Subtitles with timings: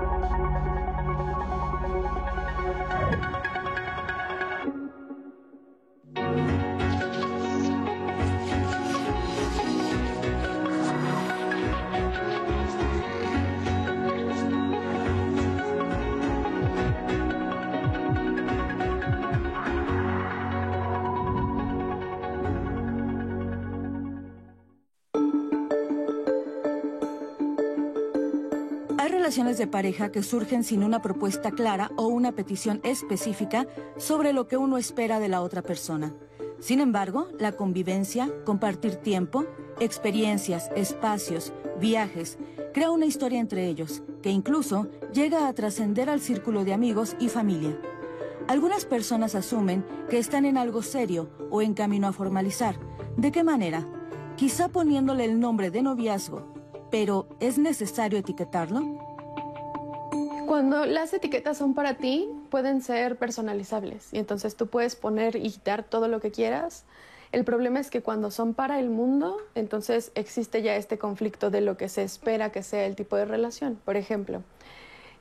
[0.00, 0.12] Thank
[3.54, 3.59] you.
[29.30, 34.48] Relaciones de pareja que surgen sin una propuesta clara o una petición específica sobre lo
[34.48, 36.12] que uno espera de la otra persona.
[36.58, 39.46] Sin embargo, la convivencia, compartir tiempo,
[39.78, 42.38] experiencias, espacios, viajes,
[42.74, 47.28] crea una historia entre ellos, que incluso llega a trascender al círculo de amigos y
[47.28, 47.78] familia.
[48.48, 52.74] Algunas personas asumen que están en algo serio o en camino a formalizar.
[53.16, 53.86] ¿De qué manera?
[54.36, 56.52] Quizá poniéndole el nombre de noviazgo,
[56.90, 59.09] pero ¿es necesario etiquetarlo?
[60.50, 65.48] Cuando las etiquetas son para ti, pueden ser personalizables y entonces tú puedes poner y
[65.48, 66.82] quitar todo lo que quieras.
[67.30, 71.60] El problema es que cuando son para el mundo, entonces existe ya este conflicto de
[71.60, 73.78] lo que se espera que sea el tipo de relación.
[73.84, 74.42] Por ejemplo,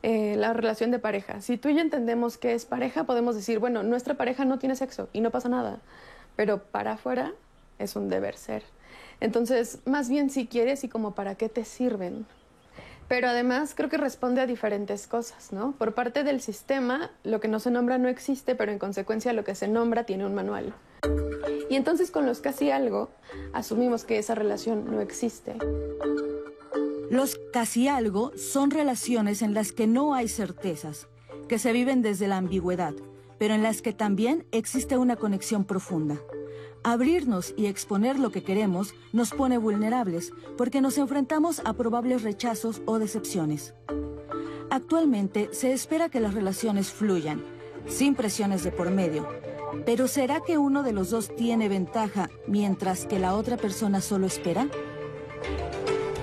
[0.01, 1.41] eh, la relación de pareja.
[1.41, 4.75] Si tú y yo entendemos que es pareja, podemos decir, bueno, nuestra pareja no tiene
[4.75, 5.77] sexo y no pasa nada,
[6.37, 7.33] pero para afuera
[7.77, 8.63] es un deber ser.
[9.19, 12.25] Entonces, más bien si quieres y como para qué te sirven.
[13.09, 15.73] Pero además creo que responde a diferentes cosas, ¿no?
[15.73, 19.43] Por parte del sistema, lo que no se nombra no existe, pero en consecuencia lo
[19.43, 20.73] que se nombra tiene un manual.
[21.69, 23.09] Y entonces con los casi algo,
[23.51, 25.55] asumimos que esa relación no existe.
[27.09, 31.07] Los casi algo son relaciones en las que no hay certezas,
[31.47, 32.93] que se viven desde la ambigüedad,
[33.39, 36.19] pero en las que también existe una conexión profunda.
[36.83, 42.81] Abrirnos y exponer lo que queremos nos pone vulnerables porque nos enfrentamos a probables rechazos
[42.85, 43.73] o decepciones.
[44.69, 47.43] Actualmente se espera que las relaciones fluyan,
[47.85, 49.27] sin presiones de por medio.
[49.85, 54.25] Pero ¿será que uno de los dos tiene ventaja mientras que la otra persona solo
[54.25, 54.67] espera?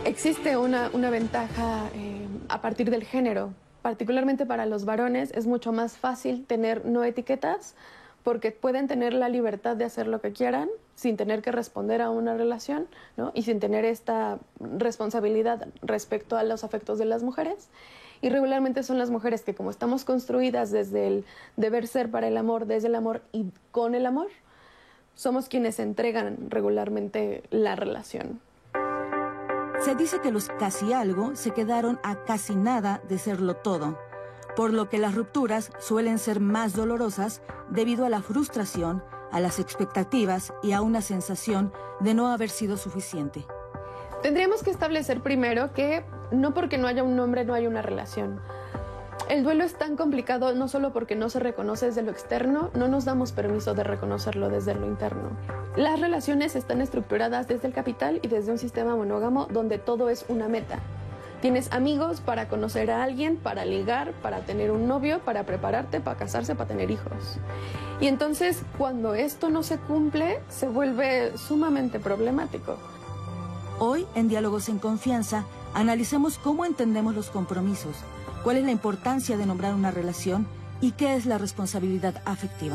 [0.04, 3.52] Existe una, ventaja eh, a partir del género.
[3.82, 7.74] Particularmente para los varones es mucho más fácil tener no etiquetas
[8.26, 12.10] porque pueden tener la libertad de hacer lo que quieran sin tener que responder a
[12.10, 13.30] una relación ¿no?
[13.36, 17.68] y sin tener esta responsabilidad respecto a los afectos de las mujeres.
[18.20, 21.24] Y regularmente son las mujeres que como estamos construidas desde el
[21.56, 24.26] deber ser para el amor, desde el amor y con el amor,
[25.14, 28.40] somos quienes entregan regularmente la relación.
[29.84, 33.96] Se dice que los casi algo se quedaron a casi nada de serlo todo
[34.56, 39.58] por lo que las rupturas suelen ser más dolorosas debido a la frustración, a las
[39.58, 43.44] expectativas y a una sensación de no haber sido suficiente.
[44.22, 48.40] Tendríamos que establecer primero que no porque no haya un nombre no hay una relación.
[49.28, 52.86] El duelo es tan complicado no solo porque no se reconoce desde lo externo, no
[52.86, 55.30] nos damos permiso de reconocerlo desde lo interno.
[55.76, 60.24] Las relaciones están estructuradas desde el capital y desde un sistema monógamo donde todo es
[60.28, 60.78] una meta.
[61.46, 66.18] Tienes amigos para conocer a alguien, para ligar, para tener un novio, para prepararte, para
[66.18, 67.38] casarse, para tener hijos.
[68.00, 72.78] Y entonces cuando esto no se cumple, se vuelve sumamente problemático.
[73.78, 77.94] Hoy, en Diálogos en Confianza, analicemos cómo entendemos los compromisos,
[78.42, 80.48] cuál es la importancia de nombrar una relación
[80.80, 82.74] y qué es la responsabilidad afectiva.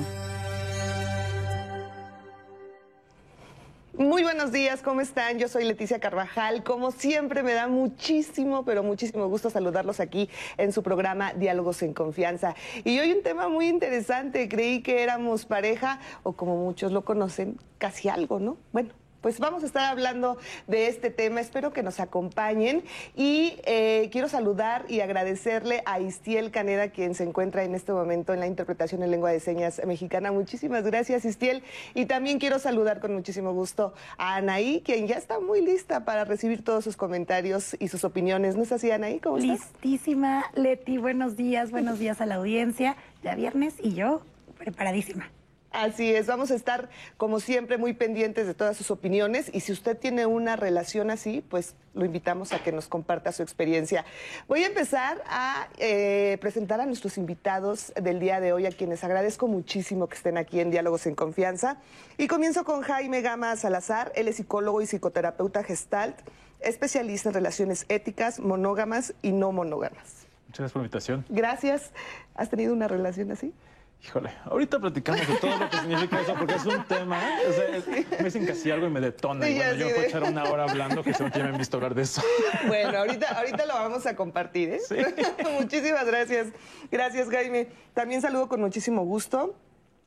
[4.41, 5.37] Buenos días, ¿cómo están?
[5.37, 6.63] Yo soy Leticia Carvajal.
[6.63, 11.93] Como siempre, me da muchísimo, pero muchísimo gusto saludarlos aquí en su programa Diálogos en
[11.93, 12.55] Confianza.
[12.83, 14.49] Y hoy un tema muy interesante.
[14.49, 18.57] Creí que éramos pareja, o como muchos lo conocen, casi algo, ¿no?
[18.71, 18.89] Bueno,
[19.21, 20.37] pues vamos a estar hablando
[20.67, 21.39] de este tema.
[21.39, 22.83] Espero que nos acompañen
[23.15, 28.33] y eh, quiero saludar y agradecerle a Istiel Caneda, quien se encuentra en este momento
[28.33, 30.31] en la interpretación en lengua de señas mexicana.
[30.31, 31.63] Muchísimas gracias, Istiel.
[31.93, 36.25] Y también quiero saludar con muchísimo gusto a Anaí, quien ya está muy lista para
[36.25, 38.55] recibir todos sus comentarios y sus opiniones.
[38.55, 39.19] ¿No es así, Anaí?
[39.19, 39.37] ¿Cómo?
[39.37, 40.97] Listísima, Leti.
[40.97, 42.95] Buenos días, buenos días a la audiencia.
[43.23, 44.21] Ya viernes y yo
[44.57, 45.29] preparadísima.
[45.71, 49.71] Así es, vamos a estar como siempre muy pendientes de todas sus opiniones y si
[49.71, 54.03] usted tiene una relación así, pues lo invitamos a que nos comparta su experiencia.
[54.49, 59.05] Voy a empezar a eh, presentar a nuestros invitados del día de hoy, a quienes
[59.05, 61.77] agradezco muchísimo que estén aquí en Diálogos en Confianza.
[62.17, 66.17] Y comienzo con Jaime Gama Salazar, él es psicólogo y psicoterapeuta gestalt,
[66.59, 70.27] especialista en relaciones éticas, monógamas y no monógamas.
[70.47, 71.25] Muchas gracias por la invitación.
[71.29, 71.91] Gracias.
[72.35, 73.53] ¿Has tenido una relación así?
[74.03, 77.19] Híjole, ahorita platicamos de todo lo que significa eso, porque es un tema.
[77.47, 79.45] O sea, es- me dicen casi algo y me detona.
[79.45, 81.77] Sí, y bueno, yo puedo de- echar una hora hablando que ya me han visto
[81.77, 82.21] hablar de eso.
[82.67, 84.79] Bueno, ahorita, ahorita lo vamos a compartir, ¿eh?
[84.87, 84.95] Sí.
[85.59, 86.47] Muchísimas gracias.
[86.91, 87.67] Gracias, Jaime.
[87.93, 89.55] También saludo con muchísimo gusto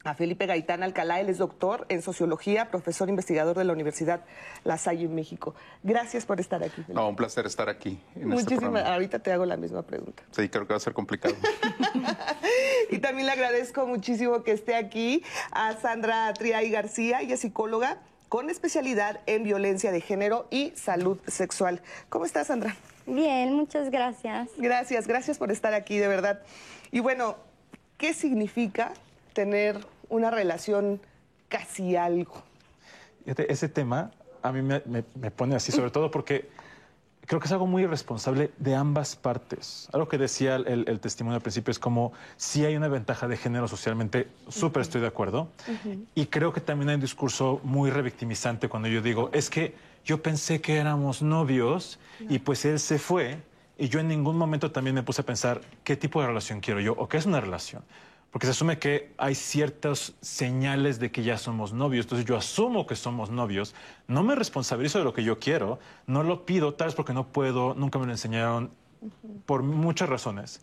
[0.05, 1.21] a Felipe Gaitán Alcalá.
[1.21, 4.21] Él es doctor en sociología, profesor investigador de la Universidad
[4.63, 5.55] La Salle en México.
[5.83, 6.83] Gracias por estar aquí.
[6.83, 6.95] Felipe.
[6.95, 8.61] No, un placer estar aquí este Muchísimas.
[8.61, 8.93] programa.
[8.93, 10.23] Ahorita te hago la misma pregunta.
[10.31, 11.35] Sí, creo que va a ser complicado.
[12.91, 17.99] Y también le agradezco muchísimo que esté aquí a Sandra Triay García, ella es psicóloga
[18.29, 21.81] con especialidad en violencia de género y salud sexual.
[22.09, 22.77] ¿Cómo estás, Sandra?
[23.07, 24.51] Bien, muchas gracias.
[24.59, 26.43] Gracias, gracias por estar aquí, de verdad.
[26.91, 27.37] Y bueno,
[27.97, 28.93] ¿qué significa
[29.35, 31.01] tener una relación
[31.49, 32.43] casi algo?
[33.27, 34.11] Ese tema
[34.43, 36.49] a mí me, me- me pone así, sobre todo porque
[37.27, 39.89] creo que es algo muy irresponsable de ambas partes.
[39.93, 43.37] Algo que decía el, el testimonio al principio es como si hay una ventaja de
[43.39, 45.49] género socialmente, súper estoy de acuerdo.
[46.15, 49.75] Y creo que también hay un discurso muy revictimizante cuando yo digo, es que
[50.05, 53.39] yo pensé que éramos novios y pues él se fue
[53.79, 56.81] y yo en ningún momento también me puse a pensar qué tipo de relación quiero
[56.81, 57.83] yo o qué es una relación.
[58.35, 62.07] Porque se asume que hay ciertas señales de que ya somos novios.
[62.07, 63.77] Entonces yo asumo que somos novios.
[64.09, 65.79] No me responsabilizo de lo que yo quiero.
[66.09, 67.77] No lo pido, tal vez porque no puedo.
[67.77, 68.73] Nunca me lo enseñaron
[69.47, 70.59] por muchas razones.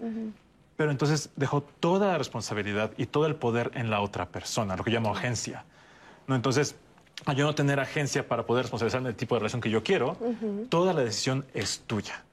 [0.75, 4.83] Pero entonces dejo toda la responsabilidad y todo el poder en la otra persona, lo
[4.83, 5.63] que llamo agencia.
[6.27, 6.35] ¿No?
[6.35, 6.75] Entonces,
[7.25, 10.17] al yo no tener agencia para poder responsabilizarme del tipo de relación que yo quiero,
[10.67, 12.25] toda la decisión es tuya.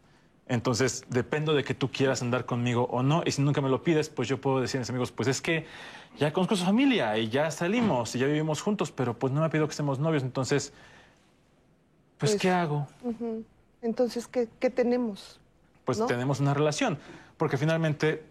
[0.48, 3.22] Entonces, dependo de que tú quieras andar conmigo o no.
[3.26, 5.42] Y si nunca me lo pides, pues yo puedo decir a mis amigos, pues es
[5.42, 5.66] que
[6.18, 9.46] ya conozco su familia y ya salimos y ya vivimos juntos, pero pues no me
[9.46, 10.22] ha pedido que estemos novios.
[10.22, 10.72] Entonces,
[12.16, 12.86] pues, Pues- ¿qué hago?
[13.82, 15.38] Entonces, ¿qué, qué tenemos?
[15.84, 16.06] Pues ¿no?
[16.06, 16.98] tenemos una relación.
[17.36, 18.24] Porque finalmente,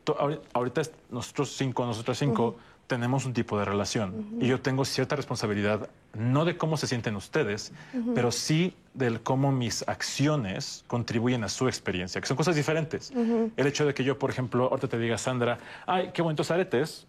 [0.53, 0.81] ahorita
[1.11, 2.57] nosotros cinco, nosotras cinco,
[2.87, 4.25] tenemos un tipo de relación.
[4.39, 7.73] Y yo tengo cierta responsabilidad, no de cómo se sienten ustedes,
[8.15, 13.11] pero sí del cómo mis acciones contribuyen a su experiencia, que son cosas diferentes.
[13.55, 17.05] El hecho de que yo, por ejemplo, ahorita te diga, Sandra, ay, qué bonitos aretes,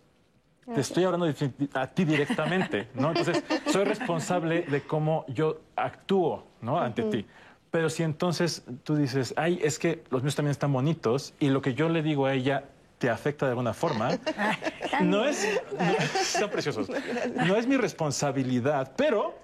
[0.75, 1.33] te estoy hablando
[1.75, 3.09] a ti directamente, ¿no?
[3.09, 3.43] Entonces,
[3.73, 6.79] soy responsable de cómo yo actúo, ¿no?
[6.79, 7.25] Ante ti.
[7.71, 11.63] Pero si entonces tú dices, ay, es que los míos también están bonitos y lo
[11.63, 12.65] que yo le digo a ella
[12.99, 14.11] te afecta de alguna forma,
[15.03, 15.47] no es,
[15.79, 16.89] no, están preciosos,
[17.47, 19.39] no es mi responsabilidad, pero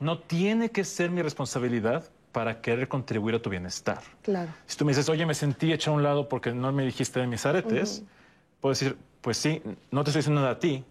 [0.00, 4.00] no tiene que ser mi responsabilidad para querer contribuir a tu bienestar.
[4.22, 4.50] Claro.
[4.66, 7.20] Si tú me dices, oye, me sentí hecha a un lado porque no me dijiste
[7.20, 8.02] de mis aretes,
[8.60, 10.84] puedo decir, pues sí, no te estoy diciendo nada a ti,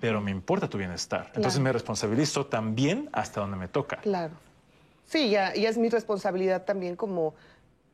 [0.00, 1.30] pero me importa tu bienestar.
[1.34, 3.96] Entonces me responsabilizo también hasta donde me toca.
[3.98, 4.34] Claro.
[5.06, 7.34] Sí, ya, ya es mi responsabilidad también como,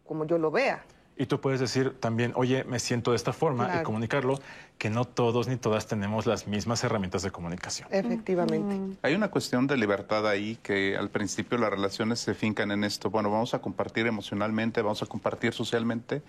[0.07, 0.85] como yo lo vea.
[1.23, 3.81] Y tú puedes decir también, oye, me siento de esta forma Claro.
[3.81, 4.41] y comunicarlo,
[4.77, 7.87] que no todos ni todas tenemos las mismas herramientas de comunicación.
[7.93, 8.99] Efectivamente.
[9.03, 13.09] Hay una cuestión de libertad ahí que al principio las relaciones se fincan en esto.
[13.09, 16.23] Bueno, vamos a compartir emocionalmente, vamos a compartir socialmente,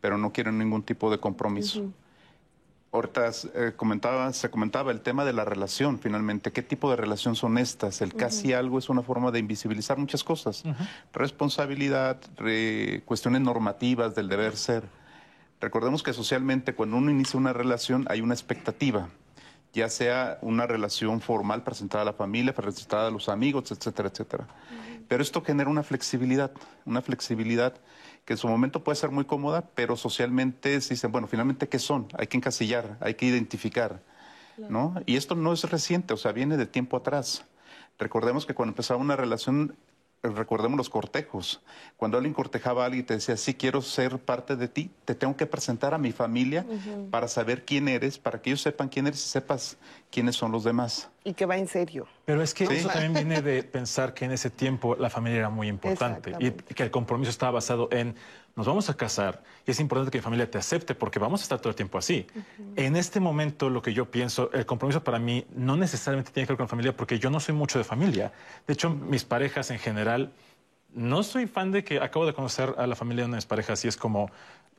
[0.00, 1.84] pero no quiero ningún tipo de compromiso.
[2.90, 6.52] Ahorita eh, comentaba, se comentaba el tema de la relación, finalmente.
[6.52, 8.00] ¿Qué tipo de relación son estas?
[8.00, 10.62] El casi algo es una forma de invisibilizar muchas cosas.
[11.12, 14.84] Responsabilidad, re- cuestiones normativas del deber ser.
[15.60, 19.08] Recordemos que socialmente cuando uno inicia una relación hay una expectativa,
[19.74, 24.46] ya sea una relación formal presentada a la familia, presentada a los amigos, etcétera, etcétera.
[25.08, 26.52] Pero esto genera una flexibilidad,
[26.86, 27.74] una flexibilidad
[28.28, 31.78] que en su momento puede ser muy cómoda, pero socialmente se dicen, bueno, finalmente, ¿qué
[31.78, 32.08] son?
[32.12, 34.02] Hay que encasillar, hay que identificar,
[34.68, 34.96] ¿no?
[35.06, 37.46] Y esto no es reciente, o sea, viene de tiempo atrás.
[37.98, 39.76] Recordemos que cuando empezaba una relación,
[40.22, 41.62] recordemos los cortejos.
[41.96, 45.14] Cuando alguien cortejaba a alguien y te decía, sí quiero ser parte de ti, te
[45.14, 46.66] tengo que presentar a mi familia
[47.10, 49.76] para saber quién eres, para que ellos sepan quién eres y sepas
[50.10, 51.10] quiénes son los demás.
[51.24, 52.06] Y que va en serio.
[52.24, 52.74] Pero es que Sí.
[52.74, 56.50] eso también viene de pensar que en ese tiempo la familia era muy importante y
[56.50, 58.14] que el compromiso estaba basado en
[58.58, 61.42] nos vamos a casar y es importante que mi familia te acepte porque vamos a
[61.44, 62.26] estar todo el tiempo así.
[62.74, 66.54] En este momento lo que yo pienso, el compromiso para mí no necesariamente tiene que
[66.54, 68.32] ver con la familia porque yo no soy mucho de familia.
[68.66, 70.32] De hecho, mis parejas en general,
[70.92, 73.46] no soy fan de que acabo de conocer a la familia de una de mis
[73.46, 74.28] parejas y es como,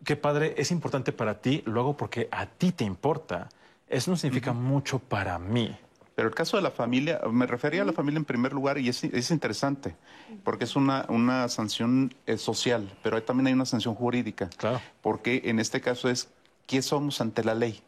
[0.03, 3.47] qué padre, es importante para ti, lo hago porque a ti te importa.
[3.87, 5.73] Eso no significa mucho para mí.
[6.19, 8.89] Pero el caso de la familia, me refería a la familia en primer lugar y
[8.89, 9.95] es, es interesante,
[10.43, 14.49] porque es una, una sanción eh, social, pero hay- también hay una sanción jurídica.
[14.57, 14.81] Claro.
[15.01, 16.27] Porque en este caso es,
[16.67, 17.81] ¿qué somos ante la ley?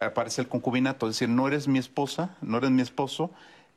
[0.00, 3.30] Aparece el concubinato, es decir, no eres mi esposa, no eres mi esposo,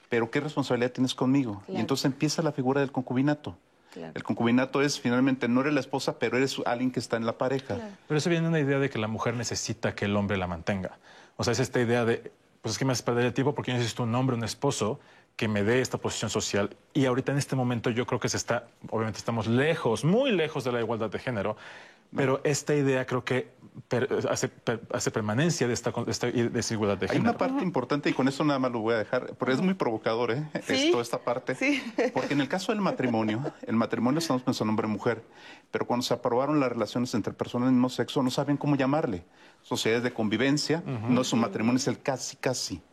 [0.08, 1.62] pero ¿qué responsabilidad tienes conmigo?
[1.68, 3.58] Y entonces empieza la figura del concubinato.
[3.92, 4.14] Claro.
[4.16, 7.38] El concubinato es finalmente no eres la esposa, pero eres alguien que está en la
[7.38, 7.78] pareja.
[8.08, 10.48] Pero eso viene de una idea de que la mujer necesita que el hombre la
[10.48, 10.98] mantenga.
[11.36, 12.32] O sea, es esta idea de,
[12.66, 15.00] pues es que me haces perder el tiempo porque yo necesito un hombre, un esposo
[15.36, 16.76] que me dé esta posición social.
[16.96, 20.64] Y ahorita en este momento yo creo que se está, obviamente estamos lejos, muy lejos
[20.64, 21.58] de la igualdad de género,
[22.16, 23.52] pero esta idea creo que
[23.88, 27.30] per- hace, per- hace permanencia de esta, de esta desigualdad de Hay género.
[27.30, 29.76] una parte importante y con eso nada más lo voy a dejar, porque es muy
[29.76, 30.44] provocador, ¿eh?
[30.66, 30.88] Sí.
[30.88, 31.54] Esto, esta parte.
[31.54, 31.84] Sí.
[32.16, 35.22] Porque en el caso del matrimonio, el matrimonio estamos pensando hombre-mujer,
[35.70, 39.24] pero cuando se aprobaron las relaciones entre personas del mismo sexo, no saben cómo llamarle.
[39.66, 42.84] Sociedades de convivencia, no es un matrimonio, es el casi, casi.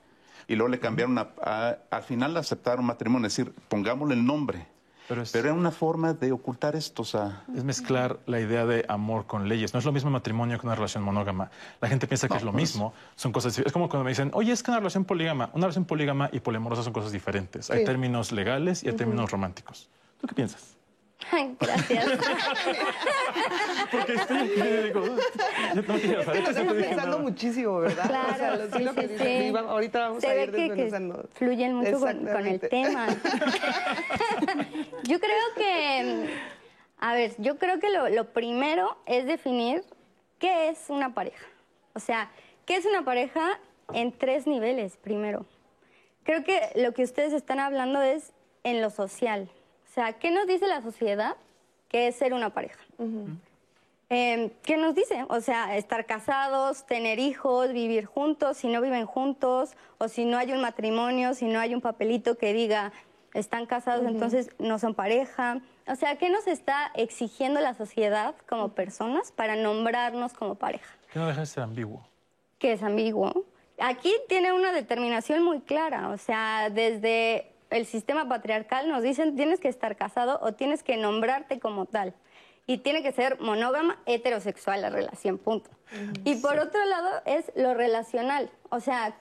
[0.48, 4.66] Y luego le cambiaron, a, a- al final aceptaron matrimonio, es decir, pongámosle el nombre.
[5.06, 7.44] Pero es- Pero era una forma de ocultar esto, o sea...
[7.54, 9.74] Es mezclar la idea de amor con leyes.
[9.74, 11.50] No es lo mismo matrimonio que una relación monógama.
[11.82, 12.62] La gente piensa que No, es lo pues.
[12.62, 12.94] mismo.
[13.16, 13.58] Son cosas.
[13.58, 16.40] Es como cuando me dicen, oye, es que una relación polígama, una relación polígama y
[16.40, 17.70] poliamorosa son cosas diferentes.
[17.70, 19.90] Hay términos legales y hay términos románticos.
[20.20, 20.76] ¿Tú qué piensas?
[21.30, 22.04] Ay, Gracias.
[23.90, 25.04] Porque estoy aquí y digo,
[25.74, 28.06] yo no quería saber, dije pensando muchísimo, ¿verdad?
[28.08, 29.44] Claro, o sea, lo, sí, sí, lo que sí, dices, sí.
[29.44, 30.90] y va- ahorita vamos Se a ve ir que, que
[31.34, 33.06] fluyen mucho con, con el tema.
[35.04, 36.28] yo creo que,
[36.98, 39.84] a ver, yo creo que lo, lo primero es definir
[40.38, 41.46] qué es una pareja.
[41.94, 42.30] O sea,
[42.66, 43.58] ¿qué es una pareja
[43.92, 45.46] en tres niveles primero?
[46.24, 48.32] Creo que lo que ustedes están hablando es
[48.64, 49.48] en lo social.
[49.92, 51.36] O sea, ¿qué nos dice la sociedad
[51.90, 52.80] que es ser una pareja?
[54.08, 55.26] Eh, ¿Qué nos dice?
[55.28, 60.38] O sea, estar casados, tener hijos, vivir juntos, si no viven juntos, o si no
[60.38, 62.90] hay un matrimonio, si no hay un papelito que diga
[63.34, 65.60] están casados, entonces no son pareja.
[65.86, 70.96] O sea, ¿qué nos está exigiendo la sociedad como personas para nombrarnos como pareja?
[71.12, 72.02] Que no deja de ser ambiguo.
[72.58, 73.44] que es ambiguo.
[73.78, 79.60] Aquí tiene una determinación muy clara, o sea, desde el sistema patriarcal nos dicen tienes
[79.60, 82.14] que estar casado o tienes que nombrarte como tal.
[82.66, 85.68] Y tiene que ser monógama, heterosexual la relación, punto.
[86.24, 89.14] Y por otro lado es lo relacional, o sea,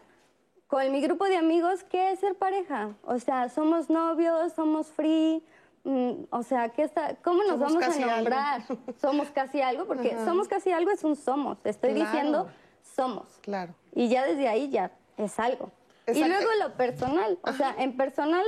[0.67, 2.91] con mi grupo de amigos, ¿qué es ser pareja?
[3.03, 5.43] O sea, somos novios, somos free,
[5.83, 8.15] mm, o sea, ¿qué está, ¿cómo nos Somos vamos a algo.
[8.15, 8.61] nombrar?
[9.01, 11.59] Somos casi algo, porque somos casi algo es un somos.
[11.61, 12.05] Te estoy Claro.
[12.11, 12.49] diciendo
[12.95, 13.25] somos.
[13.41, 13.73] Claro.
[13.93, 15.71] Y ya desde ahí ya es algo.
[16.13, 17.39] Y luego lo personal.
[17.43, 18.45] O sea, en personal,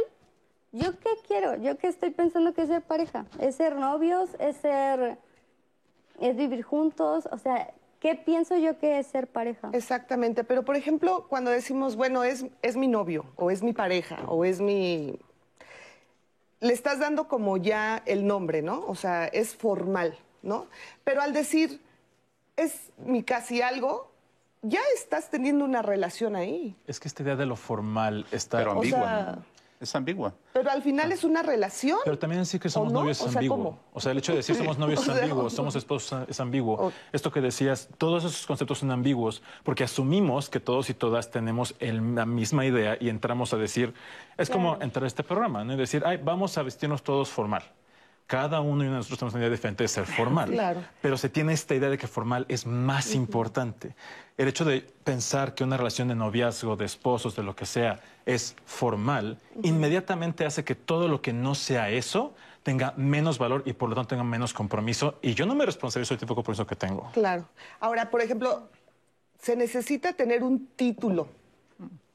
[0.72, 1.56] ¿yo qué quiero?
[1.58, 3.26] ¿Yo qué estoy pensando que es ser pareja?
[3.40, 4.30] ¿Es ser novios?
[4.40, 5.18] ¿Es ser...
[6.20, 7.28] es vivir juntos?
[7.32, 9.70] O sea, ¿qué pienso yo que es ser pareja?
[9.74, 14.18] Exactamente, pero por ejemplo, cuando decimos, bueno, es, es mi novio, o es mi pareja,
[14.28, 15.20] o es mi...
[16.60, 18.86] Le estás dando como ya el nombre, ¿no?
[18.88, 20.68] O sea, es formal, ¿no?
[21.04, 21.82] Pero al decir,
[22.56, 24.13] es mi casi algo,
[24.64, 26.76] ya estás teniendo una relación ahí.
[26.88, 28.58] Es que esta idea de lo formal está.
[28.58, 29.00] Pero O ambigua.
[29.00, 29.38] sea-
[29.80, 30.34] Es ambigua.
[30.54, 31.98] Pero al final es una relación.
[32.06, 33.02] Pero también decir que ¿O somos no?
[33.02, 33.58] novios O es sea, ambiguo.
[33.58, 33.80] ¿cómo?
[33.92, 36.40] O sea, el hecho de decir somos novios es O ambiguo, o- somos esposos es
[36.40, 36.76] ambiguo.
[36.88, 41.32] O- Esto que decías, todos esos conceptos son ambiguos porque asumimos que todos y todas
[41.32, 43.94] tenemos el- la misma idea y entramos a decir,
[44.38, 45.74] es como entrar a este programa, ¿no?
[45.74, 47.64] Y decir, ay, vamos a vestirnos todos formal.
[48.28, 50.50] Cada uno y uno de nosotros tenemos una idea diferente de ser formal.
[50.50, 50.82] Claro.
[51.02, 53.96] Pero se tiene esta idea de que formal es más importante.
[54.38, 58.00] El hecho de pensar que una relación de noviazgo, de esposos, de lo que sea,
[58.26, 63.74] es formal, inmediatamente hace que todo lo que no sea eso tenga menos valor y
[63.74, 65.20] por lo tanto tenga menos compromiso.
[65.22, 67.12] Y yo no me responsabilizo del tipo de compromiso que tengo.
[67.14, 67.48] Claro.
[67.80, 68.70] Ahora, por ejemplo,
[69.40, 71.28] se necesita tener un título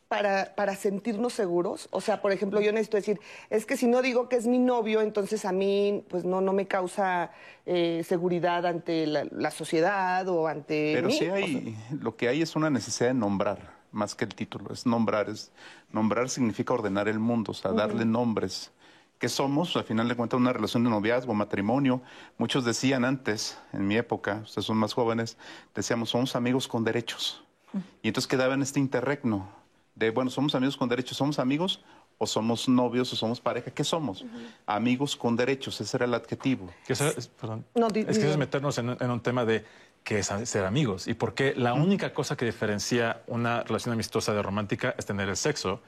[0.09, 1.88] para, para sentirnos seguros.
[1.91, 4.59] O sea, por ejemplo, yo necesito decir, es que si no digo que es mi
[4.59, 7.31] novio, entonces a mí pues no, no me causa
[7.67, 11.15] eh, seguridad ante la, la sociedad o ante Pero mí.
[11.15, 14.35] sí O sea, hay, lo que hay es una necesidad de nombrar, más que el
[14.35, 15.53] título, es nombrar, es,
[15.93, 18.73] nombrar significa ordenar el mundo, o sea, darle nombres.
[19.19, 19.77] ¿Qué somos?
[19.77, 22.00] Al final de cuentas, una relación de noviazgo, matrimonio.
[22.38, 25.37] Muchos decían antes, en mi época, ustedes son más jóvenes,
[25.75, 27.45] decíamos, somos amigos con derechos.
[28.00, 29.58] Y entonces quedaba en este interregno
[29.99, 31.81] de, bueno, somos amigos con derechos, somos amigos
[32.19, 33.71] o somos novios o somos pareja.
[33.71, 34.25] ¿Qué somos?
[34.67, 36.71] Amigos con derechos, ese era el adjetivo.
[36.87, 39.21] Que eso es, perdón, No, di- es que eso es meternos en, un- en un
[39.21, 39.64] tema de
[40.05, 44.33] qué es ser amigos y por qué la única cosa que diferencia una relación amistosa
[44.33, 45.81] de romántica es tener el sexo.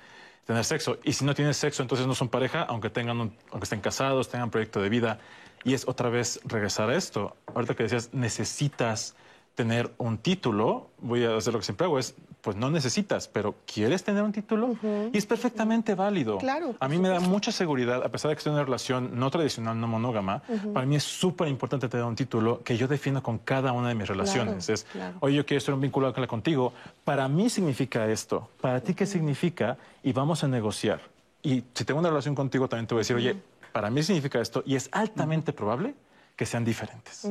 [0.45, 0.99] Tener sexo.
[1.05, 4.29] Y si no tienes sexo, entonces no son pareja, aunque tengan un- aunque estén casados,
[4.29, 5.21] tengan proyecto de vida.
[5.63, 7.37] Y es otra vez regresar a esto.
[7.55, 9.15] Ahorita que decías, necesitas
[9.55, 13.55] tener un título, voy a hacer lo que siempre hago, es, pues no necesitas, pero
[13.67, 14.77] ¿quieres tener un título?
[15.13, 16.39] Y es perfectamente válido.
[16.39, 19.19] Claro, A mí me da mucha seguridad, a pesar de que estoy en una relación
[19.19, 20.43] no tradicional, no monógama,
[20.73, 23.95] para mí es súper importante tener un título que yo defino con cada una de
[23.95, 24.69] mis relaciones.
[24.69, 25.17] es, claro.
[25.21, 26.73] oye, yo quiero estar un vínculo contigo,
[27.05, 31.01] para mí significa esto, para ti qué significa, y vamos a negociar.
[31.43, 33.37] Y si tengo una relación contigo, también te voy a decir, oye,
[33.73, 35.95] para mí significa esto, y es altamente probable
[36.37, 37.29] que sean diferentes.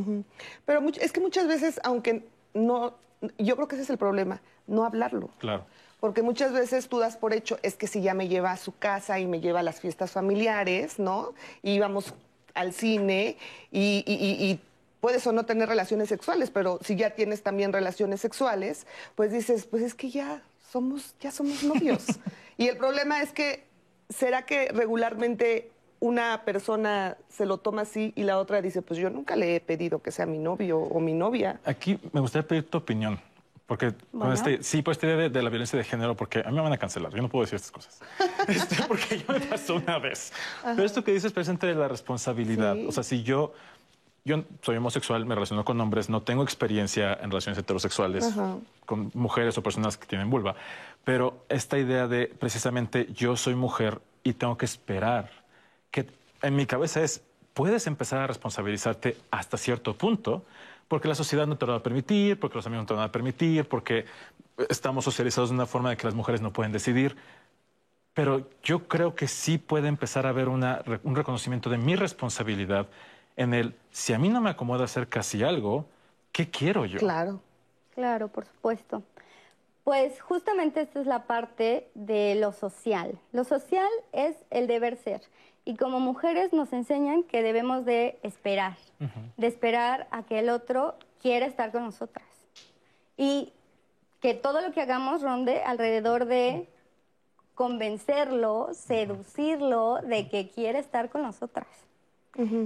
[0.65, 2.93] Pero es que muchas veces, aunque no,
[3.38, 5.29] yo creo que ese es el problema, no hablarlo.
[5.39, 5.65] Claro.
[5.99, 8.77] Porque muchas veces tú das por hecho, es que si ya me lleva a su
[8.77, 11.33] casa y me lleva a las fiestas familiares, ¿no?
[11.61, 12.13] Y íbamos
[12.53, 13.38] al cine
[13.71, 14.59] y, y- y- y
[15.01, 18.85] puedes o no tener relaciones sexuales, pero si ya tienes también relaciones sexuales,
[19.15, 22.05] pues dices, pues es que ya somos, ya somos novios.
[22.57, 23.65] y el problema es que,
[24.09, 29.10] ¿será que regularmente una persona se lo toma así y la otra dice, pues yo
[29.10, 31.60] nunca le he pedido que sea mi novio o mi novia?
[31.65, 33.20] Aquí me gustaría pedir tu opinión.
[33.65, 34.34] Porque Bueno.
[34.34, 36.62] este, sí, por esta idea de, de la violencia de género, porque a mí me
[36.62, 38.01] van a cancelar, yo no puedo decir estas cosas.
[38.48, 40.34] Este, porque ya me pasó una vez.
[40.63, 42.74] Pero esto que dices presente de la responsabilidad.
[42.74, 42.86] Sí.
[42.88, 43.53] O sea, si yo,
[44.25, 48.56] yo soy homosexual, me relaciono con hombres, no tengo experiencia en relaciones heterosexuales Ajá.
[48.88, 50.56] con mujeres o personas que tienen vulva,
[51.03, 55.29] pero esta idea de precisamente yo soy mujer y tengo que esperar,
[55.91, 56.08] que
[56.41, 57.22] en mi cabeza es,
[57.53, 60.43] puedes empezar a responsabilizarte hasta cierto punto,
[60.88, 63.00] porque la sociedad no te lo va a permitir, porque los amigos no te lo
[63.00, 64.05] van a permitir, porque
[64.69, 67.15] estamos socializados de una forma de que las mujeres no pueden decidir.
[68.13, 72.88] Pero yo creo que sí puede empezar a haber una- un reconocimiento de mi responsabilidad
[73.38, 75.86] en el, si a mí no me acomoda hacer casi algo,
[76.31, 77.00] ¿qué quiero yo?
[77.00, 77.39] Claro.
[77.96, 79.03] Claro, por supuesto.
[79.84, 83.17] Pues justamente esta es la parte de lo social.
[83.31, 85.22] Lo social es el deber ser.
[85.69, 88.75] Y como mujeres nos enseñan que debemos de esperar,
[89.38, 92.25] de esperar a que el otro quiera estar con nosotras.
[93.17, 93.53] Y
[94.19, 96.67] que todo lo que hagamos ronde alrededor de
[97.53, 101.67] convencerlo, seducirlo de que quiere estar con nosotras.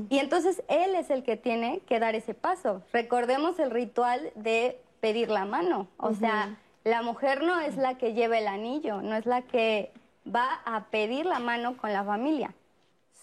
[0.10, 2.84] Y entonces él es el que tiene que dar ese paso.
[2.94, 5.90] Recordemos el ritual de pedir la mano.
[5.98, 9.92] O sea, la mujer no es la que lleva el anillo, no es la que
[10.26, 12.56] va a pedir la mano con la familia.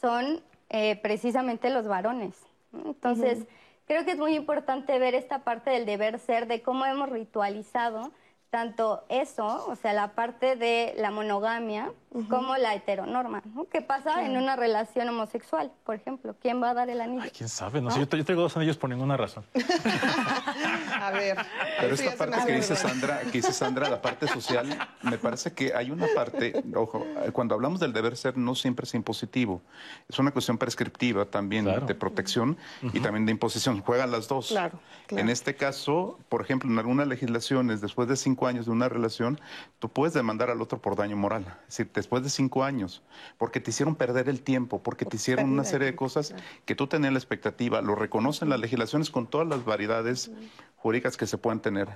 [0.00, 2.36] Son eh, precisamente los varones.
[2.72, 3.46] Entonces,
[3.86, 8.12] creo que es muy importante ver esta parte del deber ser, de cómo hemos ritualizado
[8.50, 11.92] tanto eso, o sea, la parte de la monogamia,
[12.28, 13.40] como la heteronorma.
[13.54, 13.66] ¿no?
[13.68, 16.34] ¿Qué pasa en una relación homosexual, por ejemplo?
[16.42, 17.22] ¿Quién va a dar el anillo?
[17.22, 19.44] Ay, quién sabe, no sé, yo, yo tengo dos anillos por ninguna razón.
[21.00, 21.38] A ver.
[21.80, 22.76] Pero esta parte que dice.
[22.76, 24.66] Sandra, que dice Sandra, la parte social,
[25.02, 28.94] me parece que hay una parte, ojo, cuando hablamos del deber ser no siempre es
[28.94, 29.62] impositivo,
[30.08, 31.86] es una cuestión prescriptiva también Claro.
[31.86, 32.56] de protección
[32.92, 34.48] y también de imposición, juegan las dos.
[34.48, 35.22] Claro, claro.
[35.22, 39.40] En este caso, por ejemplo, en algunas legislaciones, después de cinco años de una relación,
[39.78, 43.02] tú puedes demandar al otro por daño moral, es decir, después de cinco años,
[43.38, 46.86] porque te hicieron perder el tiempo, porque te hicieron una serie de cosas que tú
[46.86, 50.30] tenías la expectativa, lo reconocen las legislaciones con todas las variedades
[50.76, 51.88] jurídicas que se pueden tener.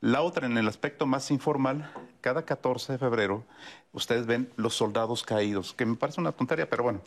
[0.00, 3.44] La otra, en el aspecto más informal, cada 14 de febrero
[3.92, 7.00] ustedes ven los soldados caídos, que me parece una tontería, pero bueno,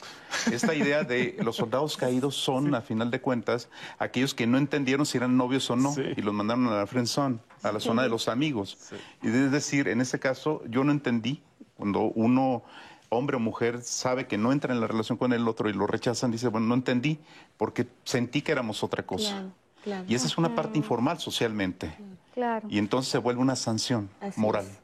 [0.51, 5.05] esta idea de los soldados caídos son, a final de cuentas, aquellos que no entendieron
[5.05, 6.01] si eran novios o no Sí.
[6.17, 8.77] y los mandaron a la friendzone, a la zona de los amigos.
[9.21, 11.41] Y es decir, en ese caso, yo no entendí
[11.77, 12.63] cuando uno
[13.07, 15.87] hombre o mujer sabe que no entra en la relación con el otro y lo
[15.87, 17.19] rechazan, dice, bueno, no entendí,
[17.57, 19.29] porque sentí que éramos otra cosa.
[19.31, 19.51] Claro,
[19.83, 20.05] claro.
[20.09, 21.87] Y esa es una parte informal socialmente.
[21.95, 22.20] Claro.
[22.69, 24.65] Y entonces se vuelve una sanción Así moral.
[24.65, 24.79] es.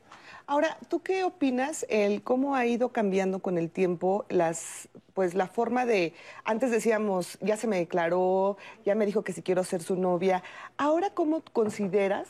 [0.50, 5.48] Ahora, ¿tú qué opinas el cómo ha ido cambiando con el tiempo las pues la
[5.48, 6.14] forma de
[6.46, 8.56] antes decíamos, ya se me declaró,
[8.86, 10.44] ya me dijo que si quiero ser su novia.
[10.78, 12.28] Ahora cómo consideras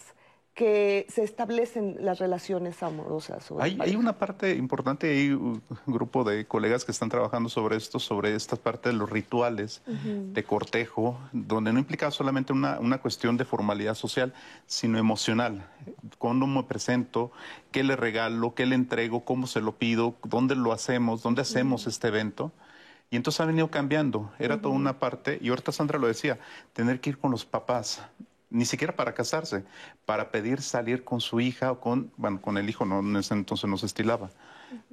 [0.57, 3.47] que se establecen las relaciones amorosas?
[3.59, 8.33] Hay, una parte importante, hay un grupo de colegas que están trabajando sobre esto, sobre
[8.33, 13.45] esta parte de los rituales de cortejo, donde no implica solamente una, una cuestión de
[13.45, 14.33] formalidad social,
[14.65, 15.69] sino emocional.
[16.17, 17.31] ¿Cómo me presento?
[17.71, 18.55] ¿Qué le regalo?
[18.55, 19.25] ¿Qué le entrego?
[19.25, 20.15] ¿Cómo se lo pido?
[20.23, 21.21] ¿Dónde lo hacemos?
[21.21, 22.51] ¿Dónde hacemos este evento?
[23.11, 24.31] Y entonces ha venido cambiando.
[24.39, 26.39] Era toda una parte, y ahorita Sandra lo decía,
[26.73, 28.01] tener que ir con los papás,
[28.49, 29.63] ni siquiera para casarse,
[30.05, 33.33] para pedir salir con su hija o con, bueno, con el hijo, no, en ese
[33.33, 34.29] entonces no se estilaba.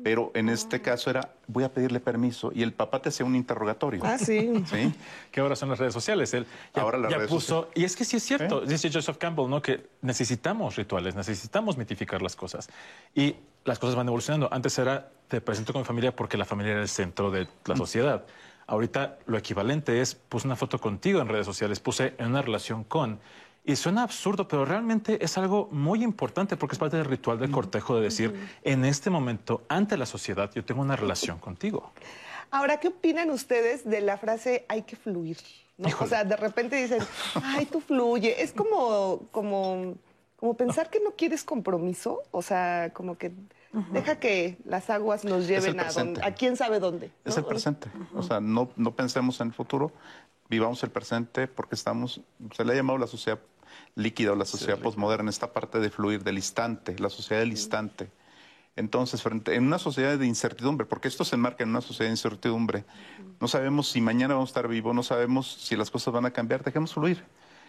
[0.04, 3.34] Pero en este caso era, voy a pedirle permiso, y el papá te hacía un
[3.34, 4.02] interrogatorio.
[4.04, 4.52] Ah, sí.
[4.66, 4.94] ¿Sí?
[5.32, 6.32] que ahora son las redes sociales.
[6.32, 8.66] Él ya, Ahora las ya redes puso, y es que sí es cierto, ¿Eh?
[8.66, 9.60] dice Joseph Campbell, ¿no?
[9.62, 12.68] Que necesitamos rituales, necesitamos mitificar las cosas.
[13.14, 14.48] Y las cosas van evolucionando.
[14.52, 17.76] Antes era, te presento con mi familia porque la familia era el centro de la
[17.76, 18.24] sociedad.
[18.66, 22.84] Ahorita lo equivalente es, puse una foto contigo en redes sociales, puse en una relación
[22.84, 23.20] con.
[23.66, 27.50] Y suena absurdo, pero realmente es algo muy importante porque es parte del ritual del
[27.50, 31.92] cortejo de decir, en este momento, ante la sociedad, yo tengo una relación contigo.
[32.50, 35.38] Ahora, ¿qué opinan ustedes de la frase hay que fluir?
[35.76, 35.88] ¿no?
[36.00, 37.02] O sea, de repente dicen,
[37.42, 38.42] ay, tú fluye.
[38.42, 39.94] Es como, como,
[40.36, 42.22] como pensar que no quieres compromiso.
[42.30, 43.32] O sea, como que
[43.90, 47.10] deja que las aguas nos lleven a, donde, a quién sabe dónde.
[47.24, 47.88] Es el presente.
[48.14, 49.92] O sea, no, no pensemos en el futuro,
[50.48, 52.20] vivamos el presente porque estamos,
[52.54, 53.38] se le ha llamado la sociedad
[53.96, 58.10] líquida o la sociedad posmoderna, esta parte de fluir, del instante, la sociedad del instante.
[58.76, 62.14] Entonces, frente, en una sociedad de incertidumbre, porque esto se enmarca en una sociedad de
[62.14, 62.84] incertidumbre,
[63.40, 66.32] no sabemos si mañana vamos a estar vivos, no sabemos si las cosas van a
[66.32, 67.24] cambiar, dejemos fluir.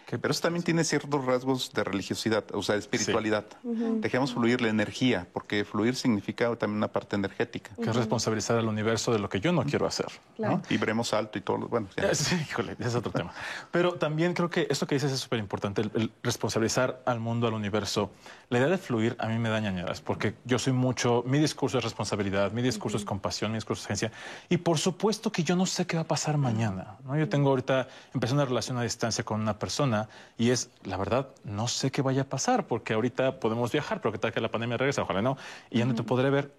[0.08, 3.44] Pero eso también tiene ciertos rasgos de religiosidad, o sea, de espiritualidad.
[3.64, 7.72] Dejemos fluir la energía, porque fluir significa también una parte energética.
[7.74, 10.06] Que es responsabilizar al universo de lo que yo no quiero hacer.
[10.38, 10.62] ¿no?
[10.68, 11.66] Vibremos alto y todo.
[11.68, 12.14] Bueno, ya.
[12.14, 13.32] Sí, híjole, ese es otro tema.
[13.72, 17.54] Pero también creo que esto que dices es súper importante, el, responsabilizar al mundo, al
[17.54, 18.12] universo.
[18.48, 21.78] La idea de fluir a mí me da ñañadas, porque yo soy mucho, mi discurso
[21.78, 24.12] es responsabilidad, mi discurso es compasión, mi discurso es agencia.
[24.48, 26.96] Y por supuesto que yo no sé qué va a pasar mañana.
[27.04, 27.18] ¿no?
[27.18, 29.95] Yo tengo ahorita, empecé una relación a distancia con una persona
[30.38, 34.12] y es, la verdad, no sé qué vaya a pasar porque ahorita podemos viajar, pero
[34.12, 35.36] que tal que la pandemia regresa, ojalá no,
[35.70, 36.52] y ya no te podré ver.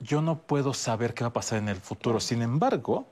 [0.00, 2.18] Yo no puedo saber qué va a pasar en el futuro.
[2.18, 3.06] Sin embargo,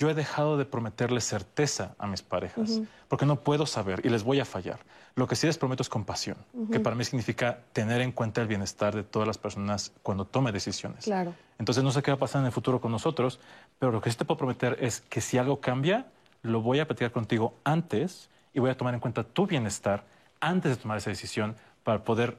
[0.00, 4.22] yo he dejado de prometerles certeza a mis parejas, porque no puedo saber y les
[4.22, 4.80] voy a fallar.
[5.14, 6.38] Lo que sí les prometo es compasión,
[6.72, 10.52] que para mí significa tener en cuenta el bienestar de todas las personas cuando tome
[10.52, 11.04] decisiones.
[11.04, 11.34] Claro.
[11.58, 13.40] Entonces no sé qué va a pasar en el futuro con nosotros,
[13.78, 16.06] pero lo que sí te puedo prometer es que si algo cambia,
[16.40, 20.04] lo voy a platicar contigo antes y voy a tomar en cuenta tu bienestar
[20.40, 22.38] antes de tomar esa decisión para poder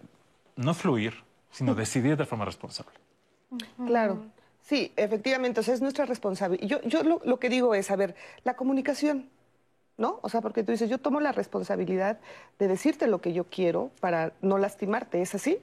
[0.55, 2.93] no fluir, sino decidir de forma responsable.
[3.85, 4.23] Claro.
[4.61, 6.67] Sí, efectivamente, o sea, es nuestra responsabilidad.
[6.67, 9.29] Yo, yo lo, lo, que digo es, a ver, la comunicación,
[9.97, 10.19] ¿no?
[10.21, 12.19] O sea, porque tú dices, yo tomo la responsabilidad
[12.59, 15.57] de decirte lo que yo quiero para no lastimarte, ¿es así?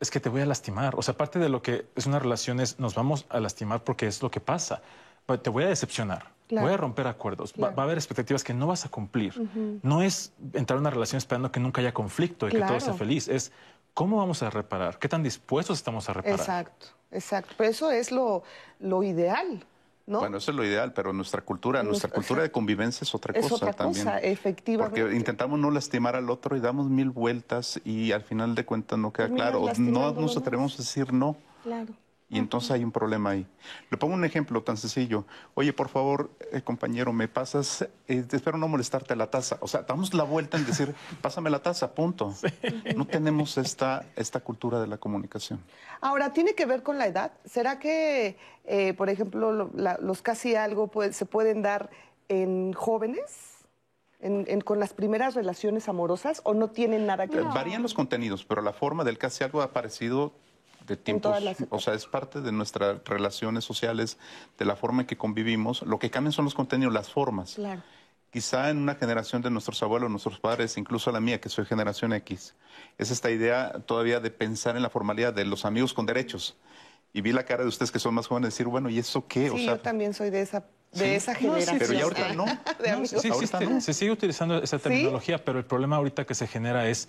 [0.00, 0.94] Es que te voy a lastimar.
[0.96, 4.06] O sea, parte de lo que es una relación es, nos vamos a lastimar porque
[4.06, 4.82] es lo que pasa.
[5.26, 6.37] Pero te voy a decepcionar.
[6.50, 7.54] Voy a romper acuerdos.
[7.60, 9.34] Va, a haber expectativas que no vas a cumplir.
[9.82, 12.94] No es entrar en una relación esperando que nunca haya conflicto y que todo sea
[12.94, 13.28] feliz.
[13.28, 13.52] Es
[13.94, 16.38] cómo vamos a reparar, qué tan dispuestos estamos a reparar.
[16.38, 17.54] Exacto, exacto.
[17.58, 18.44] Pero eso es lo,
[18.78, 19.64] lo ideal.
[20.06, 20.20] ¿No?
[20.20, 23.46] Bueno, eso es lo ideal, pero nuestra cultura, nuestra, cultura de convivencia es otra cosa
[23.46, 24.06] es otra también.
[24.06, 25.02] Cosa, efectivamente.
[25.02, 28.98] Porque intentamos no lastimar al otro y damos mil vueltas y al final de cuentas
[28.98, 29.66] no queda claro.
[29.76, 31.36] No nos atrevemos a decir no.
[31.62, 31.92] Claro.
[32.30, 33.46] Y entonces hay un problema ahí.
[33.90, 35.24] Le pongo un ejemplo tan sencillo.
[35.54, 39.56] Oye, por favor, eh, compañero, me pasas, eh, espero no molestarte la taza.
[39.60, 42.34] O sea, damos la vuelta en decir, pásame la taza, punto.
[42.94, 45.60] No tenemos esta, esta cultura de la comunicación.
[46.02, 47.32] Ahora, ¿tiene que ver con la edad?
[47.46, 48.36] ¿Será que,
[48.66, 51.88] eh, por ejemplo, los casi algo se pueden dar
[52.28, 53.54] en jóvenes?
[54.20, 57.44] En, con las primeras relaciones amorosas o no tienen nada que ver?
[57.44, 60.32] Varían los contenidos, pero la forma del casi algo ha parecido
[60.88, 61.36] de tiempos,
[61.70, 64.18] o sea, es parte de nuestras relaciones sociales,
[64.58, 65.82] de la forma en que convivimos.
[65.82, 67.54] Lo que cambian son los contenidos, las formas.
[67.54, 67.82] Claro.
[68.30, 72.12] Quizá en una generación de nuestros abuelos, nuestros padres, incluso la mía, que soy generación
[72.12, 72.54] X,
[72.98, 76.56] es esta idea todavía de pensar en la formalidad de los amigos con derechos.
[77.12, 79.48] Y vi la cara de ustedes que son más jóvenes decir, bueno, ¿y eso qué?
[79.48, 81.78] Sí, o sea, yo también soy de esa de esa generación.
[81.78, 82.46] pero ya ahorita no.
[83.70, 87.08] no, Se sigue utilizando esa terminología, pero el problema ahorita que se genera es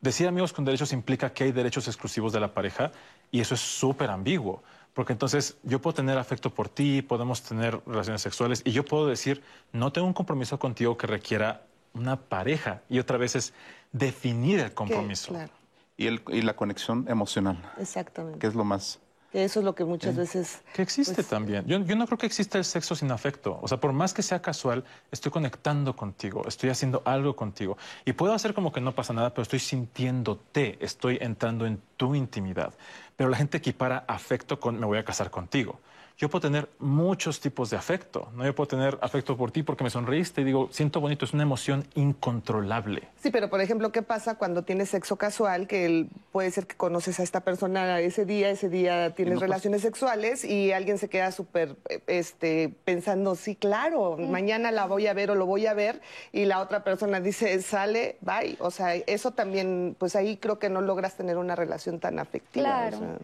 [0.00, 2.90] Decir amigos con derechos implica que hay derechos exclusivos de la pareja
[3.30, 4.62] y eso es súper ambiguo.
[4.94, 9.06] Porque entonces yo puedo tener afecto por ti, podemos tener relaciones sexuales y yo puedo
[9.06, 12.82] decir, no tengo un compromiso contigo que requiera una pareja.
[12.88, 13.52] Y otra vez es
[13.92, 15.28] definir el compromiso.
[15.32, 15.52] Claro.
[15.96, 17.58] Y, el, y la conexión emocional.
[17.78, 18.38] Exactamente.
[18.38, 19.00] Que es lo más
[19.32, 20.60] eso es lo que muchas veces...
[20.72, 21.64] Que existe pues, también.
[21.66, 23.58] Yo, yo, no creo que exista el sexo sin afecto.
[23.62, 27.78] O sea, por más que sea casual, estoy conectando contigo, estoy haciendo algo contigo.
[28.04, 32.14] Y puedo hacer como que no pasa nada, pero estoy sintiéndote, estoy entrando en tu
[32.14, 32.74] intimidad.
[33.16, 35.78] Pero la gente equipara afecto con me voy a casar contigo
[36.20, 38.28] yo puedo tener muchos tipos de afecto.
[38.34, 38.44] ¿no?
[38.44, 41.44] Yo puedo tener afecto por ti porque me sonreíste y digo, siento bonito, es una
[41.44, 43.08] emoción incontrolable.
[43.22, 45.66] Sí, pero por ejemplo, ¿qué pasa cuando tienes sexo casual?
[45.66, 50.44] Que puede ser que conoces a esta persona ese día, ese día tienes relaciones sexuales
[50.44, 55.34] y alguien se queda súper este, pensando, sí, claro, mañana la voy a ver o
[55.34, 56.02] lo voy a ver
[56.32, 58.58] y la otra persona dice, sale, bye.
[58.60, 62.90] O sea, eso también, pues ahí creo que no logras tener una relación tan afectiva.
[62.90, 63.18] Claro,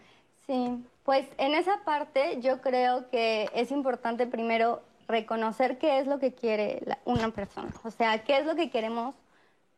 [0.47, 0.83] sí.
[1.07, 6.33] Pues en esa parte yo creo que es importante primero reconocer qué es lo que
[6.33, 9.15] quiere una persona, o sea, qué es lo que queremos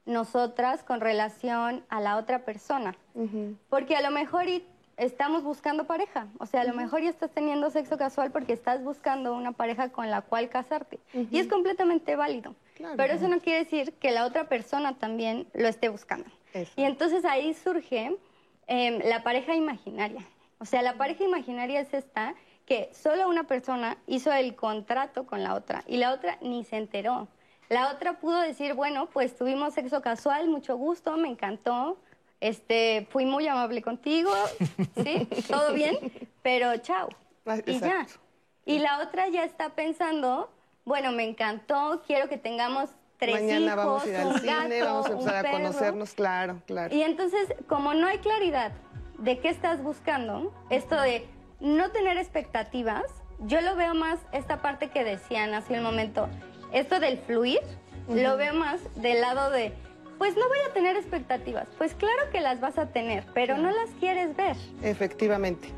[0.07, 2.95] nosotras con relación a la otra persona.
[3.69, 4.45] Porque a lo mejor
[4.97, 8.83] estamos buscando pareja, o sea, a lo mejor ya estás teniendo sexo casual porque estás
[8.83, 10.99] buscando una pareja con la cual casarte.
[11.13, 12.55] Y es completamente válido.
[12.97, 16.25] Pero eso no quiere decir que la otra persona también lo esté buscando.
[16.75, 18.17] Y entonces ahí surge
[18.65, 20.25] em, la pareja imaginaria.
[20.59, 25.41] O sea, la pareja imaginaria es esta que solo una persona hizo el contrato con
[25.41, 27.27] la otra y la otra ni se enteró.
[27.69, 31.97] La otra pudo decir, bueno, pues tuvimos sexo casual, mucho gusto, me encantó,
[32.41, 34.31] este, fui muy amable contigo,
[35.03, 35.97] sí, todo bien,
[36.41, 37.09] pero chao.
[37.45, 38.05] Ah, y ya.
[38.65, 40.51] Y la otra ya está pensando,
[40.83, 44.85] bueno, me encantó, quiero que tengamos tres Mañana hijos, vamos a ir al cine, gato,
[44.85, 46.93] vamos a empezar a conocernos, claro, claro.
[46.95, 48.71] Y entonces, como no hay claridad
[49.19, 51.27] de qué estás buscando, esto de
[51.59, 53.03] no tener expectativas,
[53.39, 56.27] yo lo veo más esta parte que decían hace un momento,
[56.71, 57.59] esto del fluir,
[58.07, 59.73] lo veo más del lado de,
[60.17, 61.67] pues no voy a tener expectativas.
[61.77, 64.57] Pues claro que las vas a tener, pero no las quieres ver.
[64.81, 65.69] Efectivamente.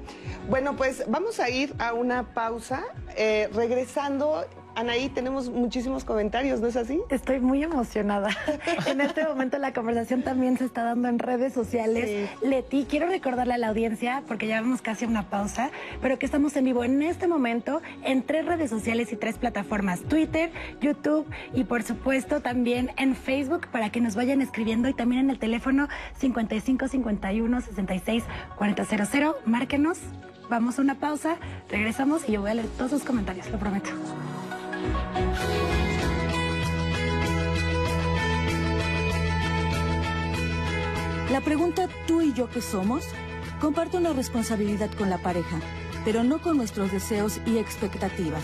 [0.50, 2.84] Bueno, pues vamos a ir a una pausa.
[3.16, 7.02] Eh, regresando, Anaí, tenemos muchísimos comentarios, ¿no es así?
[7.10, 8.30] Estoy muy emocionada.
[8.88, 12.30] en este momento la conversación también se está dando en redes sociales.
[12.42, 16.26] Leti, quiero recordarle a la audiencia, porque ya vamos casi a una pausa, pero que
[16.26, 21.28] estamos en vivo en este momento en tres redes sociales y tres plataformas, Twitter, YouTube
[21.54, 25.40] y por supuesto también en Facebook para que nos vayan escribiendo y también en el
[25.40, 28.24] teléfono 55 51 66
[28.58, 29.34] 4000.
[29.46, 30.00] Márquenos.
[30.50, 31.38] Vamos a una pausa,
[31.70, 33.90] regresamos y yo voy a leer todos sus comentarios, lo prometo.
[41.32, 43.06] La pregunta ¿tú y yo qué somos?
[43.62, 45.60] comparte una responsabilidad con la pareja,
[46.04, 48.44] pero no con nuestros deseos y expectativas.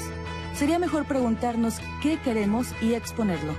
[0.54, 3.54] Sería mejor preguntarnos qué queremos y exponerlo.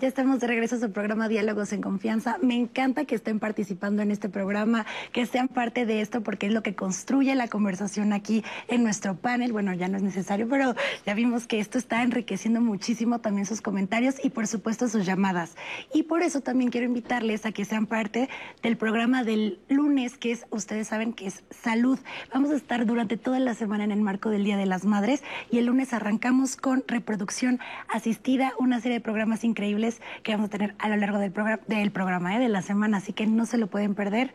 [0.00, 2.36] Ya estamos de regreso a su programa Diálogos en Confianza.
[2.40, 6.52] Me encanta que estén participando en este programa, que sean parte de esto, porque es
[6.52, 9.50] lo que construye la conversación aquí en nuestro panel.
[9.52, 13.60] Bueno, ya no es necesario, pero ya vimos que esto está enriqueciendo muchísimo también sus
[13.60, 15.56] comentarios y, por supuesto, sus llamadas.
[15.92, 18.28] Y por eso también quiero invitarles a que sean parte
[18.62, 21.98] del programa del lunes, que es, ustedes saben que es salud.
[22.32, 25.24] Vamos a estar durante toda la semana en el marco del Día de las Madres
[25.50, 27.58] y el lunes arrancamos con reproducción
[27.88, 29.87] asistida, una serie de programas increíbles
[30.22, 32.40] que vamos a tener a lo largo del, programa, del programa, ¿eh?
[32.40, 34.32] de la semana, así que no se lo pueden perder,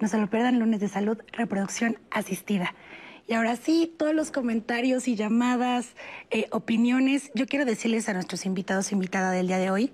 [0.00, 2.74] no se lo pierdan, lunes de salud, reproducción asistida.
[3.26, 5.94] Y ahora sí, todos los comentarios y llamadas,
[6.30, 9.92] eh, opiniones, yo quiero decirles a nuestros invitados invitada del día de hoy,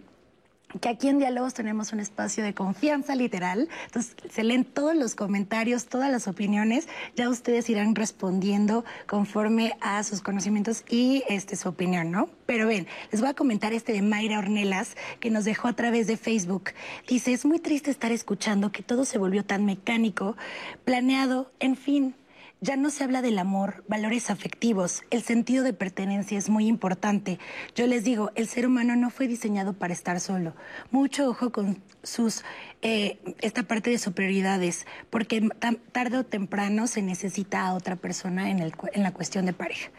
[0.78, 3.68] que aquí en Diálogos tenemos un espacio de confianza literal.
[3.86, 6.88] Entonces, se leen todos los comentarios, todas las opiniones.
[7.16, 12.28] Ya ustedes irán respondiendo conforme a sus conocimientos y este, su opinión, ¿no?
[12.46, 16.06] Pero ven, les voy a comentar este de Mayra Ornelas, que nos dejó a través
[16.06, 16.70] de Facebook.
[17.08, 20.36] Dice, es muy triste estar escuchando que todo se volvió tan mecánico,
[20.84, 22.14] planeado, en fin.
[22.62, 27.38] Ya no se habla del amor, valores afectivos, el sentido de pertenencia es muy importante.
[27.74, 30.54] Yo les digo, el ser humano no fue diseñado para estar solo.
[30.90, 32.44] Mucho ojo con sus
[32.82, 35.48] eh, esta parte de superioridades, porque
[35.92, 39.90] tarde o temprano se necesita a otra persona en, el, en la cuestión de pareja.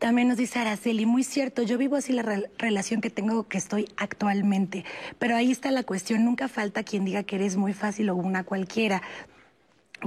[0.00, 3.56] También nos dice Araceli, muy cierto, yo vivo así la re- relación que tengo que
[3.56, 4.84] estoy actualmente,
[5.20, 8.42] pero ahí está la cuestión, nunca falta quien diga que eres muy fácil o una
[8.42, 9.00] cualquiera.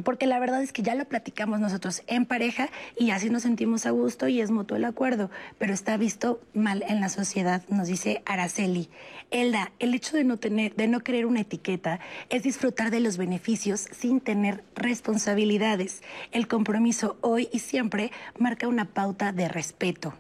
[0.04, 2.70] Porque la verdad es que ya lo platicamos nosotros en pareja
[3.00, 6.84] y así nos sentimos a gusto y es mutuo el acuerdo, pero está visto mal
[6.88, 8.90] en la sociedad, nos dice Araceli.
[9.32, 13.18] Elda, el hecho de no tener, de no querer una etiqueta es disfrutar de los
[13.18, 16.04] beneficios sin tener responsabilidades.
[16.32, 20.14] El compromiso hoy y siempre marca una pauta de respeto.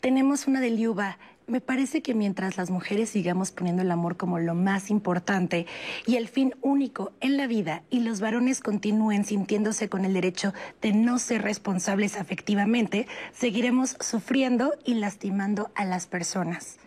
[0.00, 1.18] Tenemos una de Liuba.
[1.50, 5.66] Me parece que mientras las mujeres sigamos poniendo el amor como lo más importante
[6.06, 10.54] y el fin único en la vida y los varones continúen sintiéndose con el derecho
[10.80, 16.78] de no ser responsables afectivamente, seguiremos sufriendo y lastimando a las personas.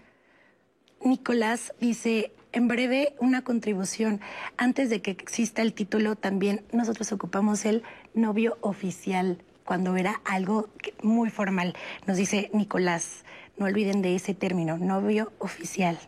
[1.04, 4.22] Nicolás dice, en breve una contribución.
[4.56, 10.70] Antes de que exista el título, también nosotros ocupamos el novio oficial cuando era algo
[11.02, 11.74] muy formal.
[12.06, 13.24] Nos dice Nicolás,
[13.58, 16.00] no olviden de ese término, novio oficial.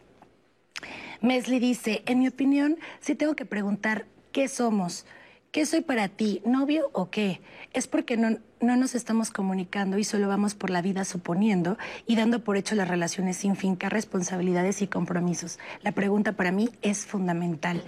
[1.21, 5.05] Mesli dice, en mi opinión, sí tengo que preguntar qué somos.
[5.51, 7.39] ¿Qué soy para ti, novio o qué?
[7.71, 12.17] Es porque no, no nos estamos comunicando y solo vamos por la vida suponiendo y
[12.17, 15.57] dando por hecho las relaciones sin fincar responsabilidades y compromisos.
[15.81, 17.81] La pregunta para mí es fundamental.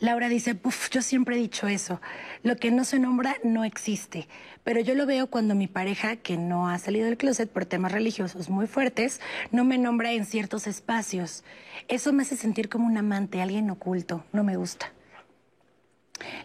[0.00, 2.00] Laura dice, Puf, yo siempre he dicho eso.
[2.42, 4.28] Lo que no se nombra no existe.
[4.62, 7.92] Pero yo lo veo cuando mi pareja, que no ha salido del closet por temas
[7.92, 11.42] religiosos muy fuertes, no me nombra en ciertos espacios.
[11.88, 14.24] Eso me hace sentir como un amante, alguien oculto.
[14.32, 14.92] No me gusta.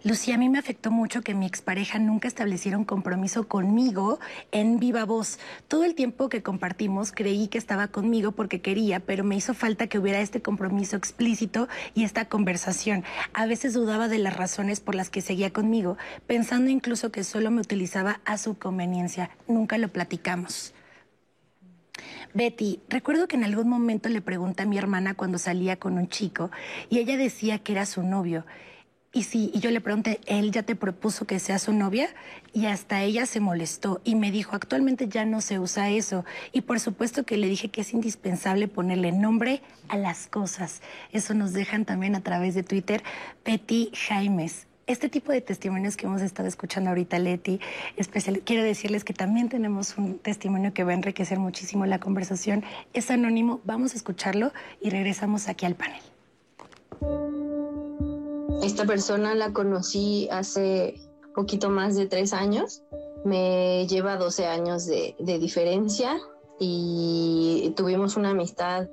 [0.04, 4.20] Lucía, a mí me afectó mucho que mi expareja nunca estableciera un compromiso conmigo
[4.52, 5.40] en viva voz.
[5.68, 9.88] Todo el tiempo que compartimos creí que estaba conmigo porque quería, pero me hizo falta
[9.88, 13.04] que hubiera este compromiso explícito y esta conversación.
[13.34, 17.50] A veces dudaba de las razones por las que seguía conmigo, pensando incluso que solo
[17.52, 19.30] me utilizaba a su conveniencia.
[19.48, 20.74] Nunca lo platicamos.
[22.34, 26.10] Betty, recuerdo que en algún momento le pregunté a mi hermana cuando salía con un
[26.10, 26.50] chico
[26.90, 28.46] y ella decía que era su novio.
[29.15, 32.10] Y sí, y yo le pregunté, ¿él ya te propuso que sea su novia?
[32.52, 36.26] Y hasta ella se molestó y me dijo, actualmente ya no se usa eso.
[36.52, 40.82] Y por supuesto que le dije que es indispensable ponerle nombre a las cosas.
[41.12, 43.04] Eso nos dejan también a través de Twitter
[43.45, 44.65] Betty Jaimes.
[44.88, 47.60] Este tipo de testimonios que hemos estado escuchando ahorita, Leti,
[47.95, 52.65] especial, quiero decirles que también tenemos un testimonio que va a enriquecer muchísimo la conversación.
[52.93, 56.02] Es anónimo, vamos a escucharlo y regresamos aquí al panel.
[58.63, 60.95] Esta persona la conocí hace
[61.36, 62.84] poquito más de tres años.
[63.26, 66.17] Me lleva 12 años de, de diferencia
[66.60, 68.89] y tuvimos una amistad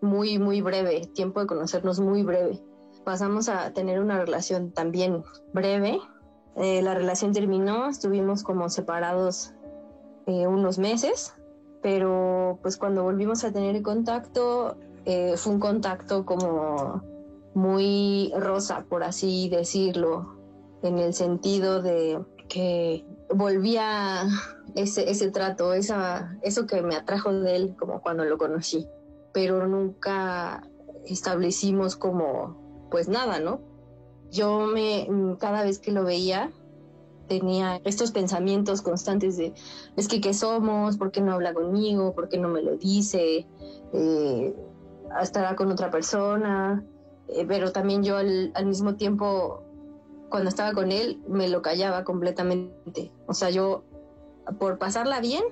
[0.00, 2.60] muy, muy breve, tiempo de conocernos muy breve
[3.04, 5.22] pasamos a tener una relación también
[5.52, 6.00] breve.
[6.56, 9.54] Eh, la relación terminó, estuvimos como separados
[10.26, 11.34] eh, unos meses,
[11.82, 17.02] pero pues cuando volvimos a tener contacto, eh, fue un contacto como
[17.54, 20.36] muy rosa, por así decirlo,
[20.82, 24.24] en el sentido de que volvía
[24.74, 28.86] ese, ese trato, esa, eso que me atrajo de él como cuando lo conocí,
[29.32, 30.68] pero nunca
[31.06, 33.60] establecimos como pues nada, ¿no?
[34.30, 36.52] Yo me, cada vez que lo veía,
[37.28, 39.52] tenía estos pensamientos constantes de,
[39.96, 40.96] es que, ¿qué somos?
[40.96, 42.14] ¿Por qué no habla conmigo?
[42.14, 43.46] ¿Por qué no me lo dice?
[43.92, 44.54] Eh,
[45.20, 46.84] estará con otra persona.
[47.28, 49.62] Eh, pero también yo al, al, mismo tiempo,
[50.28, 53.12] cuando estaba con él, me lo callaba completamente.
[53.26, 53.84] O sea, yo,
[54.58, 55.42] por pasarla bien,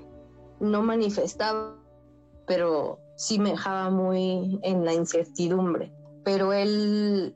[0.61, 1.77] no manifestaba,
[2.47, 5.93] pero sí me dejaba muy en la incertidumbre
[6.25, 7.35] pero él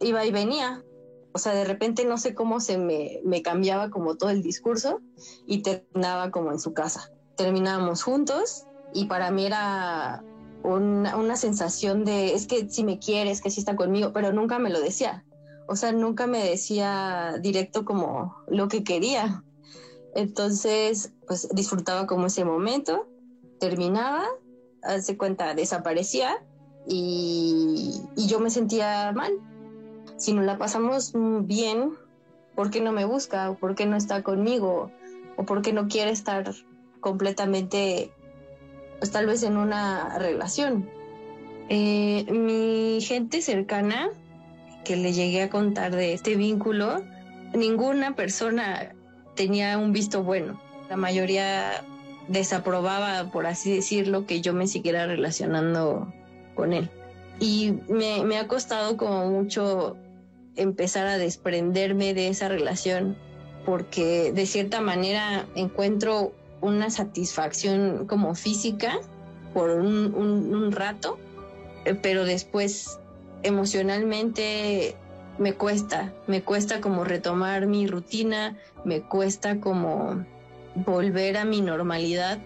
[0.00, 0.82] iba y venía.
[1.32, 5.00] O sea, de repente no sé cómo se me, me cambiaba como todo el discurso
[5.46, 7.10] y terminaba como en su casa.
[7.36, 10.22] Terminábamos juntos y para mí era
[10.64, 14.70] una, sensación de, es que si me quieres, que si está conmigo, pero nunca me
[14.70, 15.24] lo decía.
[15.66, 19.44] O sea, nunca me decía directo como lo que quería.
[20.14, 23.08] Entonces, pues disfrutaba como ese momento,
[23.60, 24.24] terminaba,
[24.82, 26.42] hace cuenta, desaparecía
[26.86, 29.32] y, yo me sentía mal.
[30.16, 31.92] Si no la pasamos bien,
[32.54, 33.50] ¿por qué no me busca?
[33.50, 34.90] ¿O por qué no está conmigo?
[35.36, 36.54] ¿O por qué no quiere estar
[37.00, 38.12] completamente,
[38.98, 40.88] pues tal vez en una relación?
[41.68, 44.10] Eh, mi gente cercana,
[44.84, 47.02] que le llegué a contar de este vínculo,
[47.54, 48.92] ninguna persona
[49.34, 50.60] tenía un visto bueno.
[50.90, 51.84] La mayoría
[52.28, 56.12] desaprobaba, por así decirlo, que yo me siguiera relacionando
[56.54, 56.90] con él.
[57.40, 59.96] Y me, ha costado como mucho
[60.56, 63.16] empezar a desprenderme de esa relación
[63.66, 66.32] porque de cierta manera encuentro
[66.64, 68.98] una satisfacción como física
[69.52, 71.18] por un, un, rato,
[71.84, 72.98] eh, pero después
[73.42, 74.96] emocionalmente
[75.38, 80.24] me cuesta, me cuesta como retomar mi rutina, me cuesta como
[80.74, 82.38] volver a mi normalidad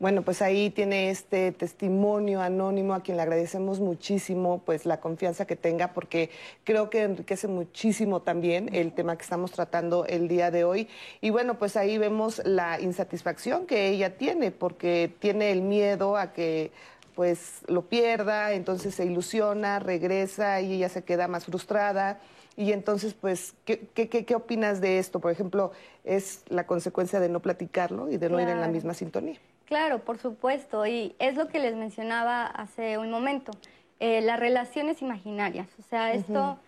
[0.00, 5.44] bueno, pues ahí tiene este testimonio anónimo a quien le agradecemos muchísimo pues la confianza
[5.44, 6.30] que tenga porque
[6.62, 10.88] creo que enriquece muchísimo también el tema que estamos tratando el día de hoy
[11.20, 16.32] y bueno, pues ahí vemos la insatisfacción que ella tiene porque tiene el miedo a
[16.32, 16.70] que
[17.16, 22.20] pues lo pierda, entonces se ilusiona, regresa y ella se queda más frustrada.
[22.56, 25.18] Y entonces, pues, ¿qué, qué, qué opinas de esto?
[25.18, 25.72] Por ejemplo,
[26.04, 28.50] ¿es la consecuencia de no platicarlo y de no claro.
[28.50, 29.38] ir en la misma sintonía?
[29.68, 33.52] Claro, por supuesto, y es lo que les mencionaba hace un momento,
[34.00, 36.58] eh, las relaciones imaginarias, o sea, esto uh -huh.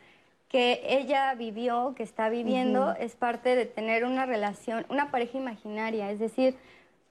[0.51, 2.97] que ella vivió, que está viviendo, uh -huh.
[3.01, 6.57] es parte de tener una relación, una pareja imaginaria, es decir,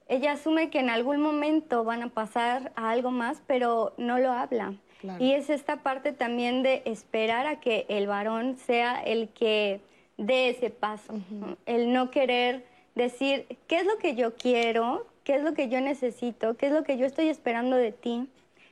[0.06, 4.30] ella asume que en algún momento van a pasar a algo más, pero no lo
[4.30, 4.74] habla.
[5.00, 5.24] Claro.
[5.24, 9.80] Y es esta parte también de esperar a que el varón sea el que
[10.18, 11.56] dé ese paso, uh -huh.
[11.66, 15.09] el no querer decir, ¿qué es lo que yo quiero?
[15.24, 18.28] Qué es lo que yo necesito, qué es lo que yo estoy esperando de ti,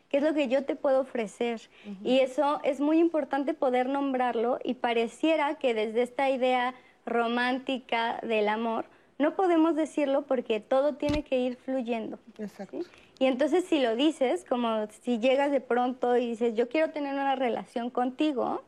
[0.08, 1.60] qué es lo que yo te puedo ofrecer.
[1.84, 1.96] Uh -huh.
[2.04, 8.48] Y eso es muy importante poder nombrarlo y pareciera que desde esta idea romántica del
[8.48, 8.84] amor,
[9.18, 12.18] no podemos decirlo porque todo tiene que ir fluyendo.
[12.38, 12.78] Exacto.
[12.82, 12.86] ¿sí?
[13.18, 17.14] Y entonces si lo dices, como si llegas de pronto y dices, yo quiero tener
[17.14, 18.62] una relación contigo,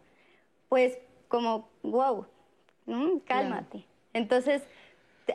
[0.68, 2.26] pues como, wow,
[2.86, 3.20] ¿no?
[3.24, 3.78] cálmate.
[3.78, 3.86] Claro.
[4.12, 4.62] Entonces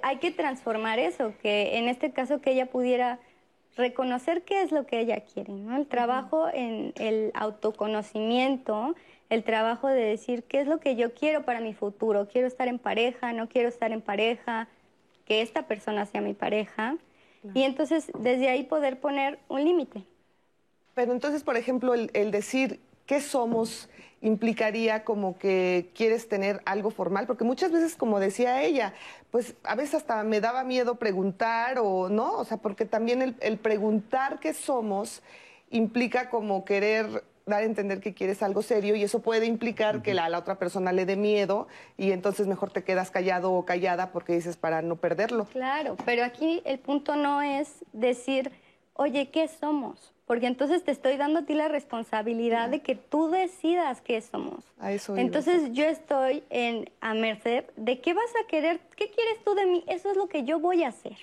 [0.04, 3.20] hay que transformar eso, que en este caso que ella pudiera
[3.76, 5.76] reconocer qué es lo que ella quiere, ¿no?
[5.76, 8.96] El trabajo en el autoconocimiento,
[9.30, 12.68] el trabajo de decir qué es lo que yo quiero para mi futuro, quiero estar
[12.68, 14.70] en pareja, no quiero estar en pareja,
[15.26, 16.98] que esta persona sea mi pareja
[17.54, 20.04] y entonces desde ahí poder poner un límite.
[20.94, 23.90] Pero entonces, por ejemplo, el, el decir qué somos
[24.26, 28.94] implicaría como que quieres tener algo formal, porque muchas veces, como decía ella,
[29.30, 33.36] pues a veces hasta me daba miedo preguntar o no, o sea, porque también el,
[33.40, 35.22] el preguntar qué somos
[35.70, 40.16] implica como querer dar a entender que quieres algo serio y eso puede implicar que
[40.16, 44.12] la, la otra persona le dé miedo y entonces mejor te quedas callado o callada
[44.12, 45.46] porque dices para no perderlo.
[45.52, 48.52] Claro, pero aquí el punto no es decir,
[48.96, 50.15] oye, ¿qué somos?
[50.26, 54.66] Porque entonces te estoy dando a ti la responsabilidad de que tú decidas qué somos.
[54.80, 55.16] A eso.
[55.16, 59.66] Entonces yo estoy en a merced de qué vas a querer, qué quieres tú de
[59.68, 61.18] mí, eso es lo que yo voy a hacer.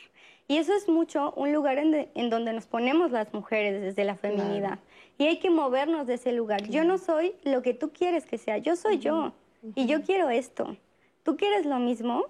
[0.48, 4.04] Y eso es mucho un lugar en, de- en donde nos ponemos las mujeres desde
[4.04, 4.78] la feminidad.
[5.18, 6.62] Y hay que movernos de ese lugar.
[6.68, 9.32] Yo no soy lo que tú quieres que sea, yo soy yo.
[9.74, 10.76] Y yo quiero esto.
[11.22, 12.24] ¿Tú quieres lo mismo?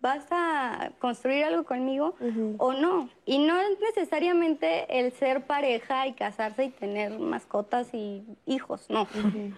[0.00, 2.14] ¿Vas a construir algo conmigo
[2.58, 3.08] o no?
[3.24, 9.08] Y no es necesariamente el ser pareja y casarse y tener mascotas y hijos, no.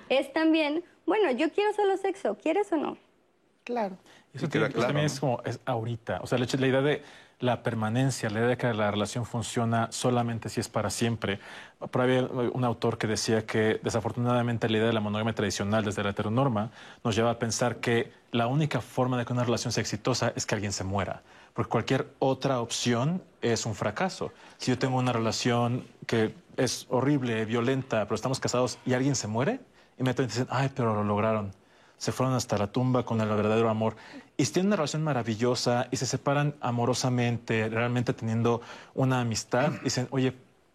[0.08, 2.96] Es también, bueno, yo quiero solo sexo, ¿quieres o no?
[3.64, 3.96] Claro.
[4.32, 5.12] Eso que- claro, también ¿no?
[5.12, 6.20] es como es ahorita.
[6.22, 7.02] O sea, la idea de
[7.40, 11.38] la permanencia, la idea de que la relación funciona solamente si es para siempre.
[11.90, 15.84] Por ahí había un autor que decía que desafortunadamente la idea de la monogamia tradicional
[15.84, 16.70] desde la heteronorma
[17.04, 20.46] nos lleva a pensar que la única forma de que una relación sea exitosa es
[20.46, 21.22] que alguien se muera.
[21.54, 24.32] Porque cualquier otra opción es un fracaso.
[24.58, 29.28] Si yo tengo una relación que es horrible, violenta, pero estamos casados y alguien se
[29.28, 29.60] muere,
[29.96, 31.52] inmediatamente dicen, ay, pero lo lograron
[31.98, 33.96] se fueron hasta la tumba con el verdadero amor.
[34.36, 38.60] Y si tienen una relación maravillosa y se separan amorosamente, realmente teniendo
[38.94, 40.32] una amistad, dicen, oye,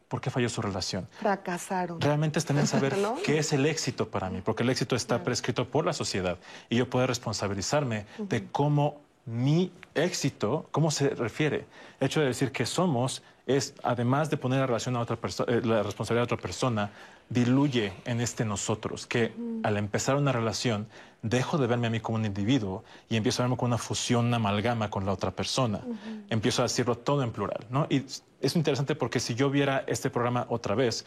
[0.07, 1.07] ¿por qué falló su relación?
[1.19, 1.99] Fracasaron.
[1.99, 3.15] Realmente están en saber ¿No?
[3.25, 6.37] qué es el éxito para mí, porque el éxito está prescrito por la sociedad
[6.69, 11.65] y yo puedo responsabilizarme de cómo mi éxito, cómo se refiere.
[11.99, 15.17] El hecho de decir que somos es, además de poner la relación a otra
[15.47, 16.91] eh, la responsabilidad a otra persona,
[17.29, 20.87] diluye en este nosotros, que al empezar una relación
[21.23, 24.27] dejo de verme a mí como un individuo y empiezo a verme como una fusión,
[24.27, 25.81] una amalgama con la otra persona.
[26.29, 27.87] Empiezo a decirlo todo en plural, ¿no?
[27.89, 28.05] Y
[28.41, 31.05] es interesante porque si yo viera este programa otra vez,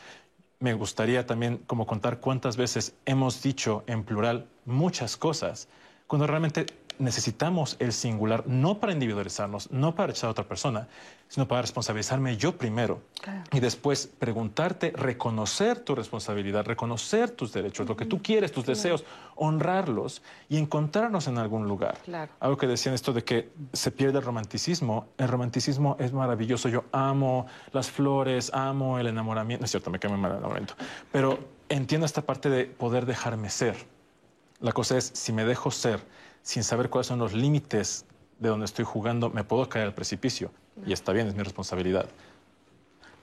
[0.59, 5.69] me gustaría también como contar cuántas veces hemos dicho en plural muchas cosas,
[6.07, 6.67] cuando realmente
[6.99, 10.89] necesitamos el singular, no para individualizarnos, no para echar a otra persona,
[11.29, 13.03] sino para responsabilizarme yo primero.
[13.53, 19.05] Y después preguntarte, reconocer tu responsabilidad, reconocer tus derechos, lo que tú quieres, tus deseos,
[19.35, 21.99] honrarlos y encontrarnos en algún lugar.
[22.05, 22.33] Claro.
[22.41, 25.09] Algo que decían esto de que se pierde el romanticismo.
[25.19, 26.69] El romanticismo es maravilloso.
[26.69, 29.63] Yo amo las flores, amo el enamoramiento.
[29.63, 30.75] No es cierto, me quema mal el enamoramiento.
[31.11, 31.39] Pero
[31.69, 33.77] entiendo esta parte de poder dejarme ser.
[34.61, 36.01] La cosa es, si me dejo ser
[36.47, 38.05] sin saber cuáles son los límites
[38.39, 40.53] de donde estoy jugando, me puedo caer al precipicio.
[40.87, 42.07] Y está bien, es mi responsabilidad.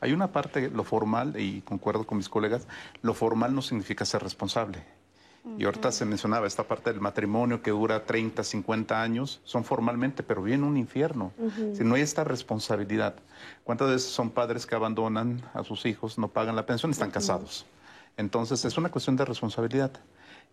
[0.01, 2.67] Hay una parte, lo formal, y concuerdo con mis colegas,
[3.01, 4.83] lo formal no significa ser responsable.
[5.57, 10.21] Y ahorita se mencionaba esta parte del matrimonio que dura 30, 50 años, son formalmente,
[10.21, 11.31] pero viene un infierno.
[11.75, 13.15] Si no hay esta responsabilidad.
[13.63, 17.65] ¿Cuántas veces son padres que abandonan a sus hijos, no pagan la pensión, están casados?
[18.17, 19.91] Entonces es una cuestión de responsabilidad.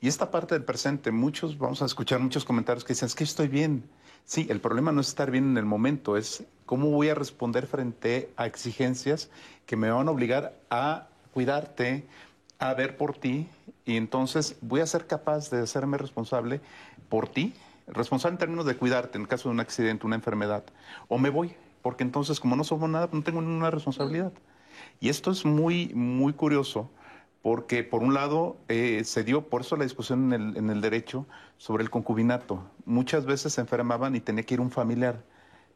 [0.01, 3.24] Y esta parte del presente, muchos, vamos a escuchar muchos comentarios que dicen, es que
[3.24, 3.84] estoy bien.
[4.24, 7.66] Sí, el problema no es estar bien en el momento, es cómo voy a responder
[7.66, 9.28] frente a exigencias
[9.66, 12.07] que me van a obligar a cuidarte,
[12.59, 13.48] a ver por ti,
[13.84, 16.61] y entonces voy a ser capaz de hacerme responsable
[17.09, 17.53] por ti,
[17.86, 20.64] responsable en términos de cuidarte en caso de un accidente, una enfermedad,
[21.09, 24.32] o me voy, porque entonces como no somos nada, no tengo ninguna responsabilidad.
[25.01, 26.90] Y esto es muy, muy curioso,
[27.43, 30.80] porque por un lado eh, se dio, por eso la discusión en el, en el
[30.80, 31.26] derecho
[31.57, 32.62] sobre el concubinato.
[32.84, 35.22] Muchas veces se enfermaban y tenía que ir un familiar.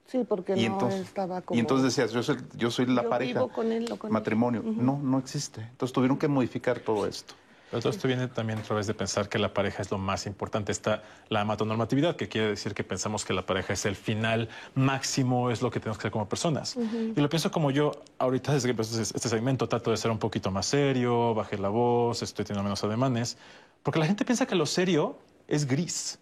[0.07, 1.57] Sí, porque y, no entonces, estaba como...
[1.57, 4.13] y entonces decías, yo soy, yo soy la Yo pareja, vivo con él o con
[4.13, 4.63] matrimonio.
[4.63, 5.63] No, no existe.
[5.63, 7.35] Entonces tuvieron que modificar todo esto.
[7.71, 10.27] Pero todo esto viene también a través de pensar que la pareja es lo más
[10.27, 10.71] importante.
[10.71, 15.51] Está la amatonormatividad, que quiere decir que pensamos que la pareja es el final máximo,
[15.51, 16.77] es lo que tenemos que hacer como personas.
[16.77, 20.51] Y lo pienso como yo, ahorita desde que este segmento, trato de ser un poquito
[20.51, 23.39] más serio, bajé la voz, estoy teniendo menos ademanes,
[23.83, 26.19] porque la gente piensa que lo serio es gris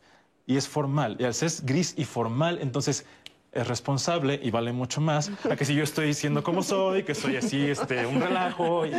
[0.47, 1.17] y es formal.
[1.19, 3.05] Y al ser gris y formal, entonces
[3.53, 7.15] es responsable y vale mucho más a que si yo estoy diciendo cómo soy, que
[7.15, 8.87] soy así, este, un relajo.
[8.87, 8.93] y-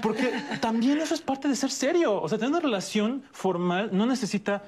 [0.00, 2.20] Porque también eso es parte de ser serio.
[2.22, 4.62] O sea, tener una relación formal no necesita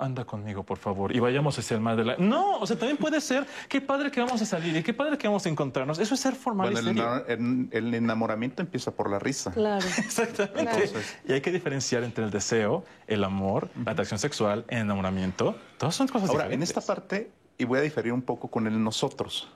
[0.00, 2.16] anda conmigo, por favor, y vayamos hacia el mar de la...
[2.18, 5.18] No, o sea, también puede ser, qué padre que vamos a salir y qué padre
[5.18, 5.98] que vamos a encontrarnos.
[5.98, 7.14] Eso es ser formal Bueno, y el, serio.
[7.16, 9.50] ena- el- el enamoramiento empieza por la risa.
[9.50, 9.84] Claro.
[9.98, 10.60] Exactamente.
[10.60, 15.56] Entonces- y hay que diferenciar entre el deseo, el amor, la atracción sexual, el enamoramiento.
[15.78, 18.82] Todas son cosas Ahora, en esta parte, y voy a diferir un poco con el
[18.82, 19.48] nosotros.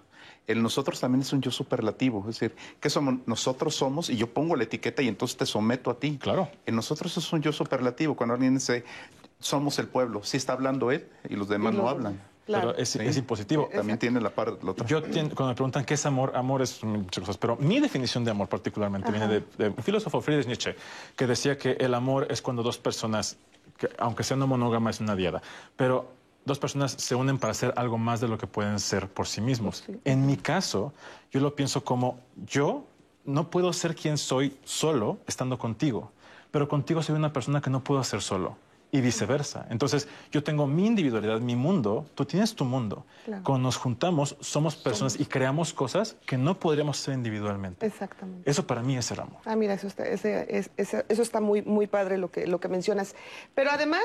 [0.47, 4.27] El nosotros también es un yo superlativo, es decir, que somos nosotros somos y yo
[4.27, 6.19] pongo la etiqueta y entonces te someto a ti.
[6.21, 6.49] Claro.
[6.67, 8.17] El nosotros es un yo superlativo.
[8.17, 8.85] Cuando alguien dice
[9.39, 12.21] somos el pueblo, sí está hablando él y los demás no hablan.
[12.45, 13.69] Pero es, es impositivo.
[13.73, 14.85] También tiene la parte la otra.
[14.85, 18.33] Yo cuando me preguntan qué es amor, amor es muchas cosas, pero mi definición de
[18.33, 20.75] amor particularmente viene de, de un filósofo Friedrich Nietzsche,
[21.15, 23.37] que decía que el amor es cuando dos personas,
[23.79, 25.41] que, aunque sean no monógama, es una diada,
[25.77, 26.09] pero
[26.45, 29.41] dos personas se unen para hacer algo más de lo que pueden ser por sí
[29.41, 29.85] mismos.
[30.05, 30.93] En mi caso,
[31.31, 32.85] yo lo pienso como yo
[33.25, 36.11] no puedo ser quien soy solo estando contigo,
[36.51, 38.57] pero contigo soy una persona que no puedo ser solo.
[38.95, 39.67] Y viceversa.
[39.71, 43.07] Entonces, yo tengo mi individualidad, mi mundo, tú tienes tu mundo.
[43.25, 43.43] Claro.
[43.43, 47.87] Cuando nos juntamos, somos personas y creamos cosas que no podríamos hacer individualmente.
[47.87, 48.51] Exactamente.
[48.51, 49.41] Eso para mí es el amor.
[49.47, 52.61] Ah, mira, eso está, ese- es- ese- eso está muy, muy padre lo que, lo
[52.61, 53.15] que mencionas.
[53.55, 54.03] Pero además,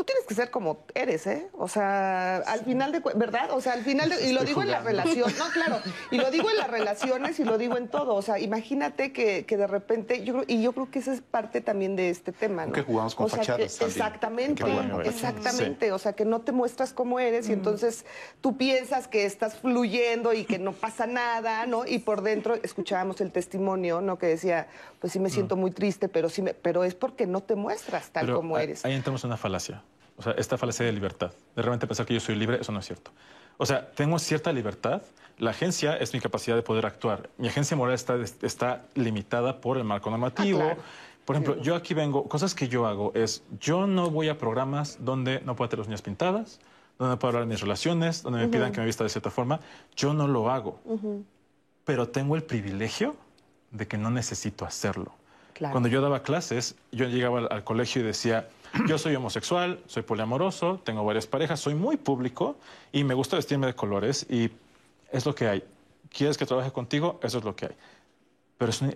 [0.00, 1.48] tú tienes que ser como eres, ¿eh?
[1.52, 3.50] O sea, al final de, ¿verdad?
[3.50, 5.78] O sea, al final de, y lo Estoy digo en la relación, no, claro,
[6.10, 8.14] y lo digo en las relaciones y lo digo en todo.
[8.14, 11.20] O sea, imagínate que, que de repente, yo creo, y yo creo que esa es
[11.20, 12.72] parte también de este tema, ¿no?
[12.72, 13.78] Que jugamos con O sea, fachadas.
[13.82, 14.64] Exactamente,
[15.04, 15.92] exactamente.
[15.92, 18.06] O sea, que no te muestras cómo eres y entonces
[18.40, 21.84] tú piensas que estás fluyendo y que no pasa nada, ¿no?
[21.84, 24.18] Y por dentro escuchábamos el testimonio, ¿no?
[24.18, 24.66] Que decía,
[25.00, 28.10] pues sí me siento muy triste, pero sí me, pero es porque no te muestras
[28.10, 28.84] tal Pero como ahí- eres.
[28.84, 29.82] Ahí entramos en una falacia.
[30.16, 31.32] O sea, esta falacia de libertad.
[31.56, 33.10] De repente pensar que yo soy libre, eso no es cierto.
[33.56, 35.02] O sea, tengo cierta libertad.
[35.38, 37.30] La agencia es mi capacidad de poder actuar.
[37.38, 40.58] Mi agencia moral está, está limitada por el marco normativo.
[40.60, 40.82] Ah, claro.
[41.24, 44.98] Por ejemplo, yo aquí vengo, cosas que yo hago es, yo no voy a programas
[45.00, 46.58] donde no puedo tener las uñas pintadas,
[46.98, 49.30] donde no puedo hablar de mis relaciones, donde me pidan que me vista de cierta
[49.30, 49.60] forma.
[49.96, 50.80] Yo no lo hago.
[51.84, 53.16] Pero tengo el privilegio
[53.70, 55.12] de que no necesito hacerlo.
[55.54, 55.72] Claro.
[55.72, 58.48] Cuando yo daba clases, yo llegaba al, al colegio y decía,
[58.88, 62.56] yo soy homosexual, soy poliamoroso, tengo varias parejas, soy muy público
[62.92, 64.50] y me gusta vestirme de colores y
[65.12, 65.64] es lo que hay.
[66.08, 67.20] ¿Quieres que trabaje contigo?
[67.22, 67.76] Eso es lo que hay.
[68.58, 68.94] Pero es un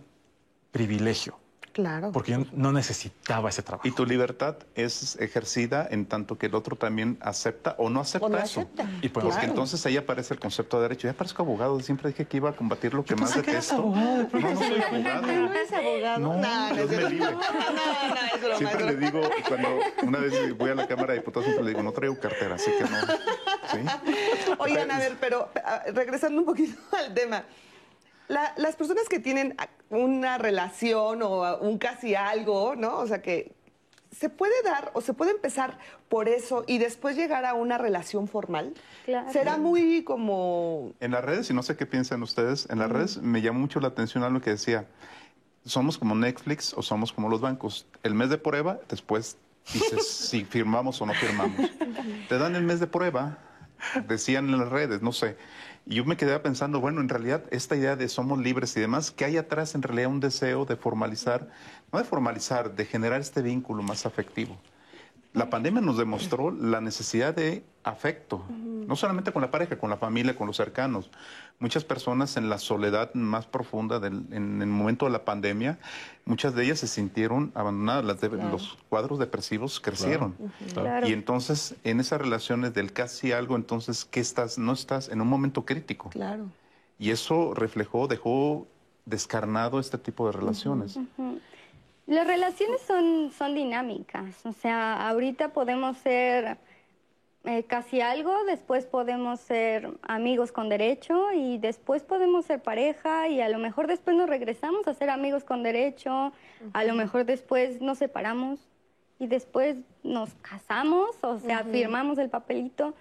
[0.72, 1.38] privilegio,
[1.74, 2.12] Claro.
[2.12, 3.86] porque yo no necesitaba ese trabajo.
[3.86, 8.26] Y tu libertad es ejercida en tanto que el otro también acepta o no acepta
[8.26, 8.60] O no eso.
[8.60, 8.86] acepta.
[9.02, 11.08] Y podemos- Porque entonces ahí aparece el concepto de derecho.
[11.08, 13.74] Ya parezco abogado, siempre dije que iba a combatir lo que más detesto.
[13.74, 15.22] abogado de no, no soy abogado.
[15.26, 16.18] ¿No eres abogado?
[16.20, 17.28] No, no, no Dios es libre.
[17.34, 19.68] No, no, es Siempre es le digo, cuando
[20.04, 22.70] una vez voy a la Cámara de Diputados, siempre le digo, no traigo cartera, así
[22.70, 22.98] que no.
[23.72, 24.52] ¿Sí?
[24.58, 27.44] Oigan, a ver, pero ah, regresando un poquito al tema.
[28.28, 29.56] La- las personas que tienen
[29.90, 32.98] una relación o un casi algo, ¿no?
[32.98, 33.52] O sea, que
[34.10, 38.28] se puede dar o se puede empezar por eso y después llegar a una relación
[38.28, 38.72] formal.
[39.04, 39.30] Claro.
[39.32, 40.92] Será muy como...
[41.00, 43.80] En las redes, y no sé qué piensan ustedes, en las redes me llamó mucho
[43.80, 44.86] la atención algo que decía,
[45.64, 47.86] somos como Netflix o somos como los bancos.
[48.04, 49.36] El mes de prueba, después
[49.72, 51.70] dices si firmamos o no firmamos.
[52.28, 53.38] Te dan el mes de prueba,
[54.06, 55.36] decían en las redes, no sé.
[55.87, 59.11] Y yo me quedé pensando, bueno, en realidad esta idea de somos libres y demás,
[59.11, 61.51] que hay atrás en realidad un deseo de formalizar,
[61.93, 64.59] no de formalizar, de generar este vínculo más afectivo.
[65.35, 69.97] La pandemia nos demostró la necesidad de afecto, no solamente con la pareja, con la
[69.97, 71.11] familia, con los cercanos.
[71.59, 75.78] Muchas personas en la soledad más profunda del- en el momento de la pandemia,
[76.24, 80.37] muchas de ellas se sintieron abandonadas, las de- los cuadros depresivos crecieron.
[80.72, 81.09] Claro.
[81.09, 84.57] Y entonces, en esas relaciones del casi algo, entonces, ¿qué estás?
[84.57, 86.11] No estás en un momento crítico.
[86.11, 86.45] Claro.
[86.99, 88.68] Y eso reflejó, dejó
[89.05, 90.97] descarnado este tipo de relaciones.
[92.07, 96.59] Las relaciones son, son dinámicas, o sea, ahorita podemos ser
[97.44, 103.40] eh, casi algo, después podemos ser amigos con derecho y después podemos ser pareja y
[103.40, 106.32] a lo mejor después nos regresamos a ser amigos con derecho,
[106.72, 108.61] a lo mejor después nos separamos
[109.18, 112.94] y después nos casamos, o sea, firmamos el papelito.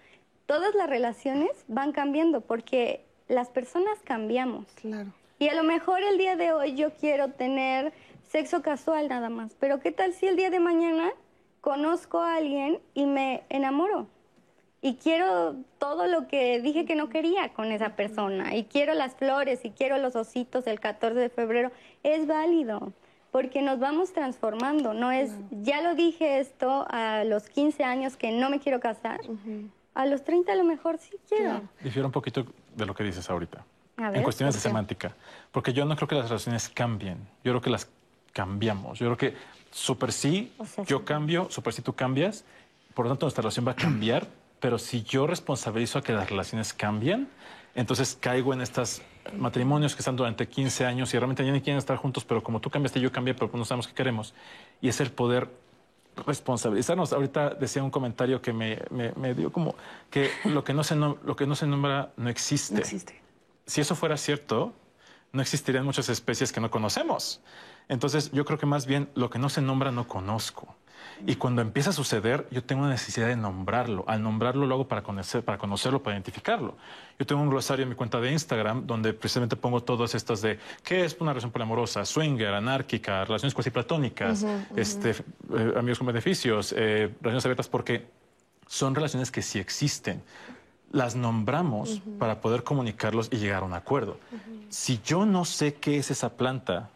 [0.45, 4.65] Todas las relaciones van cambiando porque las personas cambiamos.
[4.75, 5.11] Claro.
[5.39, 7.93] Y a lo mejor el día de hoy yo quiero tener
[8.33, 11.11] sexo casual nada más, pero ¿qué tal si el día de mañana
[11.61, 14.07] conozco a alguien y me enamoro?
[14.81, 19.13] Y quiero todo lo que dije que no quería con esa persona, y quiero las
[19.13, 21.71] flores, y quiero los ositos el 14 de febrero,
[22.01, 22.91] es válido,
[23.31, 28.31] porque nos vamos transformando, no es, ya lo dije esto a los 15 años que
[28.31, 29.21] no me quiero casar,
[29.93, 31.61] a los 30 a lo mejor sí quiero.
[31.83, 33.63] Difiero un poquito de lo que dices ahorita.
[33.97, 35.15] A ver, en cuestiones de semántica.
[35.51, 37.19] Porque yo no creo que las relaciones cambien.
[37.43, 37.87] Yo creo que las
[38.33, 38.99] cambiamos.
[38.99, 39.37] Yo creo que
[39.71, 41.03] super sí, O sea, yo sí.
[41.05, 42.43] cambio, super sí tú cambias.
[42.93, 44.27] Por lo tanto, nuestra relación va a cambiar.
[44.59, 47.27] pero si yo responsabilizo a que las relaciones cambien,
[47.75, 49.01] entonces caigo en estos
[49.37, 52.61] matrimonios que están durante 15 años y realmente ya ni quieren estar juntos, pero como
[52.61, 54.33] tú cambiaste, yo cambié, pero no sabemos qué queremos.
[54.81, 55.49] Y es el poder
[56.25, 57.11] responsabilizarnos.
[57.13, 59.75] Ahorita decía un comentario que me, me- me dio como
[60.09, 62.73] que lo que, no se lo que no se nombra no existe.
[62.75, 63.21] No existe.
[63.65, 64.73] Si eso fuera cierto,
[65.31, 67.41] no existirían muchas especies que no conocemos.
[67.89, 70.75] Entonces, yo creo que más bien lo que no se nombra no conozco.
[71.25, 74.03] Y cuando empieza a suceder, yo tengo una necesidad de nombrarlo.
[74.07, 76.75] Al nombrarlo lo hago para, conocer, para conocerlo, para identificarlo.
[77.17, 80.59] Yo tengo un glosario en mi cuenta de Instagram donde precisamente pongo todas estas de
[80.83, 86.73] qué es una relación poliamorosa, swinger, anárquica, relaciones cuasi platónicas, este, eh, amigos con beneficios,
[86.75, 88.07] eh, relaciones abiertas, porque
[88.67, 90.21] son relaciones que sí existen.
[90.91, 94.17] Las nombramos para poder comunicarlos y llegar a un acuerdo.
[94.69, 96.89] Si yo no sé qué es esa planta,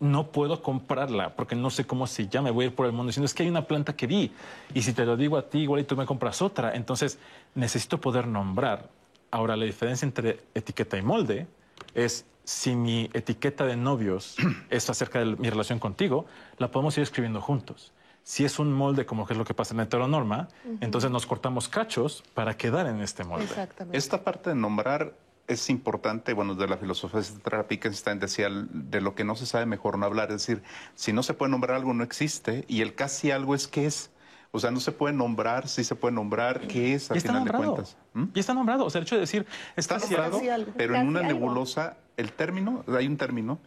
[0.00, 2.50] no puedo comprarla porque no sé cómo se llama.
[2.50, 4.32] Voy a ir por el mundo diciendo es que hay una planta que vi
[4.74, 6.74] y si te lo digo a ti, igual y tú me compras otra.
[6.74, 7.18] Entonces
[7.54, 8.88] necesito poder nombrar.
[9.30, 11.46] Ahora, la diferencia entre etiqueta y molde
[11.94, 14.36] es si mi etiqueta de novios
[14.70, 16.26] es acerca de mi relación contigo,
[16.58, 17.92] la podemos ir escribiendo juntos.
[18.22, 20.48] Si es un molde como que es lo que pasa en la heteronorma,
[20.80, 23.44] entonces nos cortamos cachos para quedar en este molde.
[23.44, 23.96] Exactamente.
[23.96, 25.14] Esta parte de nombrar
[25.48, 29.66] es importante, bueno, de la filosofía de Wittgenstein decía, de lo que no se sabe
[29.66, 30.62] mejor no hablar, es decir,
[30.94, 34.10] si no se puede nombrar algo no existe y el casi algo es qué es.
[34.50, 37.50] O sea, no se puede nombrar, sí se puede nombrar qué es al final de
[37.50, 37.96] cuentas.
[38.14, 38.24] ¿Mm?
[38.34, 38.84] Y está nombrado.
[38.86, 39.46] O sea, el hecho de decir,
[39.76, 40.72] Está está nombrado, casi algo.
[40.76, 41.32] pero en Casi una algo.
[41.32, 43.58] nebulosa, el término, hay un término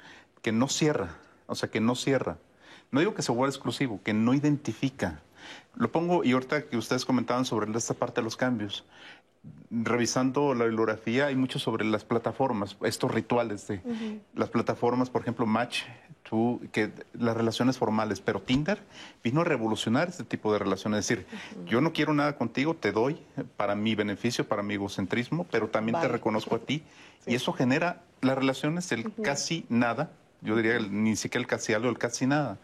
[0.42, 2.38] que no cierra, o sea, que no cierra.
[2.90, 5.22] No digo que se vuelva exclusivo, que no identifica.
[5.76, 8.84] Lo pongo, y ahorita que ustedes comentaban sobre esta parte de los cambios,
[9.70, 13.82] revisando la bibliografía, hay mucho sobre las plataformas, estos rituales de
[14.36, 15.84] las plataformas, por ejemplo, Match,
[16.24, 18.80] tú, que las relaciones formales, pero Tinder
[19.24, 21.00] vino a revolucionar este tipo de relaciones.
[21.00, 21.26] Es decir,
[21.66, 23.20] yo no quiero nada contigo, te doy
[23.58, 26.84] para mi beneficio, para mi egocentrismo, pero también te reconozco a ti.
[27.28, 30.10] Y eso genera las relaciones, el casi nada,
[30.42, 32.58] yo diría el- ni siquiera el casi algo, el casi nada.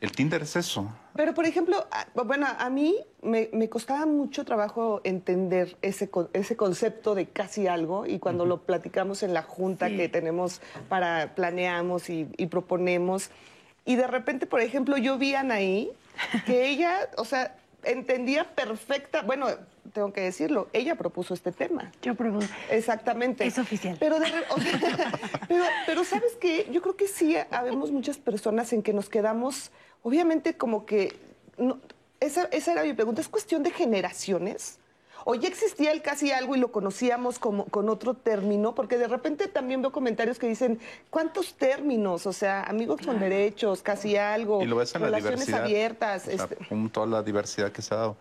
[0.00, 0.88] El Tinder es eso.
[1.14, 6.30] Pero, por ejemplo, a- bueno, a mí me, me costaba mucho trabajo entender ese, con-
[6.32, 9.96] ese concepto de casi algo y cuando lo platicamos en la junta Sí.
[9.96, 13.30] que tenemos para, planeamos y, y proponemos,
[13.84, 15.90] y de repente, por ejemplo, yo vi a Anaí
[16.46, 19.48] que ella, o sea, entendía perfecta, bueno,
[19.92, 21.90] tengo que decirlo, ella propuso este tema.
[22.02, 22.46] Yo propongo.
[22.70, 23.44] Exactamente.
[23.46, 23.96] Es oficial.
[23.98, 25.12] Pero, de o sea,
[25.48, 26.68] pero, pero ¿sabes qué?
[26.72, 29.72] Yo creo que sí habemos muchas personas en que nos quedamos,
[30.02, 31.14] obviamente como que,
[31.58, 31.78] no-
[32.20, 34.78] esa, esa era mi pregunta, ¿es cuestión de generaciones?
[35.26, 38.74] ¿O ya existía el casi algo y lo conocíamos como, con otro término?
[38.74, 40.80] Porque de repente también veo comentarios que dicen,
[41.10, 42.26] ¿cuántos términos?
[42.26, 46.22] O sea, amigos con derechos, casi algo, Y lo ves en la relaciones abiertas.
[46.22, 48.16] o sea, este- con toda la diversidad que se ha dado.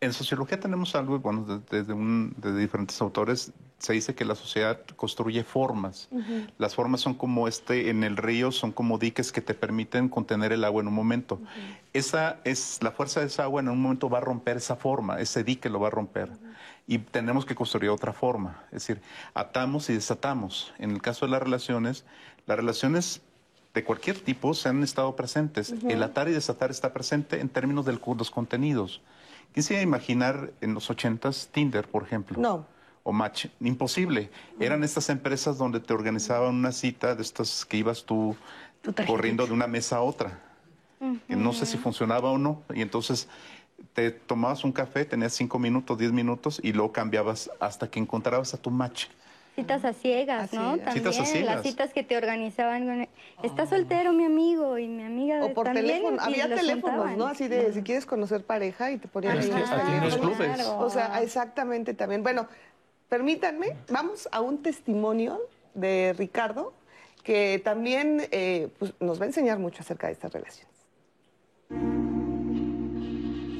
[0.00, 4.34] En sociología tenemos algo, bueno, de- desde un, de diferentes autores, se dice que la
[4.34, 6.08] sociedad construye formas.
[6.58, 10.52] Las formas son como este, en el río, son como diques que te permiten contener
[10.52, 11.40] el agua en un momento.
[11.92, 15.20] Esa es, la fuerza de esa agua en un momento va a romper esa forma,
[15.20, 16.30] ese dique lo va a romper.
[16.88, 18.64] Y tenemos que construir otra forma.
[18.66, 19.00] Es decir,
[19.34, 20.72] atamos y desatamos.
[20.78, 22.04] En el caso de las relaciones,
[22.46, 23.20] las relaciones
[23.74, 25.72] de cualquier tipo se han estado presentes.
[25.88, 29.02] El atar y desatar está presente en términos de los contenidos.
[29.52, 32.40] ¿Quién se iba a imaginar en los ochentas Tinder, por ejemplo?
[32.40, 32.66] No.
[33.08, 33.46] O Match.
[33.60, 34.28] Imposible.
[34.60, 38.36] Eran estas empresas donde te organizaban una cita de estas que ibas tú
[39.06, 40.38] corriendo de una mesa a otra.
[41.26, 42.60] No sé si funcionaba o no.
[42.74, 43.26] Y entonces
[43.94, 48.52] te tomabas un café, tenías cinco minutos, diez minutos y luego cambiabas hasta que encontrabas
[48.52, 49.06] a tu match.
[49.56, 50.76] Citas a ciegas, ¿no?
[50.76, 51.54] También Citas a ciegas.
[51.56, 52.84] las citas que te organizaban.
[52.86, 53.08] con-
[53.42, 57.16] Está soltero mi amigo y mi amiga O por también, teléfono, había teléfonos.
[57.16, 57.26] ¿no?
[57.26, 60.14] Así de si quieres conocer pareja y te ponían Pero ahí los aquí en los
[60.20, 60.36] teléfonos.
[60.36, 60.66] clubes.
[60.78, 62.22] O sea, exactamente también.
[62.22, 62.46] Bueno,
[63.08, 65.40] permítanme, vamos a un testimonio
[65.74, 66.72] de Ricardo
[67.22, 70.74] que también eh, pues, nos va a enseñar mucho acerca de estas relaciones.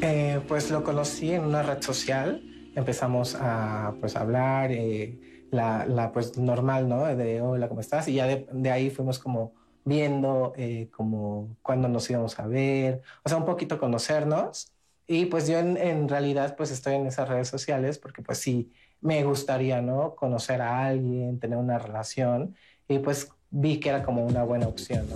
[0.00, 2.42] Eh, pues lo conocí en una red social,
[2.74, 7.04] empezamos a pues hablar, eh, la, la, pues normal, ¿no?
[7.04, 8.06] De hola, ¿cómo estás?
[8.08, 13.02] Y ya de, de ahí fuimos como viendo eh, como cuándo nos íbamos a ver,
[13.24, 14.72] o sea, un poquito conocernos.
[15.06, 18.70] Y pues yo en, en realidad pues estoy en esas redes sociales porque pues sí,
[19.00, 20.14] me gustaría, ¿no?
[20.14, 22.54] Conocer a alguien, tener una relación
[22.88, 25.06] y pues vi que era como una buena opción.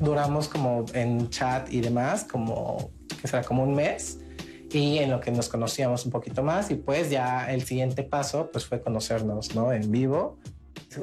[0.00, 4.20] Duramos como en chat y demás, como que será como un mes
[4.70, 8.50] y en lo que nos conocíamos un poquito más y pues ya el siguiente paso
[8.52, 9.72] pues fue conocernos, ¿no?
[9.72, 10.38] En vivo.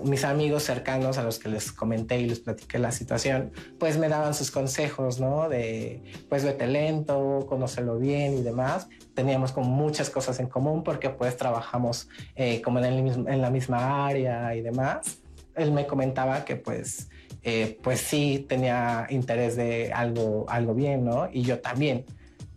[0.04, 4.10] Mis amigos cercanos a los que les comenté y les platiqué la situación, pues me
[4.10, 5.50] daban sus consejos, ¿no?
[5.50, 8.88] De pues vete lento, conócelo bien y demás.
[9.14, 14.56] Teníamos como muchas cosas en común porque pues trabajamos eh, como en, la misma área
[14.56, 15.20] y demás.
[15.56, 17.10] Él me comentaba que pues
[17.44, 21.30] eh, pues sí tenía interés de algo, algo bien, ¿no?
[21.32, 22.06] Y yo también.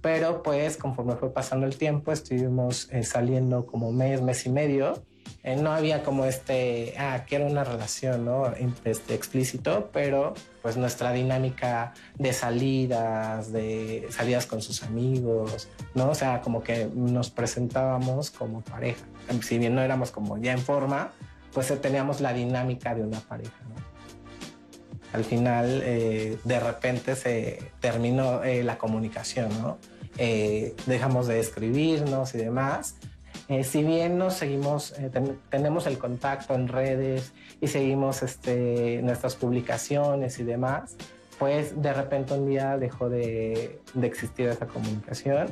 [0.00, 5.02] Pero pues conforme fue pasando el tiempo, estuvimos eh, saliendo como mes, mes y medio.
[5.44, 8.52] No había como este, ah, que era una relación, ¿no?
[8.84, 16.10] Este, explícito, pero pues nuestra dinámica de salidas, de salidas con sus amigos, ¿no?
[16.10, 19.06] O sea, como que nos presentábamos como pareja.
[19.42, 21.12] Si bien no éramos como ya en forma,
[21.52, 23.88] pues teníamos la dinámica de una pareja, ¿no?
[25.12, 29.78] Al final, eh, de repente se terminó eh, la comunicación, ¿no?
[30.18, 32.96] Eh, dejamos de escribirnos y demás.
[33.62, 34.94] Si bien nos seguimos,
[35.50, 40.96] tenemos el contacto en redes y seguimos este, nuestras publicaciones y demás,
[41.38, 45.48] pues de repente un día dejó de, de existir esa comunicación.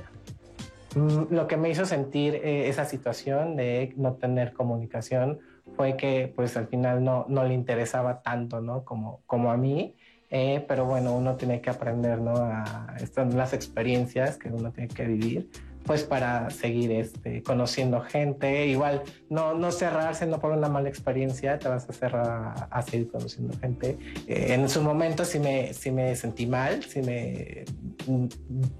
[0.94, 5.40] Mm, lo que me hizo sentir esa situación de no tener comunicación
[5.74, 8.84] fue que pues al final no, no le interesaba tanto, ¿no?
[8.84, 9.94] Como, como a mí.
[10.30, 12.34] Eh, pero bueno, uno tiene que aprender, ¿no?
[12.36, 15.50] A estas las experiencias que uno tiene que vivir,
[15.86, 18.66] pues para seguir este, conociendo gente.
[18.66, 23.10] Igual, no, no cerrarse, no por una mala experiencia, te vas a cerrar a, seguir
[23.10, 23.98] conociendo gente.
[24.26, 27.64] Eh, en su momento sí me, sí me sentí mal, sí me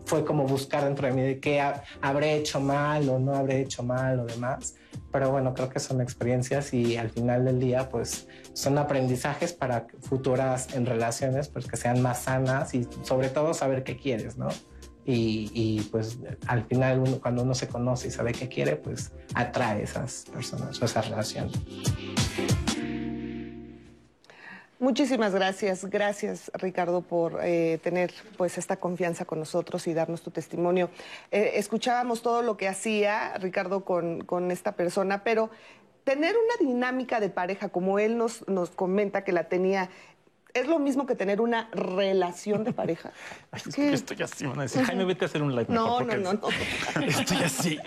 [0.05, 1.63] fue como buscar dentro de mí de qué
[2.01, 4.75] habré hecho mal o no habré hecho mal o demás
[5.13, 9.87] pero bueno, creo que son experiencias y al final del día, pues son aprendizajes para
[10.03, 14.49] futuras en relaciones, pues que sean más sanas y sobre todo saber qué quieres, ¿no?
[15.09, 20.25] Y, pues al final cuando uno se conoce y sabe qué quiere, pues atrae esas
[20.33, 21.55] personas o esas relaciones.
[24.79, 30.31] Muchísimas gracias, gracias Ricardo por eh, tener pues esta confianza con nosotros y darnos tu
[30.31, 30.91] testimonio.
[31.31, 35.49] Eh, escuchábamos todo lo que hacía Ricardo con, con, esta persona, pero
[36.05, 39.89] tener una dinámica de pareja como él nos, nos comenta que la tenía,
[40.57, 43.13] ¿es lo mismo que tener una relación de pareja?
[43.53, 45.67] es que estoy así, van a decir, Jaime, vete a hacer un live.
[45.69, 46.49] No, no, no, no,
[47.07, 47.79] Estoy así.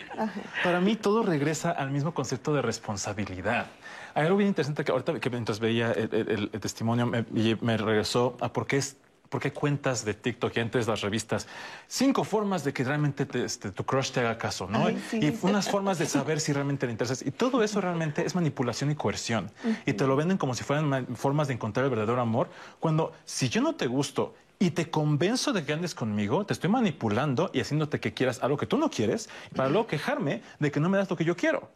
[0.64, 3.68] Para mí todo regresa al mismo concepto de responsabilidad.
[4.14, 7.26] Hay algo bien interesante que ahorita que mientras veía el, testimonio me,
[7.62, 8.98] me, regresó a por qué es
[9.30, 11.48] ¿Por qué cuentas de TikTok y antes las revistas?
[11.88, 14.90] Cinco formas de que realmente este, tu crush te haga caso, ¿no?
[14.90, 17.24] y unas formas de saber si realmente le interesas.
[17.24, 19.52] Y todo eso realmente es manipulación y coerción.
[19.86, 22.50] Y te lo venden como si fueran formas de encontrar el verdadero amor.
[22.80, 26.72] Cuando si yo no te gusto y te convenzo de que andes conmigo, te estoy
[26.72, 30.80] manipulando y haciéndote que quieras algo que tú no quieres para luego quejarme de que
[30.80, 31.70] no me das lo que yo quiero.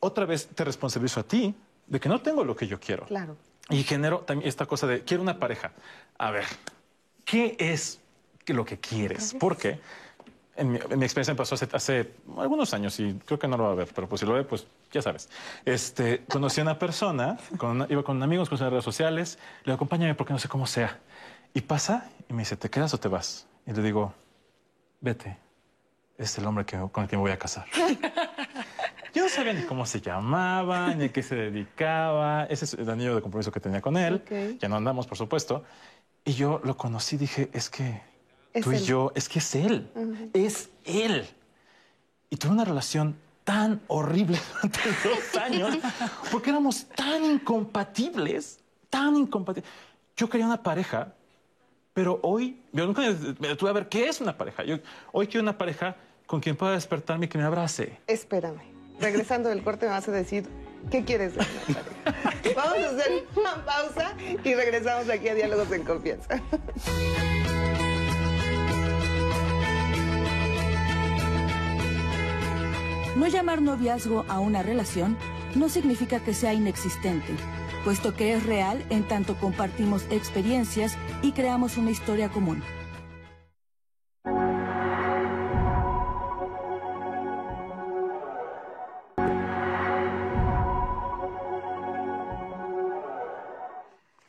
[0.00, 1.54] Otra vez te responsabilizo a ti
[1.86, 3.04] de que no tengo lo que yo quiero.
[3.04, 3.36] Claro.
[3.68, 5.72] Y genero también esta cosa de quiero una pareja.
[6.18, 6.44] A ver,
[7.26, 8.00] ¿qué es
[8.46, 9.36] lo que quieres?
[9.38, 9.78] Porque
[10.56, 13.58] en mi, en mi experiencia me pasó hace, hace, algunos años y creo que no
[13.58, 15.28] lo va a ver, pero pues si lo ve, pues ya sabes.
[15.66, 20.14] Este, conocí a una persona, con iba con amigos, con redes sociales, le digo, acompáñame
[20.14, 20.98] porque no sé cómo sea.
[21.52, 23.46] Y pasa y me dice, ¿te quedas o te vas?
[23.66, 24.14] Y le digo,
[25.00, 25.36] vete.
[26.16, 27.66] Es el hombre que, con el que me voy a casar.
[29.14, 32.44] Yo no sabía ni cómo se llamaba, ni a qué se dedicaba.
[32.44, 34.22] Ese es el anillo de compromiso que tenía con él.
[34.60, 35.64] Ya no andamos, por supuesto.
[36.26, 38.02] Y yo lo conocí, dije, es que
[38.62, 39.90] tú y yo, es que es él.
[40.34, 41.26] Es él.
[42.28, 45.78] Y tuve una relación tan horrible durante dos años
[46.30, 48.58] porque éramos tan incompatibles,
[48.90, 49.70] tan incompatibles.
[50.16, 51.14] Yo quería una pareja,
[51.94, 53.02] pero hoy, yo nunca
[53.38, 54.64] me detuve a ver qué es una pareja.
[54.64, 54.78] Yo
[55.12, 55.96] hoy quiero una pareja
[56.26, 58.00] con quien pueda despertarme y que me abrace.
[58.06, 60.48] Espérame regresando del corte me vas a decir
[60.90, 61.44] qué quieres de
[62.54, 64.14] Vamos a hacer una pausa
[64.44, 66.40] y regresamos aquí a Diálogos en Confianza.
[73.16, 75.16] No llamar noviazgo a una relación
[75.54, 77.34] no significa que sea inexistente,
[77.84, 82.62] puesto que es real en tanto compartimos experiencias y creamos una historia común.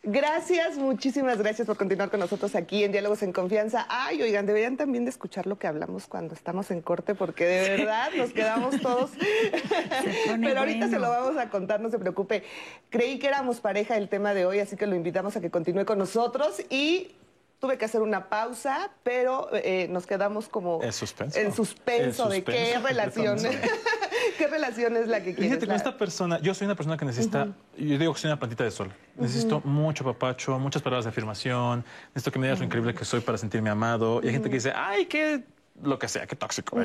[0.09, 3.85] Gracias, muchísimas gracias por continuar con nosotros aquí en Diálogos en Confianza.
[3.89, 7.69] Ay, oigan, deberían también de escuchar lo que hablamos cuando estamos en corte, porque de
[7.75, 9.11] verdad nos quedamos todos.
[10.41, 12.43] Pero ahorita se lo vamos a contar, no se preocupe.
[12.89, 15.83] Creí que éramos pareja el tema de hoy, así que lo invitamos a que continúe
[15.83, 17.11] con nosotros y
[17.59, 22.45] tuve que hacer una pausa, pero eh, nos quedamos como en suspenso, en suspenso, de
[22.45, 23.39] qué relación,
[24.38, 25.45] qué relación es la que quieres.
[25.45, 28.39] Fíjate, con esta persona, yo soy una persona que necesita, yo digo que soy una
[28.39, 28.91] plantita de sol.
[29.15, 33.21] Necesito mucho papacho, muchas palabras de afirmación, necesito que me digas lo increíble que soy
[33.21, 34.21] para sentirme amado.
[34.23, 35.43] Y hay gente que dice, ay, qué,
[35.81, 36.77] lo que sea, qué tóxico.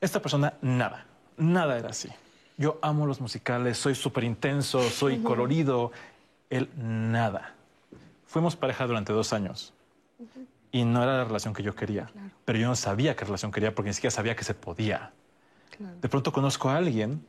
[0.00, 2.08] Esta persona, nada, nada era así.
[2.56, 5.92] Yo amo los musicales, soy súper intenso, soy colorido.
[6.48, 7.56] Él, nada
[8.36, 9.72] fuimos pareja durante dos años
[10.70, 12.10] y no era la relación que yo quería.
[12.44, 15.12] Pero yo no sabía qué relación quería porque ni siquiera sabía que se podía.
[15.78, 17.24] De pronto conozco a alguien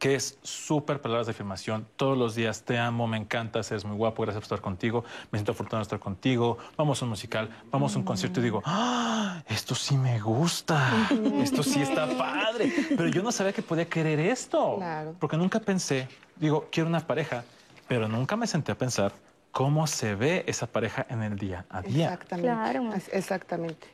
[0.00, 1.86] que es súper palabras de afirmación.
[1.96, 5.38] Todos los días te amo, me encanta, eres muy guapo, gracias por estar contigo, me
[5.38, 8.62] siento afortunado de estar contigo, vamos a un musical, vamos a un concierto y digo,
[8.64, 11.06] ¡Ah, esto sí me gusta,
[11.42, 12.72] esto sí está padre.
[12.96, 14.80] Pero yo no sabía que podía querer esto,
[15.18, 17.44] porque nunca pensé, digo, quiero una pareja,
[17.86, 19.12] pero nunca me senté a pensar
[19.52, 22.14] cómo se ve esa pareja en el día a día.
[22.14, 23.10] Exactamente.
[23.12, 23.86] Exactamente.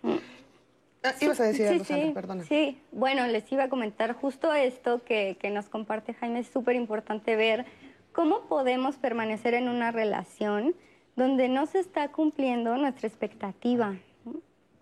[1.03, 2.45] Ah, ibas a decir algo, sí, perdona.
[2.45, 6.41] Sí, bueno, les iba a comentar justo esto que, que nos comparte Jaime.
[6.41, 7.65] Es súper importante ver
[8.13, 10.75] cómo podemos permanecer en una relación
[11.17, 13.97] donde no se está cumpliendo nuestra expectativa.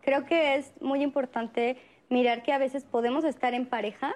[0.02, 1.76] Creo que es muy importante
[2.08, 4.14] mirar que a veces podemos estar en pareja,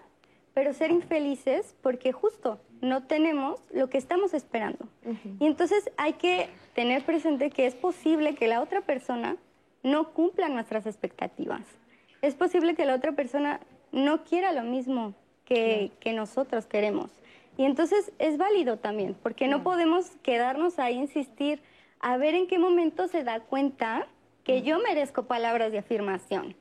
[0.55, 4.89] pero ser infelices porque justo no tenemos lo que estamos esperando.
[5.41, 9.37] Y entonces hay que tener presente que es posible que la otra persona
[9.83, 11.63] no cumpla nuestras expectativas
[12.23, 13.61] es posible que la otra persona
[13.93, 15.15] no quiera lo mismo
[15.45, 17.11] que, nosotros queremos.
[17.57, 21.61] Y entonces es válido también, porque no podemos quedarnos ahí insistir
[22.01, 24.07] a ver en qué momento se da cuenta
[24.45, 26.55] que yo merezco palabras de afirmación.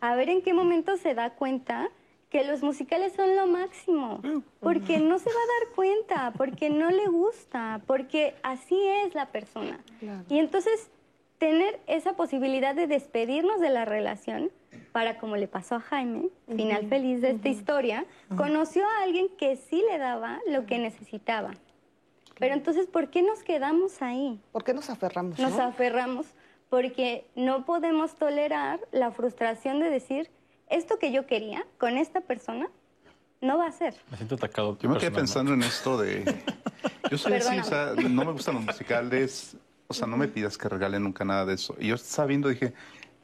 [0.00, 1.90] A ver en qué momento se da cuenta
[2.28, 4.20] que los musicales son lo máximo,
[4.60, 9.26] porque no se va a dar cuenta, porque no le gusta, porque así es la
[9.26, 9.78] persona.
[10.28, 10.90] Y entonces
[11.38, 14.50] tener esa posibilidad de despedirnos de la relación
[14.92, 18.04] para, como le pasó a Jaime, final feliz de esta historia,
[18.36, 21.52] conoció a alguien que sí le daba lo que necesitaba.
[22.38, 24.40] Pero entonces, ¿por qué nos quedamos ahí?
[24.52, 25.38] ¿Por qué nos aferramos?
[25.38, 26.26] Nos aferramos
[26.68, 30.30] porque no podemos tolerar la frustración de decir,
[30.70, 32.68] esto que yo quería con esta persona
[33.42, 33.94] no va a ser.
[34.10, 34.78] Me siento atacado.
[34.80, 36.24] Yo me quedé pensando en esto de...
[37.10, 39.56] Yo soy así, o sea, no me gustan los musicales,
[39.86, 41.76] o sea, no me pidas que regale nunca nada de eso.
[41.78, 42.72] Y yo sabiendo dije,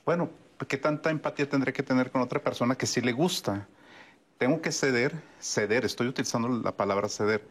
[0.05, 0.29] bueno,
[0.67, 3.69] ¿qué tanta empatía tendré que tener con otra persona que sí le gusta?
[4.39, 7.47] Tengo que ceder, ceder, estoy utilizando la palabra ceder.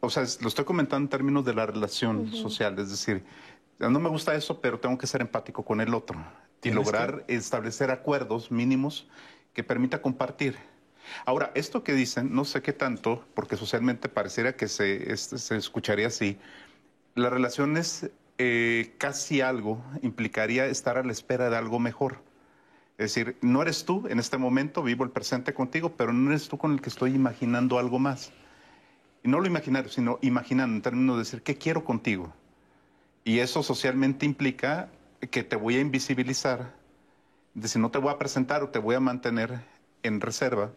[0.00, 3.22] O sea, lo estoy comentando en términos de la relación social, es decir,
[3.78, 6.22] no me gusta eso, pero tengo que ser empático con el otro
[6.62, 9.08] y lograr establecer acuerdos mínimos
[9.52, 10.56] que permita compartir.
[11.24, 16.06] Ahora, esto que dicen, no sé qué tanto, porque socialmente pareciera que se, se escucharía
[16.06, 16.38] así,
[17.14, 18.10] las relaciones
[18.42, 22.22] eh, casi algo implicaría estar a la espera de algo mejor.
[22.96, 26.48] Es decir, no eres tú en este momento, vivo el presente contigo, pero no eres
[26.48, 28.32] tú con el que estoy imaginando algo más.
[29.22, 32.32] Y no lo imaginar, sino imaginando en términos de decir, ¿qué quiero contigo?
[33.24, 34.88] Y eso socialmente implica
[35.30, 36.72] que te voy a invisibilizar,
[37.52, 39.60] de si no te voy a presentar o te voy a mantener
[40.02, 40.70] en reserva,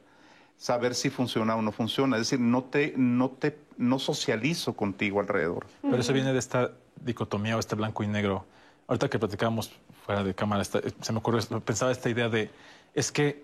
[0.58, 2.18] saber si funciona o no funciona.
[2.18, 5.66] Es decir, no te, no te, no socializo contigo alrededor.
[5.82, 8.46] Pero eso viene de esta dicotomía o este blanco y negro.
[8.88, 9.72] Ahorita que platicábamos
[10.06, 10.82] fuera de cámara, se
[11.12, 12.50] me ocurrió, pensaba esta idea de,
[12.94, 13.44] es que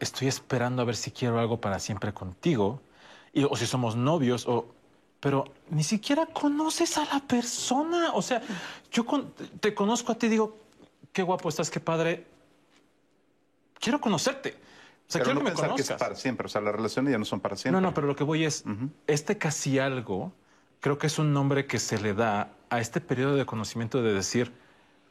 [0.00, 2.80] estoy esperando a ver si quiero algo para siempre contigo,
[3.32, 4.72] y, o si somos novios, o,
[5.20, 8.12] pero ni siquiera conoces a la persona.
[8.14, 8.40] O sea,
[8.90, 9.04] yo
[9.60, 10.56] te conozco a ti y digo,
[11.12, 12.26] qué guapo estás, qué padre.
[13.80, 14.56] Quiero conocerte.
[15.08, 16.46] O sea, quiero no que pensar que es para siempre.
[16.46, 17.80] O sea, las relaciones ya no son para siempre.
[17.80, 18.64] No, no, pero lo que voy es,
[19.06, 20.32] este casi algo,
[20.80, 24.12] creo que es un nombre que se le da a este periodo de conocimiento de
[24.12, 24.52] decir,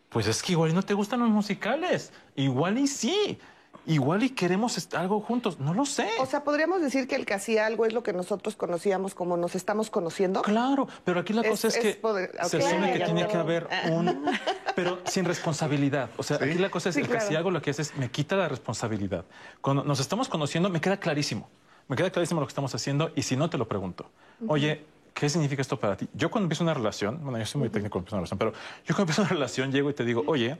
[0.09, 3.39] pues es que igual y no te gustan los musicales, igual y sí,
[3.85, 6.07] igual y queremos algo juntos, no lo sé.
[6.19, 9.55] O sea, podríamos decir que el casi algo es lo que nosotros conocíamos como nos
[9.55, 10.41] estamos conociendo.
[10.41, 11.99] Claro, pero aquí la cosa es, que
[12.43, 14.25] se asume que tiene que haber un,
[14.75, 16.09] pero sin responsabilidad.
[16.17, 18.35] O sea, aquí la cosa es el casi algo lo que hace es me quita
[18.35, 19.25] la responsabilidad.
[19.61, 21.49] Cuando nos estamos conociendo me queda clarísimo,
[21.87, 24.09] me queda clarísimo lo que estamos haciendo y si no te lo pregunto,
[24.47, 26.07] oye ¿qué significa esto para ti?
[26.13, 28.51] Yo cuando empiezo una relación, bueno, yo soy muy técnico cuando empiezo una relación, pero
[28.85, 30.59] yo cuando empiezo una relación llego y te digo, oye,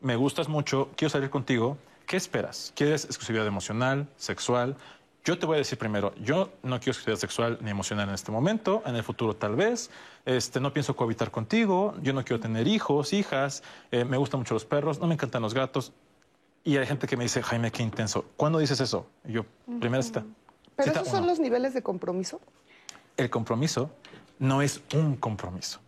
[0.00, 1.76] me gustas mucho, quiero salir contigo,
[2.06, 2.72] ¿qué esperas?
[2.76, 4.76] ¿Quieres exclusividad emocional, sexual?
[5.24, 8.30] Yo te voy a decir primero, yo no quiero exclusividad sexual ni emocional en este
[8.30, 9.90] momento, en el futuro tal vez,
[10.24, 14.54] este, no pienso cohabitar contigo, yo no quiero tener hijos, hijas, eh, me gustan mucho
[14.54, 15.92] los perros, no me encantan los gatos.
[16.62, 18.26] Y hay gente que me dice, Jaime, qué intenso.
[18.36, 19.06] ¿Cuándo dices eso?
[19.24, 19.46] Y yo,
[19.80, 20.24] primera cita.
[20.76, 22.40] ¿Pero esos son los niveles de compromiso?
[23.18, 23.90] El compromiso
[24.38, 25.80] no es un compromiso,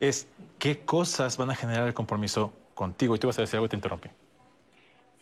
[0.00, 0.26] es
[0.58, 3.16] qué cosas van a generar el compromiso contigo.
[3.16, 4.10] Y tú vas a decir algo y te interrumpí.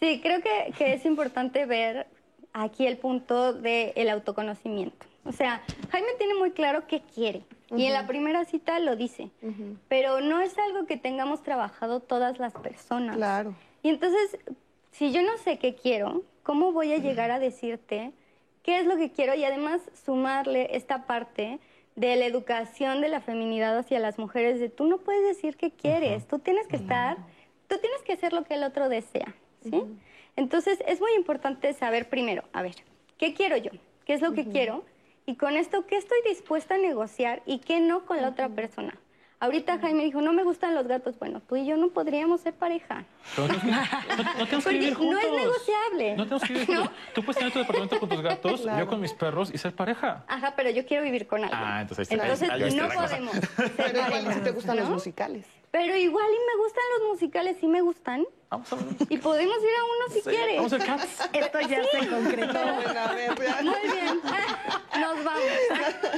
[0.00, 2.06] Sí, creo que, es importante ver
[2.52, 5.06] aquí el punto del autoconocimiento.
[5.24, 7.44] O sea, Jaime tiene muy claro qué quiere.
[7.76, 9.30] Y en la primera cita lo dice.
[9.88, 13.16] Pero no es algo que tengamos trabajado todas las personas.
[13.16, 13.54] Claro.
[13.82, 14.38] Y entonces,
[14.90, 18.12] si yo no sé qué quiero, ¿cómo voy a llegar a decirte
[18.62, 21.58] qué es lo que quiero y además sumarle esta parte
[21.96, 25.70] de la educación de la feminidad hacia las mujeres, de tú no puedes decir qué
[25.70, 27.16] quieres, tú tienes que estar,
[27.68, 29.82] tú tienes que hacer lo que el otro desea, ¿sí?
[30.36, 32.76] Entonces es muy importante saber primero, a ver,
[33.18, 33.70] ¿qué quiero yo?
[34.04, 34.84] ¿Qué es lo que quiero?
[35.26, 38.98] Y con esto, ¿qué estoy dispuesta a negociar y qué no con la otra persona?
[39.42, 41.18] Ahorita Jaime dijo, no me gustan los gatos.
[41.18, 43.04] Bueno, tú y yo no podríamos ser pareja.
[43.34, 46.14] Pero no, no- no tenemos que vivir no es negociable.
[46.16, 46.90] No tenemos que vivir juntos.
[47.14, 50.24] Tú puedes tener tu departamento con tus gatos, yo con mis perros y ser pareja.
[50.28, 51.58] Ajá, pero yo quiero vivir con alguien.
[51.62, 53.08] Ah, entonces ahí está- Entonces ahí está no la cosa.
[53.08, 55.46] podemos ser Pero igual si te gustan los musicales.
[55.70, 58.24] Pero igual y me gustan los musicales, sí me gustan.
[58.50, 58.84] Vamos a ver.
[59.08, 60.56] Y podemos ir a uno si quieres.
[60.56, 61.28] Vamos a ver Cats.
[61.32, 62.52] Esto ya se concretó.
[62.52, 63.62] Bueno, a ver, ya.
[63.62, 64.20] Muy bien.
[65.00, 65.42] Nos vamos.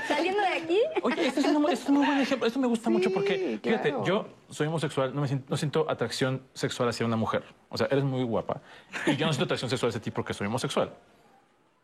[0.09, 0.80] Saliendo de aquí.
[1.03, 2.47] Oye, este es, un, este es un muy buen ejemplo.
[2.47, 4.05] Esto me gusta mucho porque, fíjate, claro.
[4.05, 7.45] yo soy homosexual, no, me siento, no siento atracción sexual hacia una mujer.
[7.68, 8.62] O sea, eres muy guapa.
[9.07, 10.91] Y yo no siento atracción sexual hacia ti porque soy homosexual.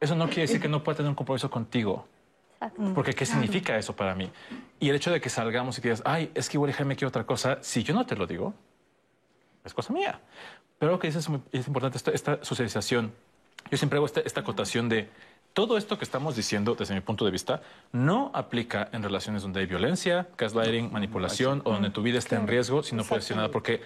[0.01, 2.07] Eso no quiere decir que no pueda tener un compromiso contigo.
[2.95, 4.31] Porque ¿qué significa eso para mí?
[4.81, 7.09] Y el hecho de que salgamos y que digas, ay, es que igual Jaime quiere
[7.09, 8.55] otra cosa, si yo no te lo digo,
[9.69, 10.21] es cosa mía.
[10.79, 13.13] Pero lo que dices es, es importante, esta, esta socialización.
[13.71, 15.09] Yo siempre hago esta, esta acotación de
[15.53, 17.63] todo esto que estamos diciendo, desde mi punto de vista,
[17.93, 22.47] no aplica en relaciones donde hay violencia, gaslighting, manipulación o donde tu vida está en
[22.47, 23.51] riesgo si no puedes decir nada.
[23.51, 23.83] Porque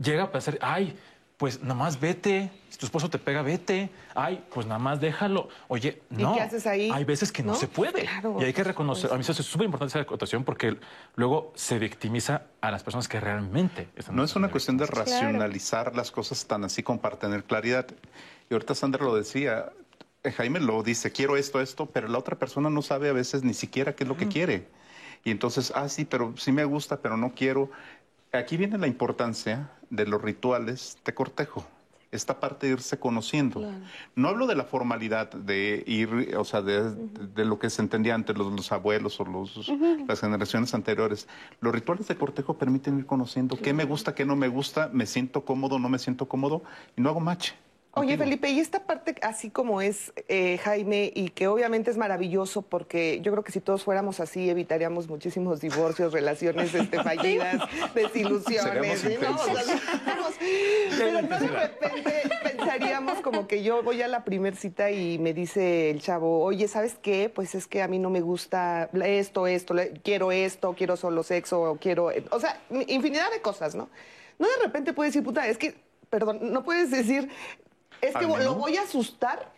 [0.00, 0.96] llega a pensar, ay,
[1.36, 2.50] pues nada más vete.
[2.78, 3.90] Si tu esposo te pega, vete.
[4.14, 5.48] Ay, pues nada más déjalo.
[5.66, 6.36] Oye, ¿Y no.
[6.36, 6.92] qué haces ahí?
[6.94, 7.58] Hay veces que no, ¿No?
[7.58, 8.02] se puede.
[8.02, 9.12] Claro, y hay que reconocer.
[9.12, 10.76] A mí eso es súper importante esa acotación porque
[11.16, 15.96] luego se victimiza a las personas que realmente están No es una cuestión de racionalizar
[15.96, 17.84] las cosas tan así como para tener claridad.
[18.48, 19.72] Y ahorita Sandra lo decía,
[20.22, 23.42] eh, Jaime lo dice, quiero esto, esto, pero la otra persona no sabe a veces
[23.42, 24.68] ni siquiera qué es lo que quiere.
[25.24, 27.72] Y entonces, ah, sí, pero sí me gusta, pero no quiero.
[28.32, 31.66] Aquí viene la importancia de los rituales de cortejo.
[32.10, 33.70] Esta parte de irse conociendo.
[34.14, 38.14] No hablo de la formalidad de ir, o sea, de, de lo que se entendía
[38.14, 39.70] antes los, los abuelos o los,
[40.06, 41.28] las generaciones anteriores.
[41.60, 45.06] Los rituales de cortejo permiten ir conociendo qué me gusta, qué no me gusta, me
[45.06, 46.62] siento cómodo, no me siento cómodo
[46.96, 47.52] y no hago match.
[47.94, 48.16] Oye.
[48.16, 53.20] Felipe, y esta parte así como es eh, Jaime y que obviamente es maravilloso porque
[53.22, 57.62] yo creo que si todos fuéramos así evitaríamos muchísimos divorcios, relaciones este, fallidas,
[57.94, 59.00] desilusiones.
[59.00, 59.16] ¿sí?
[59.20, 59.34] ¿no?
[59.34, 59.62] O sea,
[60.98, 65.34] pero no de repente pensaríamos como que yo voy a la primer cita y me
[65.34, 67.30] dice el chavo, oye, ¿sabes qué?
[67.34, 71.78] Pues es que a mí no me gusta esto, esto, quiero esto, quiero solo sexo,
[71.80, 72.10] quiero...
[72.30, 73.88] O sea, infinidad de cosas, ¿no?
[74.38, 75.74] No de repente puedes decir, puta, es que,
[76.10, 77.28] perdón, no puedes decir...
[78.00, 78.54] Es que Al lo menú.
[78.54, 79.52] voy a asustar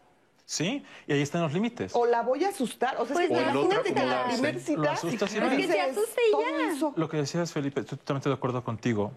[0.47, 1.93] Sí, y ahí están los límites.
[1.95, 2.97] o la voy a asustar.
[2.99, 4.34] O sea, Pues es que imagínate que la acomodarse.
[4.43, 4.80] primer cita.
[4.80, 6.72] Lo y que te asuste y ya.
[6.72, 6.93] eso.
[6.97, 9.12] Lo que decías, Felipe, estoy totalmente de acuerdo contigo.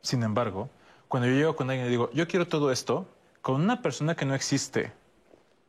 [0.00, 0.68] Sin embargo,
[1.06, 3.06] cuando yo llego con alguien y digo, yo quiero todo esto,
[3.42, 4.90] con una persona que no existe,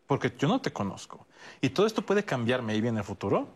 [0.07, 1.27] porque yo no te conozco.
[1.61, 3.47] Y todo esto puede cambiar maybe en el futuro,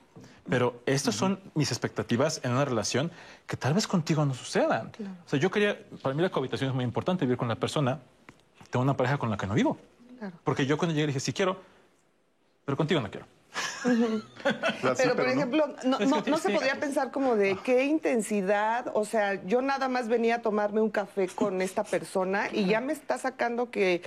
[0.47, 3.11] pero estas son mis expectativas en una relación
[3.47, 4.91] que tal vez contigo no sucedan.
[5.25, 7.99] O sea, yo quería, para mí la cohabitación es muy importante, vivir con la persona,
[8.69, 9.77] tengo una pareja con la que no vivo.
[10.43, 11.61] Porque yo cuando llegué dije, sí quiero,
[12.65, 13.25] pero contigo no quiero.
[13.83, 14.23] Sí,
[14.97, 19.61] Pero, por ejemplo, no, no, se podría pensar como de qué intensidad, o sea, yo
[19.61, 23.71] nada más venía a tomarme un café con esta persona y ya me está sacando
[23.71, 24.01] que...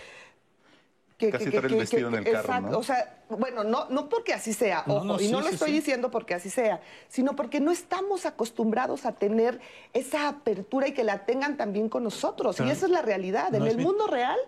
[1.27, 2.79] que Casi traer el vestido en el carro, exacto, ¿no?
[2.79, 5.49] O sea, bueno, no, no porque así sea, No, ojo, no, y sí, no lo
[5.49, 5.75] sí, estoy sí.
[5.75, 9.61] diciendo porque así sea, sino porque no estamos acostumbrados a tener
[9.93, 12.57] esa apertura y que la tengan también con nosotros.
[12.57, 13.55] Pero y esa es la realidad.
[13.55, 14.39] En el mi- mundo real,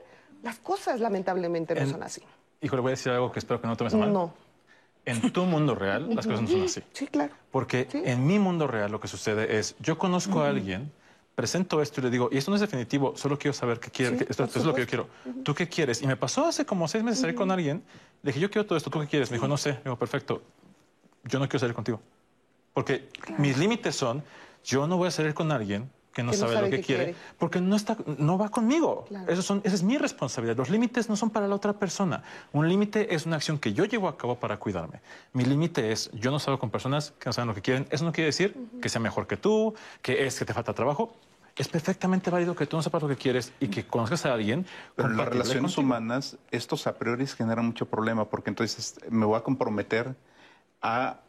[0.43, 2.23] las cosas lamentablemente no En- son así.
[2.63, 4.13] Híjole, voy a decir algo que espero que no tomes a mal.
[4.13, 4.33] No.
[5.05, 6.83] En tu mundo real, las cosas no son así.
[6.93, 7.35] Sí, claro.
[7.51, 8.01] Porque Sí.
[8.05, 10.93] en mi mundo real lo que sucede es, yo conozco a alguien,
[11.35, 14.19] presento esto y le digo, y esto no es definitivo, solo quiero saber qué quiere,
[14.19, 15.09] Sí, esto, es lo que yo quiero.
[15.43, 16.03] ¿Tú qué quieres?
[16.03, 17.83] Y me pasó hace como seis meses salir con alguien,
[18.23, 19.31] le dije, yo quiero todo esto, ¿tú qué quieres?
[19.31, 19.71] Me dijo, no sé.
[19.71, 20.43] Le digo, perfecto,
[21.25, 22.01] yo no quiero salir contigo.
[22.75, 23.09] Porque
[23.39, 24.23] mis límites son,
[24.65, 27.05] yo no voy a salir con alguien que no, Que no sabe, lo que quiere,
[27.05, 27.15] quiere.
[27.39, 29.07] porque no, está, no va conmigo.
[29.09, 29.33] Claro.
[29.33, 30.57] Eso son, esa es mi responsabilidad.
[30.57, 32.23] Los límites no son para la otra persona.
[32.53, 35.01] Un límite es una acción que yo llevo a cabo para cuidarme.
[35.33, 37.87] Mi límite es, yo no salgo con personas que no saben lo que quieren.
[37.91, 41.15] Eso no quiere decir que sea mejor que tú, que es que te falta trabajo.
[41.57, 44.65] Es perfectamente válido que tú no sepas lo que quieres y que conozcas a alguien.
[44.97, 45.83] Pero en las relaciones contigo.
[45.83, 50.15] humanas, estos a priori generan mucho problema, porque entonces me voy a comprometer
[50.81, 51.21] a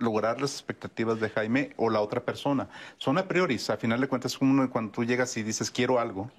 [0.00, 2.68] lograr las expectativas de Jaime o la otra persona.
[2.98, 6.30] Son a priori, a final de cuentas, como cuando tú llegas y dices quiero algo,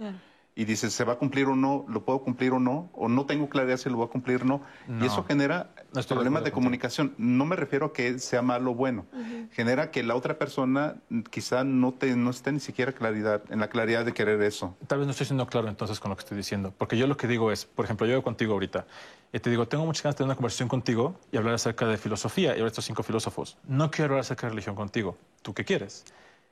[0.53, 1.85] y dices, ¿se va a cumplir o no?
[1.87, 2.89] ¿Lo puedo cumplir o no?
[2.93, 4.61] ¿O no tengo claridad si lo voy a cumplir o no?
[4.87, 5.03] No.
[5.03, 7.13] Y eso genera No problemas de comunicación.
[7.17, 9.05] No me refiero a que sea malo o bueno.
[9.53, 10.95] Genera que la otra persona
[11.29, 14.75] quizá no, te, no esté ni siquiera claridad, en la claridad de querer eso.
[14.87, 17.15] Tal vez no estoy siendo claro entonces con lo que estoy diciendo, porque yo lo
[17.15, 18.85] que digo es, por ejemplo, yo voy contigo ahorita
[19.33, 21.97] y te digo, tengo muchas ganas de tener una conversación contigo y hablar acerca de
[21.97, 23.57] filosofía y hablar de estos cinco filósofos.
[23.67, 25.17] No quiero hablar acerca de religión contigo.
[25.41, 26.03] ¿Tú qué quieres?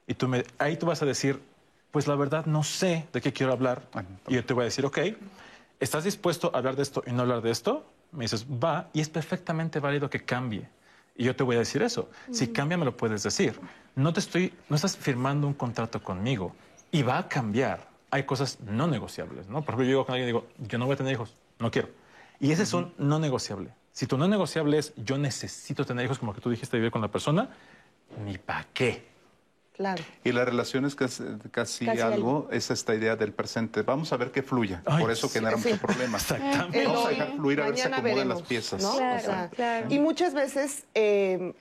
[0.07, 1.41] Y tú me, ahí tú vas a decir,
[1.91, 3.81] pues la verdad no sé de qué quiero hablar.
[4.27, 4.99] Y yo te voy a decir, ok,
[5.79, 7.85] ¿estás dispuesto a hablar de esto y no hablar de esto?
[8.11, 10.67] Me dices, va, y es perfectamente válido que cambie.
[11.15, 12.09] Y yo te voy a decir eso.
[12.31, 13.59] Si cambia, me lo puedes decir.
[13.95, 16.55] No te estoy, no estás firmando un contrato conmigo
[16.91, 17.87] y va a cambiar.
[18.11, 19.61] Hay cosas no negociables, ¿no?
[19.61, 21.69] Por ejemplo, yo digo con alguien y digo, yo no voy a tener hijos, no
[21.69, 21.89] quiero.
[22.39, 23.71] Y ese es un no negociable.
[23.91, 27.01] Si tu no negociable es, yo necesito tener hijos, como que tú dijiste, vivir con
[27.01, 27.49] la persona,
[28.25, 29.05] ni para qué.
[29.79, 30.03] Claro.
[30.25, 33.81] Y la relación es casi, casi, Casi algo, es esta idea del presente.
[33.81, 34.81] Vamos a ver que fluya.
[34.85, 35.69] Ay, Por eso genera sí.
[35.69, 36.17] mucho problema.
[36.17, 36.85] Exactamente.
[36.85, 38.83] Vamos a hoy, dejar fluir a ver si acomodan veremos, las piezas.
[38.83, 38.97] ¿no?
[38.97, 39.87] Claro, O sea, claro.
[39.89, 41.53] Y muchas veces eh,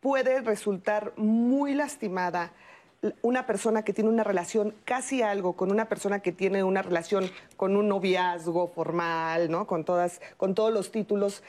[0.00, 2.52] puede resultar muy lastimada
[3.22, 7.30] una persona que tiene una relación casi algo con una persona que tiene una relación
[7.56, 9.66] con un noviazgo formal, ¿no?
[9.66, 11.42] Con todas, con todos los títulos.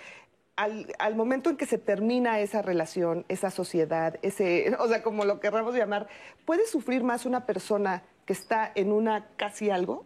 [0.56, 5.26] Al, al momento en que se termina esa relación, esa sociedad, ese, o sea, como
[5.26, 6.08] lo querramos llamar,
[6.46, 10.06] ¿puede sufrir más una persona que está en una casi algo?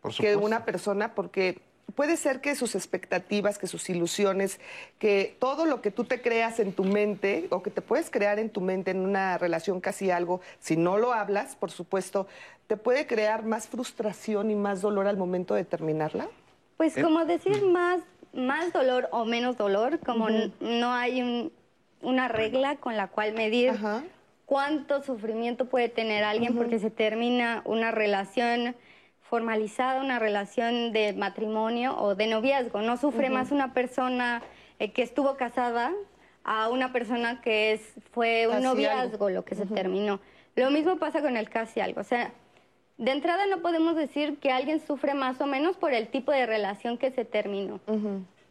[0.00, 1.60] Por que una persona, porque
[1.94, 4.60] puede ser que sus expectativas, que sus ilusiones,
[4.98, 8.38] que todo lo que tú te creas en tu mente o que te puedes crear
[8.38, 12.26] en tu mente en una relación casi algo, si no lo hablas, por supuesto,
[12.66, 16.28] te puede crear más frustración y más dolor al momento de terminarla.
[16.76, 18.00] Pues Eh, como decir más,
[18.32, 20.28] más dolor o menos dolor, como
[20.60, 21.52] no hay un-
[22.02, 24.04] una regla con la cual medir Ajá.
[24.46, 28.76] cuánto sufrimiento puede tener alguien porque se termina una relación
[29.20, 32.80] formalizada, una relación de matrimonio o de noviazgo.
[32.80, 34.42] No sufre más una persona
[34.78, 35.92] eh, que estuvo casada
[36.44, 40.20] a una persona que es, fue un Casi noviazgo lo que se terminó.
[40.54, 42.00] Lo mismo pasa con el casi algo.
[42.00, 42.32] O sea,
[42.98, 46.46] de entrada no podemos decir que alguien sufre más o menos por el tipo de
[46.46, 47.80] relación que se terminó.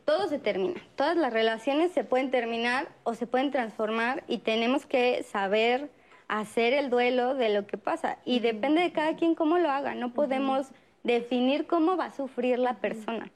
[0.06, 0.82] Todo se termina.
[0.96, 5.90] Todas las relaciones se pueden terminar o se pueden transformar y tenemos que saber
[6.30, 8.18] hacer el duelo de lo que pasa.
[8.24, 9.96] Y depende de cada quien cómo lo haga.
[9.96, 10.68] No podemos
[11.04, 13.30] definir cómo va a sufrir la persona.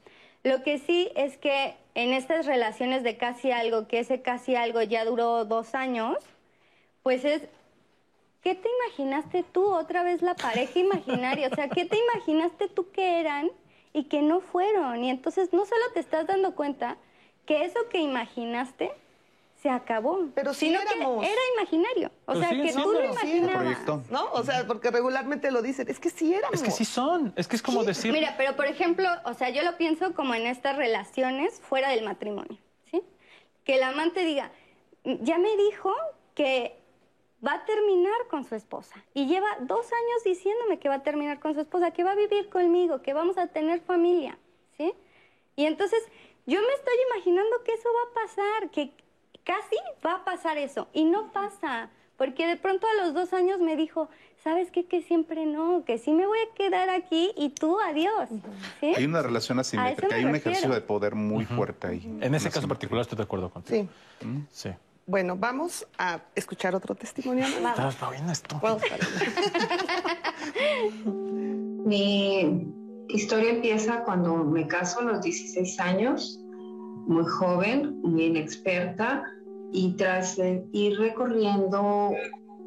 [0.44, 4.80] Lo que sí es que en estas relaciones de casi algo, que ese casi algo
[4.80, 6.16] ya duró dos años,
[7.02, 7.48] pues es
[8.42, 9.64] ¿Qué te imaginaste tú?
[9.66, 11.48] Otra vez la pareja imaginaria.
[11.50, 13.50] O sea, ¿qué te imaginaste tú que eran
[13.92, 15.04] y que no fueron?
[15.04, 16.96] Y entonces no solo te estás dando cuenta
[17.46, 18.90] que eso que imaginaste
[19.62, 21.24] se acabó, Pero sí sino que éramos.
[21.24, 22.10] era imaginario.
[22.26, 22.92] O Pero sea, que tú siendo.
[22.94, 23.54] lo Sí, era imaginabas.
[23.58, 24.02] proyecto.
[24.10, 24.24] ¿No?
[24.32, 26.54] O sea, porque regularmente lo dicen, es que sí éramos.
[26.56, 27.32] Es que sí son.
[27.36, 28.12] Es que es como decir.
[28.12, 32.04] Mira, pero por ejemplo, o sea, yo lo pienso como en estas relaciones fuera del
[32.04, 32.58] matrimonio,
[32.90, 33.02] ¿sí?
[33.62, 34.50] Que el amante diga,
[35.04, 35.94] ya me dijo
[36.34, 36.76] que
[37.44, 41.40] va a terminar con su esposa y lleva dos años diciéndome que va a terminar
[41.40, 44.38] con su esposa, que va a vivir conmigo, que vamos a tener familia,
[44.76, 44.92] ¿sí?
[45.56, 46.00] Y entonces
[46.46, 48.92] yo me estoy imaginando que eso va a pasar, que
[49.44, 51.90] casi va a pasar eso y no pasa.
[52.16, 54.08] Porque de pronto a los dos años me dijo,
[54.44, 54.84] ¿sabes qué?
[54.86, 58.28] Que siempre no, que sí me voy a quedar aquí y tú adiós.
[58.78, 58.92] ¿sí?
[58.94, 60.50] Hay una relación asimétrica, me hay un refiero.
[60.50, 62.18] ejercicio de poder muy fuerte ahí.
[62.20, 63.88] En ese caso particular estoy de acuerdo contigo.
[64.20, 64.28] Sí.
[64.50, 64.70] Sí.
[65.06, 67.46] Bueno, vamos a escuchar otro testimonio.
[67.60, 67.68] ¿no?
[67.70, 68.60] Estás bien esto.
[71.84, 72.72] Mi
[73.08, 76.40] historia empieza cuando me caso a los 16 años,
[77.06, 79.24] muy joven, muy inexperta,
[79.72, 80.38] y tras
[80.72, 82.12] ir recorriendo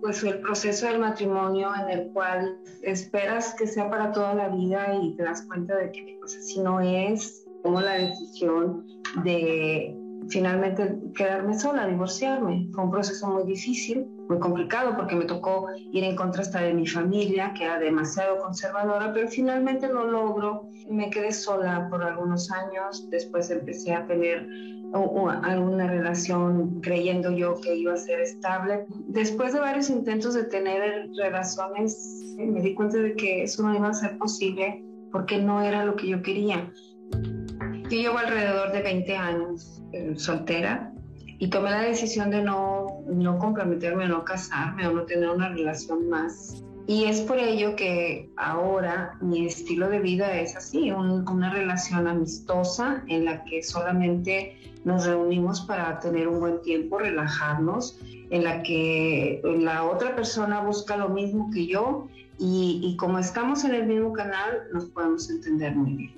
[0.02, 5.00] pues el proceso del matrimonio en el cual esperas que sea para toda la vida
[5.02, 8.86] y te das cuenta de que pues así no es, tomo la decisión
[9.24, 9.96] de
[10.30, 12.68] finalmente quedarme sola, divorciarme.
[12.74, 16.74] Fue un proceso muy difícil, muy complicado porque me tocó ir en contra hasta de
[16.74, 20.70] mi familia, que era demasiado conservadora, pero finalmente lo logro.
[20.90, 24.48] Me quedé sola por algunos años, después empecé a tener
[24.94, 28.86] alguna relación creyendo yo que iba a ser estable.
[29.08, 33.90] Después de varios intentos de tener relaciones, me di cuenta de que eso no iba
[33.90, 36.72] a ser posible porque no era lo que yo quería.
[37.12, 39.75] Yo llevo alrededor de 20 años
[40.18, 40.92] soltera
[41.38, 46.10] y tomé la decisión de no, no comprometerme, no casarme o no tener una relación
[46.10, 46.64] más.
[46.88, 52.08] Y es por ello que ahora mi estilo de vida es así, un- una relación
[52.08, 54.56] amistosa en la que solamente
[54.86, 58.00] nos reunimos para tener un buen tiempo, relajarnos,
[58.30, 62.08] en la que la otra persona busca lo mismo que yo
[62.38, 66.14] y como estamos en el mismo canal, nos podemos entender muy bien.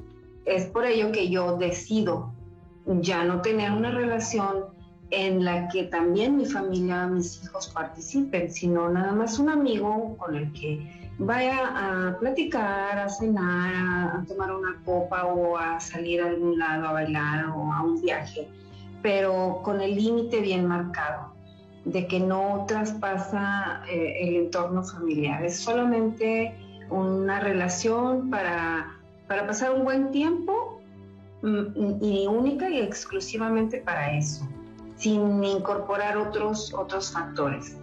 [0.45, 2.33] Es por ello que yo decido
[2.87, 4.65] ya no tener una relación
[5.09, 10.35] en la que también mi familia, mis hijos participen, sino nada más un amigo con
[10.35, 16.27] el que vaya a platicar, a cenar, a, tomar una copa o a salir a
[16.27, 18.47] algún lado a bailar o a un viaje,
[19.01, 21.33] pero con el límite bien marcado
[21.85, 25.43] de que no traspasa eh, el entorno familiar.
[25.43, 26.53] Es solamente
[26.89, 30.81] una relación para, para pasar un buen tiempo
[31.43, 34.47] y única y exclusivamente para eso,
[34.97, 37.77] sin incorporar otros, otros factores.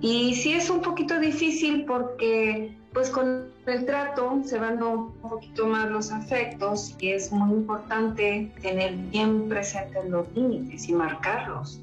[0.00, 5.66] Y sí es un poquito difícil porque pues con el trato se van un poquito
[5.66, 11.80] más los afectos y es muy importante tener bien presentes los límites y marcarlos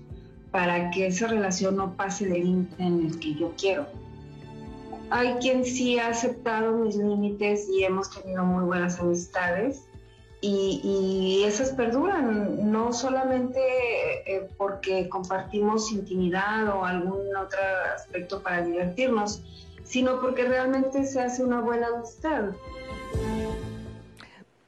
[0.52, 3.88] para que esa relación no pase del límite en el que yo quiero.
[5.10, 9.84] Hay quien sí ha aceptado mis límites y hemos tenido muy buenas amistades
[10.42, 13.60] y, esas perduran, no solamente
[14.26, 17.60] eh, porque compartimos intimidad o algún otro
[17.96, 19.44] aspecto para divertirnos,
[19.84, 22.52] sino porque realmente se hace una buena amistad.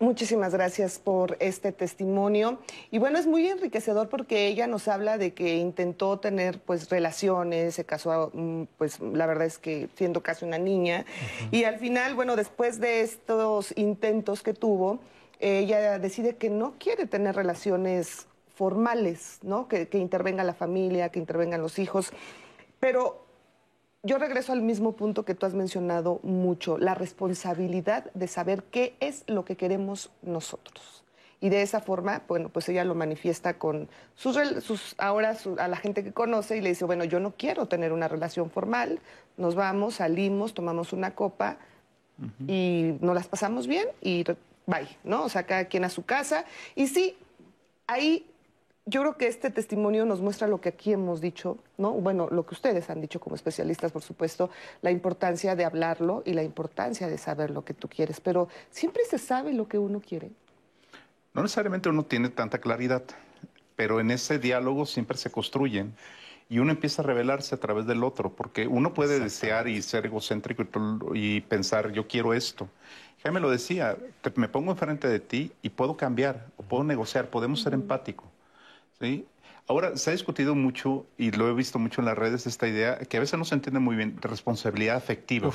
[0.04, 2.60] Muchísimas gracias por este testimonio.
[2.92, 7.76] Y bueno, es muy enriquecedor porque ella nos habla de que intentó tener pues relaciones,
[7.76, 11.06] se casó, mm, pues la verdad es que siendo casi una niña.
[11.52, 15.00] Y al final, bueno, después de estos intentos que tuvo,
[15.44, 19.68] ella decide que no quiere tener relaciones formales, ¿no?
[19.68, 22.12] Que, que intervenga la familia, que intervengan los hijos.
[22.80, 23.24] Pero
[24.04, 28.96] yo regreso al mismo punto que tú has mencionado mucho, la responsabilidad de saber qué
[29.00, 31.04] es lo que queremos nosotros.
[31.40, 35.76] Y de esa forma, bueno, pues ella lo manifiesta con sus, sus ahora a la
[35.76, 39.00] gente que conoce y le dice, bueno, yo no quiero tener una relación formal,
[39.36, 41.58] nos vamos, salimos, tomamos una copa
[42.48, 44.24] y nos las pasamos bien y
[44.66, 45.24] bye, ¿no?
[45.24, 46.46] O sea, cada quien a su casa.
[46.76, 47.18] Y sí,
[47.88, 48.26] ahí
[48.86, 51.92] yo creo que este testimonio nos muestra lo que aquí hemos dicho, ¿no?
[51.94, 54.50] Bueno, lo que ustedes han dicho como especialistas, por supuesto,
[54.82, 59.04] la importancia de hablarlo y la importancia de saber lo que tú quieres, pero siempre
[59.10, 60.32] se sabe lo que uno quiere.
[61.34, 63.04] No necesariamente uno tiene tanta claridad,
[63.76, 65.96] pero en ese diálogo siempre se construyen
[66.50, 70.06] y uno empieza a revelarse a través del otro, porque uno puede desear y ser
[70.06, 70.66] egocéntrico
[71.16, 72.68] y, pensar, yo quiero esto.
[73.24, 73.98] Jaime lo decía,
[74.36, 78.28] me pongo enfrente de ti y puedo cambiar, o puedo negociar, podemos ser empáticos.
[79.00, 79.26] ¿sí?
[79.66, 82.98] Ahora, se ha discutido mucho, y lo he visto mucho en las redes, esta idea
[82.98, 85.52] que a veces no se entiende muy bien, de responsabilidad afectiva,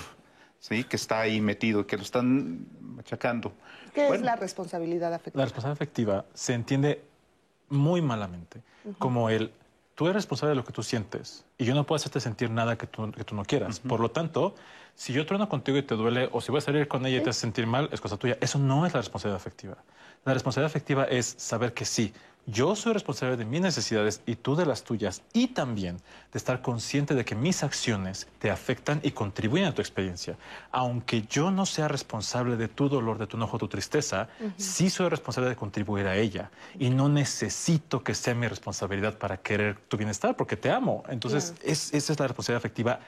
[0.58, 0.82] ¿sí?
[0.84, 3.52] que está ahí metido, que lo están machacando.
[3.94, 5.42] ¿Qué es la responsabilidad afectiva?
[5.42, 7.04] La responsabilidad afectiva se entiende
[7.68, 8.62] muy malamente
[8.98, 9.52] como el,
[9.98, 12.78] tú eres responsable de lo que tú sientes y yo no puedo hacerte sentir nada
[12.78, 13.80] que tú, que tú no quieras.
[13.80, 14.54] Por lo tanto,
[14.94, 17.20] si yo trueno contigo y te duele, o si voy a salir con ella y
[17.20, 18.38] te hace sentir mal, es cosa tuya.
[18.40, 19.76] Eso no es la responsabilidad afectiva.
[20.24, 22.14] La responsabilidad afectiva es saber que sí,
[22.50, 25.98] yo soy responsable de mis necesidades y tú de las tuyas y también
[26.32, 30.36] de estar consciente de que mis acciones te afectan y contribuyen a tu experiencia.
[30.72, 35.08] Aunque yo no sea responsable de tu dolor, de tu enojo, tu tristeza, sí soy
[35.10, 39.98] responsable de contribuir a ella y no necesito que sea mi responsabilidad para querer tu
[39.98, 41.04] bienestar porque te amo.
[41.08, 43.00] Entonces, esa es la responsabilidad afectiva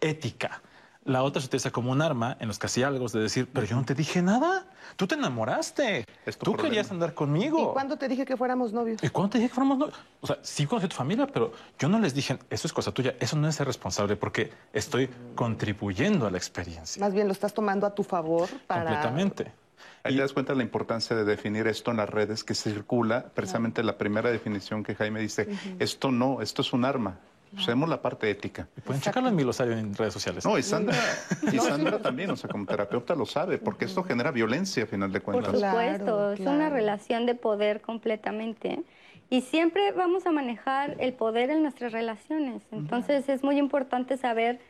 [0.00, 0.60] ética.
[1.06, 3.76] La otra se utiliza como un arma en los casi algo de decir, pero yo
[3.76, 4.66] no te dije nada.
[4.96, 6.04] Tú te enamoraste.
[6.42, 7.70] Tú querías andar conmigo.
[7.70, 9.02] ¿Y cuándo te dije que fuéramos novios?
[9.02, 9.96] ¿Y cuándo te dije que fuéramos novios?
[10.20, 12.92] O sea, sí conocí a tu familia, pero yo no les dije, eso es cosa
[12.92, 13.14] tuya.
[13.20, 17.00] Eso no es ser responsable porque estoy contribuyendo a la experiencia.
[17.00, 18.82] Más bien lo estás tomando a tu favor para...
[18.82, 19.52] Completamente.
[20.02, 23.26] Ahí te das cuenta de la importancia de definir esto en las redes que circula,
[23.34, 27.18] precisamente la primera definición que Jaime dice, esto no, esto es un arma.
[27.52, 28.68] Usemos la parte ética.
[28.84, 30.44] pueden checarlo en mi losario en redes sociales.
[30.44, 30.96] No, y Sandra,
[31.52, 35.12] y Sandra también, o sea, como terapeuta lo sabe, porque esto genera violencia a final
[35.12, 35.52] de cuentas.
[35.52, 38.82] Por supuesto, es una relación de poder completamente.
[39.28, 42.62] Y siempre vamos a manejar el poder en nuestras relaciones.
[42.70, 44.60] Entonces es muy importante saber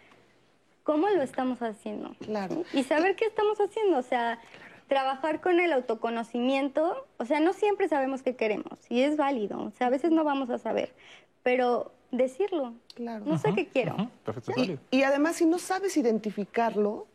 [0.83, 2.15] cómo lo estamos haciendo.
[2.21, 2.63] Claro.
[2.73, 3.99] Y saber qué estamos haciendo.
[3.99, 4.39] O sea,
[4.89, 7.07] trabajar con el autoconocimiento.
[7.19, 8.79] O sea, no siempre sabemos qué queremos.
[8.89, 9.61] Y es válido.
[9.61, 10.95] O sea, a veces no vamos a saber.
[11.43, 12.75] Pero decirlo.
[12.95, 13.25] Claro.
[13.25, 14.11] No sé qué quiero.
[14.91, 17.07] y, además, si no sabes identificarlo,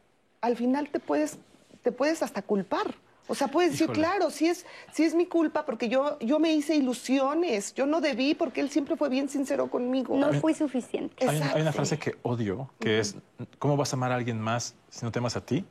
[0.41, 1.37] al final te puedes,
[1.81, 2.95] te puedes hasta culpar.
[3.27, 6.53] O sea, puedes decir, claro, sí es, sí es mi culpa porque yo, yo me
[6.53, 10.17] hice ilusiones, yo no debí porque él siempre fue bien sincero conmigo.
[10.17, 11.25] No fui suficiente.
[11.27, 13.15] Hay, una frase que odio, que es,
[13.57, 15.63] ¿cómo vas a amar a alguien más si no te amas a ti?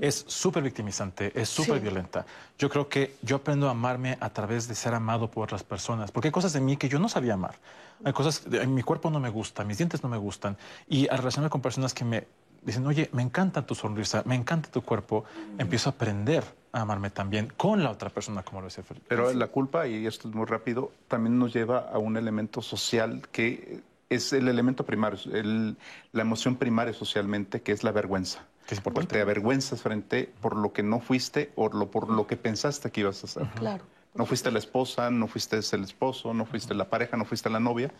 [0.00, 2.26] Es súper victimizante, es súper violenta.
[2.58, 6.10] Yo creo que yo aprendo a amarme a través de ser amado por otras personas,
[6.10, 7.56] porque hay cosas de mí que yo no sabía amar.
[8.04, 10.56] Hay cosas, en mi cuerpo no me gusta, mis dientes no me gustan,
[10.88, 12.26] y al relacionarme con personas que me
[12.62, 15.24] dicen, oye, me encanta tu sonrisa, me encanta tu cuerpo,
[15.58, 19.06] empiezo a aprender a amarme también con la otra persona, como lo decía Felipe.
[19.08, 23.22] Pero la culpa, y esto es muy rápido, también nos lleva a un elemento social
[23.30, 23.80] que
[24.10, 25.76] es el elemento primario, el-
[26.12, 28.44] la emoción primaria socialmente, que es la vergüenza.
[28.66, 29.14] Que es importante.
[29.14, 33.00] Te avergüenzas frente por lo que no fuiste o lo, por lo que pensaste que
[33.00, 33.46] ibas a hacer.
[33.56, 33.84] Claro.
[34.14, 37.58] No fuiste la esposa, no fuiste el esposo, no fuiste la pareja, no fuiste la
[37.58, 37.92] novia,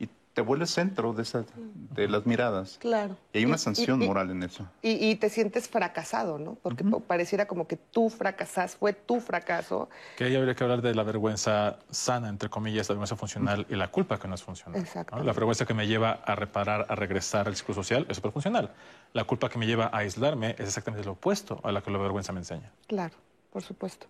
[0.00, 2.78] y te vuelves centro de, esa, de las miradas.
[2.78, 3.16] Claro.
[3.32, 4.64] Y hay una Y- sanción y- y- moral en eso.
[4.80, 6.54] Y, y te sientes fracasado, ¿no?
[6.62, 9.90] Porque po- pareciera como que tú fracasas, fue tu fracaso.
[10.16, 13.74] Que ahí habría que hablar de la vergüenza sana, entre comillas, la vergüenza funcional y
[13.74, 14.80] la culpa que no es funcional.
[14.80, 15.16] Exacto.
[15.16, 15.24] ¿no?
[15.24, 18.70] La vergüenza que me lleva a reparar, a regresar al círculo social es súper funcional.
[19.12, 21.98] La culpa que me lleva a aislarme es exactamente lo opuesto a la que la
[21.98, 22.70] vergüenza me enseña.
[22.86, 23.16] Claro,
[23.52, 24.06] por supuesto.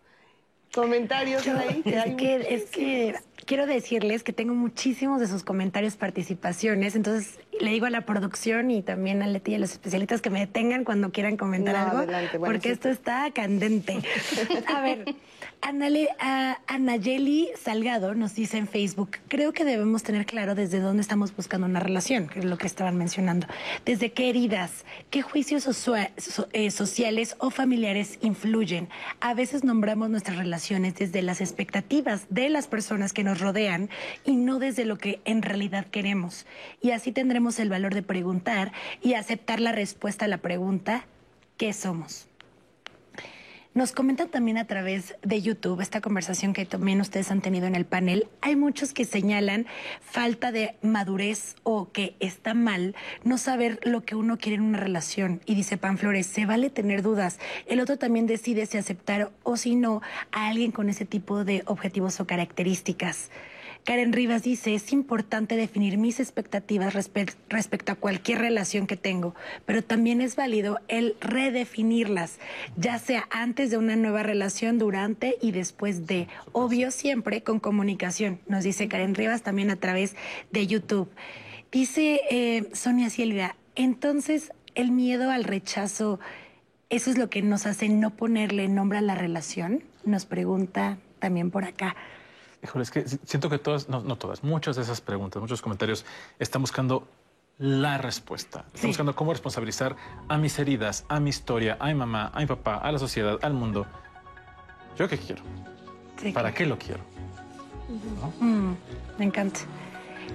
[0.74, 1.82] Comentarios ahí.
[1.82, 3.14] que hay Es que, es que
[3.44, 8.70] quiero decirles que tengo muchísimos de sus comentarios, participaciones, entonces le digo a la producción
[8.70, 11.80] y también a Leti y a los especialistas que me detengan cuando quieran comentar No,
[11.82, 12.72] algo, adelante, bueno, porque sí.
[12.74, 13.98] esto está candente.
[14.68, 15.14] A ver,
[15.62, 21.02] Anale, a- Anayeli Salgado nos dice en Facebook, creo que debemos tener claro desde dónde
[21.02, 23.46] estamos buscando una relación, que es lo que estaban mencionando.
[23.84, 25.68] Desde qué heridas, qué juicios
[26.54, 28.88] eh, sociales o familiares influyen.
[29.20, 33.90] A veces nombramos nuestras relaciones desde las expectativas de las personas que nos rodean
[34.24, 36.46] y no desde lo que en realidad queremos.
[36.80, 38.72] Y así tendremos el valor de preguntar
[39.02, 41.04] y aceptar la respuesta a la pregunta,
[41.58, 42.30] ¿qué somos?
[43.72, 47.76] Nos comentan también a través de YouTube esta conversación que también ustedes han tenido en
[47.76, 48.26] el panel.
[48.40, 49.66] Hay muchos que señalan
[50.01, 54.80] falta de madurez o que está mal no saber lo que uno quiere en una
[54.80, 55.40] relación.
[55.47, 57.38] Y dice Pan Flores, se vale tener dudas.
[57.66, 60.02] El otro también decide si aceptar o si no
[60.32, 63.30] a alguien con ese tipo de objetivos o características.
[63.85, 69.35] Karen Rivas dice, es importante definir mis expectativas respe- respecto a cualquier relación que tengo,
[69.66, 72.39] pero también es válido el redefinirlas,
[72.77, 76.28] ya sea antes de una nueva relación, durante y después de.
[76.52, 80.15] Obvio siempre con comunicación, nos dice Karen Rivas también a través
[80.52, 81.11] de YouTube.
[81.73, 86.20] Dice eh, Sonia Cielga, entonces el miedo al rechazo,
[86.90, 89.82] ¿eso es lo que nos hace no ponerle nombre a la relación?
[90.05, 91.97] Nos pregunta también por acá.
[92.62, 95.62] Híjole, es que si- siento que todas, no, no todas, muchas de esas preguntas, muchos
[95.62, 96.04] comentarios
[96.38, 97.06] están buscando
[97.58, 98.60] la respuesta.
[98.68, 98.86] Están Sí.
[98.88, 99.96] buscando cómo responsabilizar
[100.28, 103.38] a mis heridas, a mi historia, a mi mamá, a mi papá, a la sociedad,
[103.42, 103.86] al mundo.
[104.98, 105.42] ¿Yo qué quiero?
[106.20, 107.00] Sí, ¿Para qué lo quiero?
[108.40, 108.72] Mm,
[109.18, 109.60] me encanta.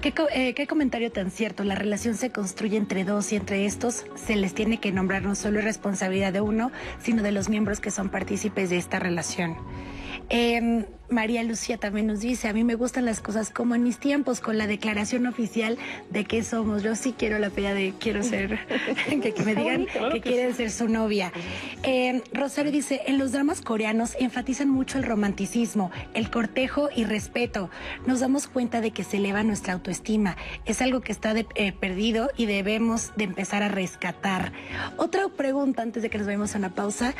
[0.02, 1.64] ¿Qué, eh, qué comentario tan cierto.
[1.64, 5.34] La relación se construye entre dos y entre estos se les tiene que nombrar no
[5.34, 6.70] solo responsabilidad de uno,
[7.00, 9.56] sino de los miembros que son partícipes de esta relación.
[10.28, 13.98] Em, María Lucía también nos dice, a mí me gustan las cosas como en mis
[13.98, 15.78] tiempos, con la declaración oficial
[16.10, 16.82] de que somos.
[16.82, 18.58] Yo sí quiero la peda de quiero ser,
[19.08, 21.32] que, que me digan que quieren ser su novia.
[21.82, 27.70] Em, Rosario dice, en los dramas coreanos enfatizan mucho el romanticismo, el cortejo y respeto.
[28.06, 30.36] Nos damos cuenta de que se eleva nuestra autoestima.
[30.64, 34.52] Es algo que está de- eh, perdido y debemos de empezar a rescatar.
[34.96, 37.14] Otra pregunta antes de que nos vayamos a una pausa.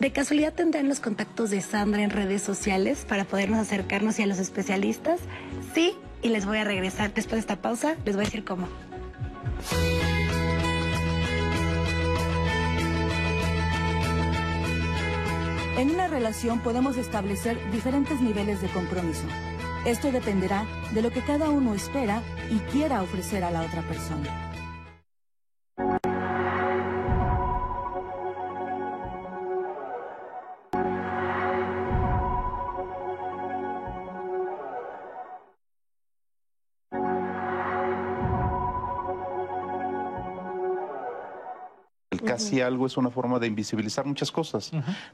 [0.00, 4.26] ¿De casualidad tendrán los contactos de Sandra en redes sociales para podernos acercarnos y a
[4.26, 5.20] los especialistas?
[5.74, 7.96] Sí, y les voy a regresar después de esta pausa.
[8.04, 8.68] Les voy a decir cómo.
[15.78, 19.26] En una relación podemos establecer diferentes niveles de compromiso.
[19.84, 22.20] Esto dependerá de lo que cada uno espera
[22.50, 24.48] y quiera ofrecer a la otra persona.
[42.28, 44.70] Casi algo es una forma de invisibilizar muchas cosas.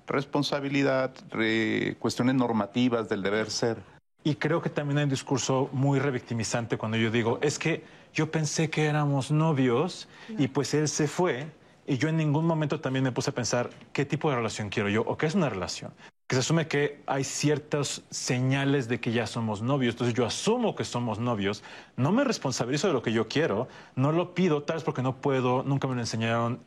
[0.07, 3.79] Responsabilidad, re- cuestiones normativas del deber ser.
[4.23, 7.85] Y creo que también hay un discurso muy revictimizante cuando yo digo, es que
[8.15, 10.09] yo pensé que éramos novios
[10.39, 11.47] y pues él se fue
[11.87, 14.89] y yo en ningún momento también me puse a pensar qué tipo de relación quiero
[14.89, 15.93] yo o qué es una relación.
[16.27, 20.75] Que se asume que hay ciertas señales de que ya somos novios, entonces yo asumo
[20.75, 21.63] que somos novios,
[21.99, 25.17] no me responsabilizo de lo que yo quiero, no lo pido tal vez porque no
[25.17, 26.61] puedo, nunca me lo enseñaron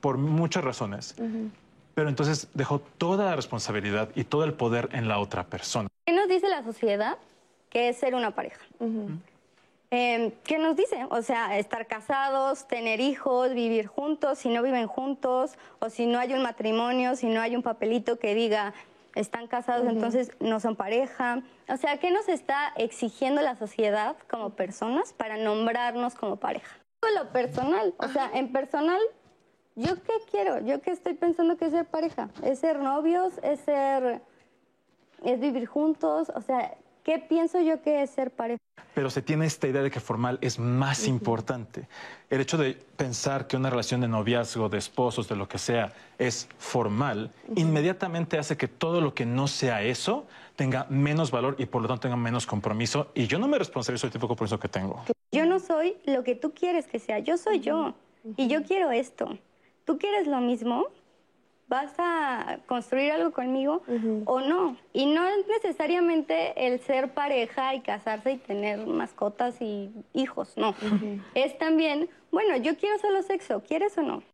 [0.00, 1.14] por muchas razones,
[1.94, 5.88] pero entonces dejo toda la responsabilidad y todo el poder en la otra persona.
[6.06, 7.18] ¿Qué nos dice la sociedad
[7.68, 8.60] que es ser una pareja?
[9.92, 11.06] Eh, ¿Qué nos dice?
[11.10, 16.20] O sea, estar casados, tener hijos, vivir juntos, si no viven juntos, o si no
[16.20, 18.72] hay un matrimonio, si no hay un papelito que diga
[19.14, 21.42] están casados, entonces no son pareja.
[21.68, 26.76] O sea, ¿qué nos está exigiendo la sociedad como personas para nombrarnos como pareja?
[27.16, 29.00] Lo personal, o sea, en personal,
[29.80, 30.60] ¿Yo qué quiero?
[30.60, 32.28] ¿Yo qué estoy pensando que es ser pareja?
[32.42, 33.32] ¿Es ser novios?
[33.42, 34.20] ¿Es ser...
[35.24, 36.30] es vivir juntos?
[36.34, 38.60] O sea, ¿qué pienso yo que es ser pareja?
[38.94, 41.88] Pero se tiene esta idea de que formal es más importante.
[42.28, 45.94] El hecho de pensar que una relación de noviazgo, de esposos, de lo que sea,
[46.18, 50.26] es formal, inmediatamente hace que todo lo que no sea eso
[50.56, 53.12] tenga menos valor y por lo tanto tenga menos compromiso.
[53.14, 55.02] Y yo no me responsabilizo del tipo de compromiso que tengo.
[55.32, 57.94] Yo no soy lo que tú quieres que sea, yo soy yo.
[58.36, 59.38] Y yo quiero esto.
[59.84, 60.86] ¿Tú quieres lo mismo?
[61.68, 63.82] ¿Vas a construir algo conmigo
[64.24, 64.76] o no?
[64.92, 70.74] Y no es necesariamente el ser pareja y casarse y tener mascotas y hijos, no.
[71.34, 74.24] Es también, bueno, yo quiero solo sexo, ¿quieres o no?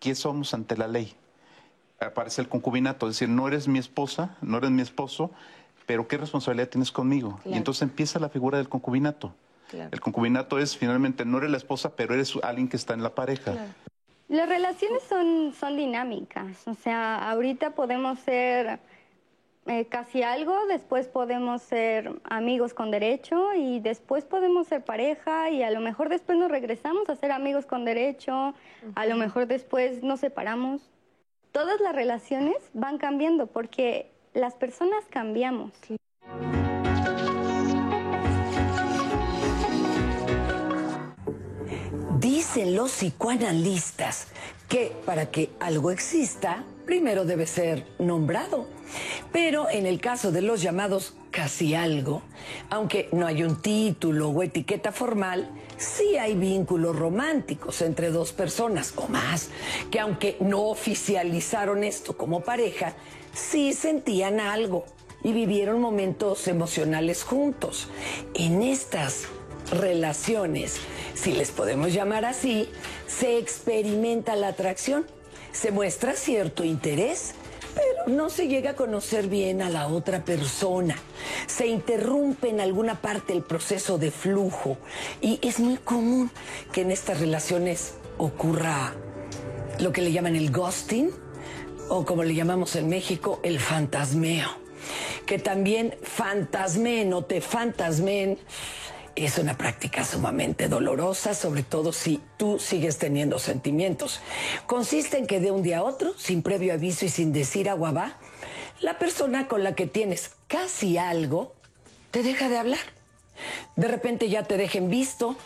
[0.00, 1.14] ¿Quién somos ante la ley?
[1.98, 5.30] Aparece el concubinato, es decir, no eres mi esposa, no eres mi esposo,
[5.86, 7.40] pero ¿qué responsabilidad tienes conmigo?
[7.46, 9.32] Y entonces empieza la figura del concubinato.
[9.72, 13.14] El concubinato es finalmente no eres la esposa, pero eres alguien que está en la
[13.14, 13.54] pareja.
[14.32, 18.78] Las relaciones son, son dinámicas, o sea, ahorita podemos ser
[19.66, 25.62] eh, casi algo, después podemos ser amigos con derecho y después podemos ser pareja y
[25.62, 28.54] a lo mejor después nos regresamos a ser amigos con derecho,
[28.94, 30.90] a lo mejor después nos separamos.
[31.52, 35.72] Todas las relaciones van cambiando porque las personas cambiamos.
[42.54, 44.26] Dicen los psicoanalistas
[44.68, 48.66] que para que algo exista, primero debe ser nombrado.
[49.32, 52.20] Pero en el caso de los llamados casi algo,
[52.68, 55.48] aunque no hay un título o etiqueta formal,
[55.78, 59.48] sí hay vínculos románticos entre dos personas o más,
[59.90, 62.92] que aunque no oficializaron esto como pareja,
[63.32, 64.84] sí sentían algo
[65.24, 67.88] y vivieron momentos emocionales juntos.
[68.34, 69.28] En estas
[69.72, 70.76] relaciones,
[71.14, 72.68] si les podemos llamar así,
[73.06, 75.06] se experimenta la atracción,
[75.52, 77.34] se muestra cierto interés,
[77.74, 80.96] pero no se llega a conocer bien a la otra persona.
[81.46, 84.76] Se interrumpe en alguna parte el proceso de flujo
[85.20, 86.30] y es muy común
[86.72, 88.94] que en estas relaciones ocurra
[89.78, 91.10] lo que le llaman el ghosting
[91.88, 94.48] o como le llamamos en México, el fantasmeo.
[95.26, 98.38] Que también fantasmen o te fantasmen
[99.16, 104.20] es una práctica sumamente dolorosa, sobre todo si tú sigues teniendo sentimientos.
[104.66, 107.92] Consiste en que de un día a otro, sin previo aviso y sin decir agua
[107.92, 108.16] va,
[108.80, 111.54] la persona con la que tienes casi algo
[112.10, 112.80] te deja de hablar.
[113.76, 115.36] De repente ya te dejen visto,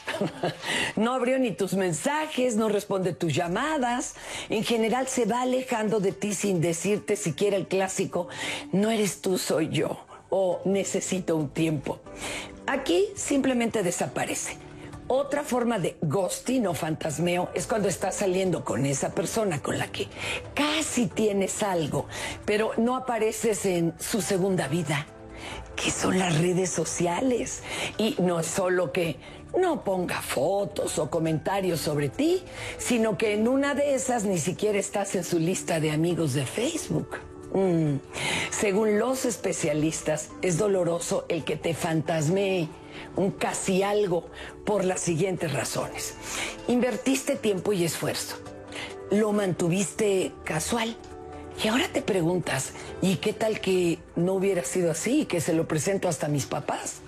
[0.97, 4.17] no abrió ni tus mensajes, no responde tus llamadas,
[4.49, 8.29] en general se va alejando de ti sin decirte siquiera el clásico,
[8.73, 12.01] no eres tú, soy yo, o necesito un tiempo.
[12.67, 14.59] Aquí simplemente desaparece.
[15.09, 19.87] Otra forma de ghosting o fantasmeo es cuando estás saliendo con esa persona con la
[19.87, 20.09] que
[20.53, 22.07] casi tienes algo,
[22.45, 25.07] pero no apareces en su segunda vida,
[25.77, 27.63] que son las redes sociales.
[27.99, 29.17] Y no es solo que
[29.57, 32.43] no ponga fotos o comentarios sobre ti,
[32.77, 36.45] sino que en una de esas ni siquiera estás en su lista de amigos de
[36.45, 37.26] Facebook.
[37.53, 37.97] Mm.
[38.51, 42.69] Según los especialistas, es doloroso el que te fantasmee
[43.17, 44.29] un casi algo
[44.65, 46.15] por las siguientes razones.
[46.69, 48.37] Invertiste tiempo y esfuerzo.
[49.11, 50.97] Lo mantuviste casual.
[51.63, 55.67] Y ahora te preguntas, ¿y qué tal que no hubiera sido así, que se lo
[55.67, 57.01] presento hasta mis papás?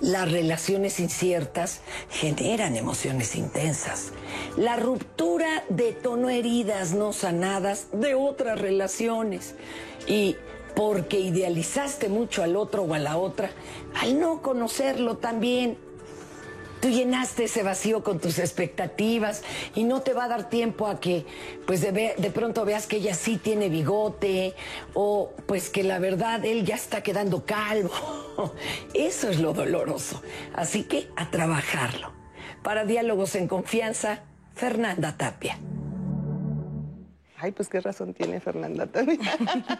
[0.00, 1.80] Las relaciones inciertas
[2.10, 4.12] generan emociones intensas.
[4.56, 9.54] La ruptura detonó heridas no sanadas de otras relaciones.
[10.06, 10.36] Y
[10.74, 13.50] porque idealizaste mucho al otro o a la otra,
[14.00, 15.78] al no conocerlo también,
[16.84, 19.42] tú llenaste ese vacío con tus expectativas
[19.74, 21.24] y no te va a dar tiempo a que
[21.66, 24.52] pues de, de, pronto veas que ella sí tiene bigote
[24.92, 27.90] o pues que la verdad él ya está quedando calvo.
[28.92, 30.20] Eso es lo doloroso.
[30.54, 32.12] Así que a trabajarlo.
[32.62, 34.20] Para diálogos en confianza,
[34.54, 35.58] Fernanda Tapia.
[37.38, 39.20] Ay, pues qué razón tiene Fernanda también.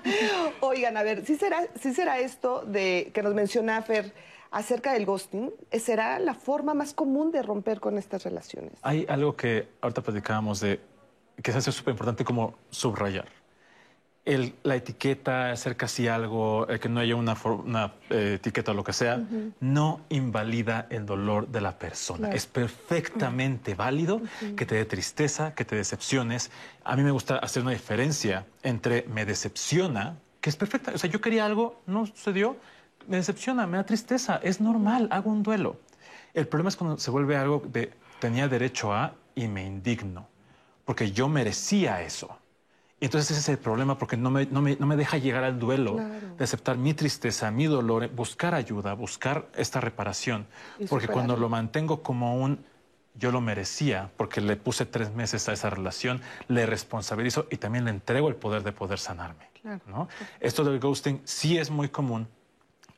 [0.61, 4.15] Oigan, a ver, ¿sí será, ¿sí será esto de que nos menciona Fer
[4.55, 5.53] acerca del ghosting?
[5.73, 8.73] ¿Será la forma más común de romper con estas relaciones?
[8.83, 10.81] Hay algo que ahorita platicábamos de
[11.43, 13.27] que hace súper importante como subrayar
[14.25, 18.75] el, la etiqueta, hacer casi algo, el que no haya una, una eh, etiqueta o
[18.75, 19.23] lo que sea,
[19.61, 22.31] no invalida el dolor de la persona.
[22.31, 24.23] Es perfectamente válido
[24.57, 26.51] que te dé tristeza, que te decepciones.
[26.85, 30.93] A mí me gusta hacer una diferencia entre me decepciona, que es perfecta.
[30.95, 32.57] O sea, yo quería algo, no sucedió,
[33.09, 35.77] me decepciona, me da tristeza, es normal, hago un duelo.
[36.33, 40.29] El problema es cuando se vuelve algo de tenía derecho a y me indigno
[40.85, 42.37] porque yo merecía eso.
[43.01, 45.45] Y entonces ese es el problema porque no me, no me, no me deja llegar
[45.45, 45.97] al duelo
[46.39, 50.47] de aceptar mi tristeza, mi dolor, buscar ayuda, buscar esta reparación.
[50.79, 52.65] Y Porque cuando lo mantengo como un
[53.17, 57.85] yo lo merecía, porque le puse tres meses a esa relación, le responsabilizo y también
[57.85, 59.51] le entrego el poder de poder sanarme.
[59.61, 59.81] Claro.
[59.87, 60.09] ¿no?
[60.41, 62.27] Esto del ghosting sí es muy común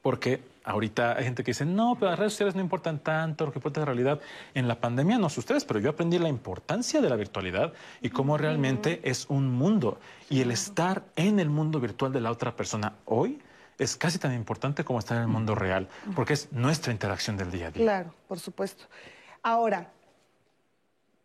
[0.07, 3.51] porque ahorita hay gente que dice, no, pero las redes sociales no importan tanto, lo
[3.51, 4.21] que importa es la realidad.
[4.55, 8.11] En la pandemia no sé ustedes, pero yo aprendí la importancia de la virtualidad y
[8.11, 9.99] cómo realmente es un mundo.
[10.31, 13.43] Y el estar en el mundo virtual de la otra persona hoy
[13.79, 17.51] es casi tan importante como estar en el mundo real, porque es nuestra interacción del
[17.51, 17.83] día a día.
[17.83, 18.85] Claro, por supuesto.
[19.43, 19.91] Ahora,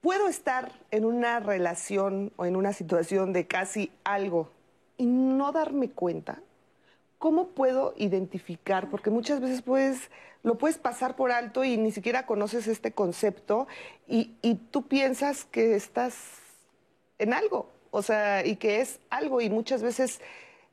[0.02, 4.52] ¿puedo estar en una relación o en una situación de casi algo
[4.98, 6.40] y no darme cuenta?
[7.22, 8.90] ¿Cómo puedo identificar?
[8.90, 10.10] Porque muchas veces puedes,
[10.42, 13.68] lo puedes pasar por alto y ni siquiera conoces este concepto
[14.08, 16.16] y, y tú piensas que estás
[17.20, 20.20] en algo, o sea, y que es algo y muchas veces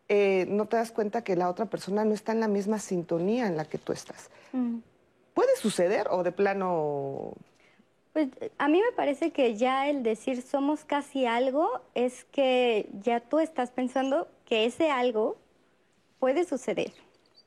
[0.09, 3.47] eh, no te das cuenta que la otra persona no está en la misma sintonía
[3.47, 4.31] en la que tú estás.
[4.53, 4.79] Mm.
[5.35, 7.35] ¿Puede suceder o de plano
[8.15, 13.21] Pues a mí me parece que ya el decir somos casi algo es que ya
[13.21, 15.37] tú estás pensando que ese algo
[16.19, 16.93] puede suceder.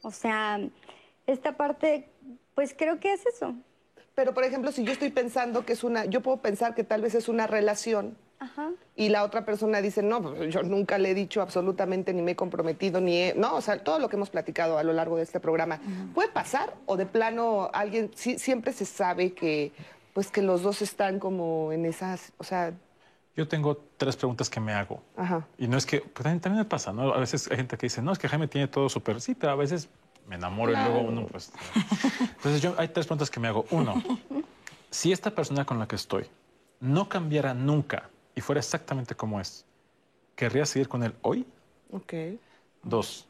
[0.02, 0.60] O sea,
[1.28, 2.10] esta parte,
[2.56, 3.56] pues creo que es eso.
[4.16, 7.02] Pero, por ejemplo, si yo estoy pensando que es una, yo puedo pensar que tal
[7.02, 8.72] vez es una relación Ajá.
[8.96, 12.32] y la otra persona dice, no, pues, yo nunca le he dicho absolutamente, ni me
[12.32, 13.34] he comprometido, ni he...
[13.36, 15.80] No, o sea, todo lo que hemos platicado a lo largo de este programa.
[16.14, 16.74] ¿Puede pasar?
[16.86, 19.72] ¿O de plano alguien, sí, siempre se sabe que,
[20.14, 22.74] pues, que los dos están como en esas, o sea,
[23.36, 25.02] Yo tengo tres preguntas que me hago.
[25.16, 25.48] ajá.
[25.58, 27.14] Y no es que, pues también, también me pasa, ¿no?
[27.14, 29.52] A veces hay gente que dice, no, es que Jaime tiene todo súper, sí, pero
[29.52, 29.90] a veces
[30.28, 31.52] me enamoro y luego uno, pues...
[32.36, 33.66] Entonces yo, hay tres preguntas que me hago.
[33.72, 33.94] Uno,
[34.90, 36.28] si esta persona con la que estoy
[36.80, 39.66] no cambiara nunca y fuera exactamente como es,
[40.36, 41.46] ¿querría seguir con él hoy?
[41.92, 42.14] Ok.
[42.84, 43.28] Dos,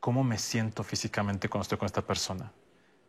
[0.00, 2.50] ¿cómo me siento físicamente cuando estoy con esta persona?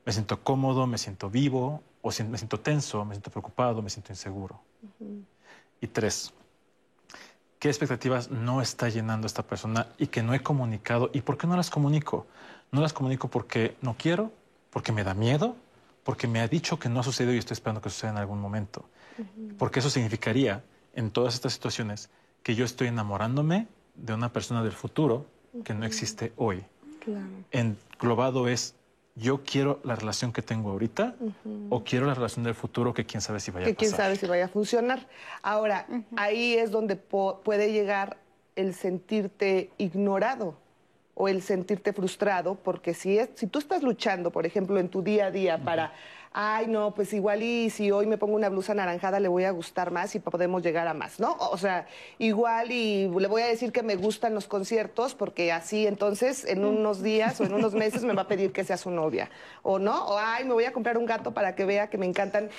[0.06, 3.90] ¿Me siento cómodo, me siento vivo, o si- me siento tenso, me siento preocupado, me
[3.90, 4.62] siento inseguro?
[5.82, 6.34] Y tres,
[7.60, 11.10] ¿qué expectativas no está llenando esta persona y que no he comunicado?
[11.14, 12.28] ¿Y por qué no las comunico?
[12.72, 14.32] No las comunico porque no quiero,
[14.70, 15.56] porque me da miedo,
[16.04, 18.40] porque me ha dicho que no ha sucedido y estoy esperando que suceda en algún
[18.40, 18.86] momento.
[19.58, 22.10] Porque eso significaría, en todas estas situaciones,
[22.44, 25.26] que yo estoy enamorándome de una persona del futuro
[25.64, 26.64] que no existe hoy.
[27.00, 27.28] Claro.
[27.52, 28.76] Englobado es,
[29.20, 31.16] yo quiero la relación que tengo ahorita
[31.70, 33.88] o quiero la relación del futuro que quién sabe si vaya que a pasar.
[33.88, 35.08] quién sabe si vaya a funcionar.
[35.42, 35.86] Ahora,
[36.16, 38.18] ahí es donde puede llegar
[38.56, 40.58] el sentirte ignorado
[41.14, 45.02] o el sentirte frustrado, porque si, es, si tú estás luchando, por ejemplo, en tu
[45.02, 45.94] día a día para,
[46.32, 49.52] ay, no, pues igual y si hoy me pongo una blusa anaranjada le voy a
[49.52, 51.36] gustar más y podemos llegar a más, ¿no?
[51.40, 51.88] O sea,
[52.18, 56.66] igual y le voy a decir que me gustan los conciertos porque así entonces en
[56.66, 59.30] unos días o en unos meses me va a pedir que sea su novia,
[59.64, 62.06] o no, o ay, me voy a comprar un gato para que vea que me
[62.06, 62.50] encantan.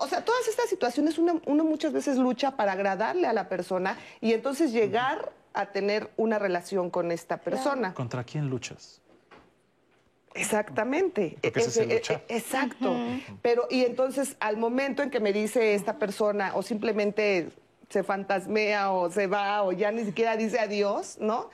[0.00, 3.96] O sea, todas estas situaciones uno, uno muchas veces lucha para agradarle a la persona
[4.20, 7.94] y entonces llegar a tener una relación con esta persona.
[7.94, 9.00] ¿Contra quién luchas?
[10.40, 11.36] Exactamente.
[11.42, 12.96] Porque ese es el E- e- e- exacto.
[13.42, 17.48] Pero, y entonces, al momento en que me dice esta persona, o simplemente
[17.88, 21.50] se fantasmea, o se va, o ya ni siquiera dice adiós, ¿no?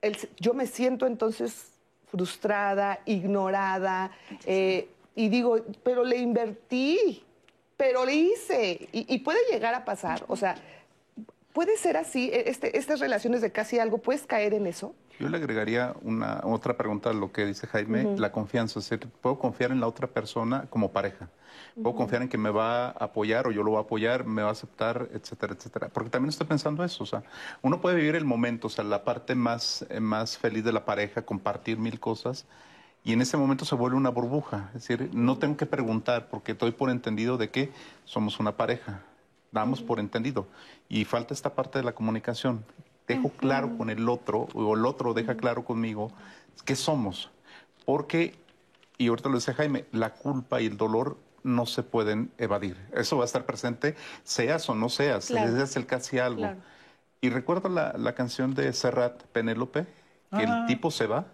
[0.00, 1.66] El- yo me siento entonces
[2.10, 4.10] frustrada, ignorada,
[4.46, 7.24] eh, y digo, pero le invertí,
[7.76, 10.56] pero le hice, y, y puede llegar a pasar, o sea,
[11.52, 14.94] puede ser así, este, estas relaciones de casi algo, ¿puedes caer en eso?
[15.18, 18.78] Yo le agregaría una otra pregunta a lo que dice Jaime, la confianza.
[18.80, 21.28] Es decir, puedo confiar en la otra persona como pareja.
[21.74, 24.42] Puedo confiar en que me va a apoyar o yo lo voy a apoyar, me
[24.42, 25.88] va a aceptar, etcétera, etcétera.
[25.88, 27.04] Porque también estoy pensando eso.
[27.04, 27.22] O sea,
[27.62, 30.84] uno puede vivir el momento, o sea, la parte más, eh, más feliz de la
[30.84, 32.46] pareja, compartir mil cosas.
[33.04, 34.70] Y en ese momento se vuelve una burbuja.
[34.74, 37.72] Es decir, no tengo que preguntar porque estoy por entendido de que
[38.04, 39.02] somos una pareja.
[39.50, 40.46] Damos por entendido.
[40.88, 42.64] Y falta esta parte de la comunicación.
[43.16, 46.10] Dejo claro con el otro, o el otro deja claro conmigo
[46.64, 47.30] qué somos.
[47.84, 48.34] Porque,
[48.98, 52.76] y ahorita lo decía Jaime, la culpa y el dolor no se pueden evadir.
[52.94, 55.62] Eso va a estar presente, seas o no seas, Claro.
[55.62, 56.42] es el casi algo.
[56.42, 56.58] Claro.
[57.20, 59.82] Y recuerdo la, la canción de Serrat, Penélope,
[60.30, 60.60] que Ah.
[60.60, 61.26] el tipo se va.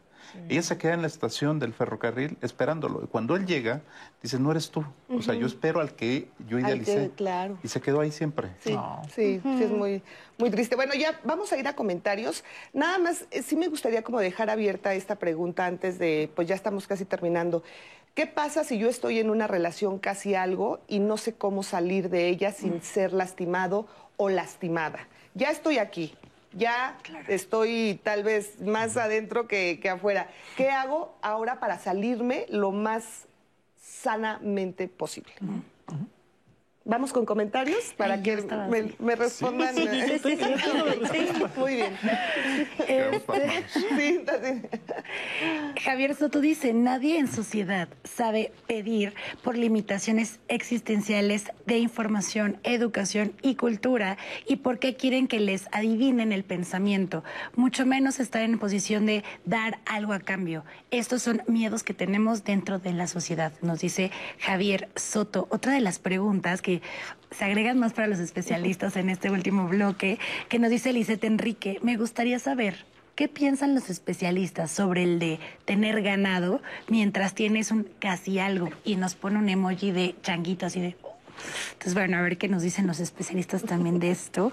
[0.49, 3.03] Ella se queda en la estación del ferrocarril esperándolo.
[3.05, 3.83] Y cuando él llega,
[4.23, 4.85] dice, no eres tú.
[5.09, 7.11] O sea, yo espero al que yo Al que- idealicé.
[7.17, 7.59] claro.
[7.63, 8.49] Y se quedó ahí siempre.
[8.61, 9.03] Sí, No.
[9.15, 10.03] sí, sí, es muy,
[10.39, 10.77] muy triste.
[10.77, 12.45] Bueno, ya vamos a ir a comentarios.
[12.73, 16.55] Nada más, eh, sí me gustaría como dejar abierta esta pregunta antes de, pues ya
[16.55, 17.63] estamos casi terminando.
[18.15, 22.11] ¿Qué pasa si yo estoy en una relación casi algo y no sé cómo salir
[22.11, 23.87] de ella sin ser lastimado
[24.17, 25.07] o lastimada.
[25.35, 26.17] Ya estoy aquí,
[26.59, 26.99] ya
[27.29, 30.29] estoy tal vez más adentro que, que afuera.
[30.57, 33.27] ¿Qué hago ahora para salirme lo más
[33.81, 35.33] sanamente posible?
[36.89, 38.37] Vamos con comentarios para Ay, que
[38.99, 39.75] me, respondan.
[39.75, 40.39] Sí, sí, sí, sí,
[41.13, 41.29] sí.
[41.55, 41.93] Muy bien.
[42.89, 44.63] Este, Sí, así.
[45.85, 49.13] Javier Soto dice, nadie en sociedad sabe pedir
[49.43, 54.17] por limitaciones existenciales de información, educación y cultura
[54.47, 57.23] y por qué quieren que les adivinen el pensamiento,
[57.55, 60.65] mucho menos estar en posición de dar algo a cambio.
[60.91, 65.49] Estos son miedos que tenemos dentro de la sociedad, nos dice Javier Soto.
[65.51, 66.78] Otra de las preguntas que
[67.31, 70.19] se agregan más para los especialistas en este último bloque,
[70.49, 72.87] que nos dice Lisette Enrique, me gustaría saber
[73.19, 78.71] ¿Qué piensan los especialistas sobre el de tener ganado mientras tienes un casi algo?
[78.85, 80.97] Y nos pone un emoji de changuito así de...
[81.03, 81.17] oh.
[81.73, 84.53] Entonces, bueno, a ver qué nos dicen los especialistas también de esto.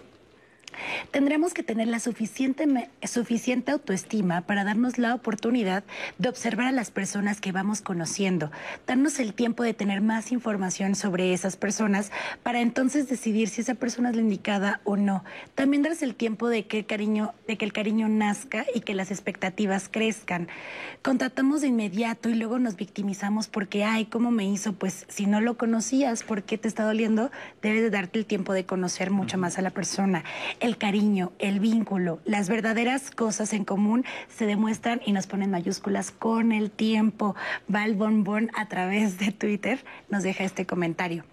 [1.11, 5.83] Tendremos que tener la suficiente, suficiente autoestima para darnos la oportunidad
[6.17, 8.51] de observar a las personas que vamos conociendo,
[8.87, 12.11] darnos el tiempo de tener más información sobre esas personas
[12.43, 15.23] para entonces decidir si esa persona es la indicada o no.
[15.55, 18.93] También darse el tiempo de que el cariño, de que el cariño nazca y que
[18.93, 20.47] las expectativas crezcan.
[21.01, 24.73] Contratamos de inmediato y luego nos victimizamos porque, ay, ¿cómo me hizo?
[24.73, 27.31] Pues si no lo conocías, ¿por qué te está doliendo?
[27.61, 30.23] Debes de darte el tiempo de conocer mucho más a la persona.
[30.65, 36.09] El cariño, el vínculo, las verdaderas cosas en común se demuestran y nos ponen mayúsculas
[36.09, 37.35] con el tiempo.
[37.67, 41.23] Val Bonbon a través de Twitter nos deja este comentario.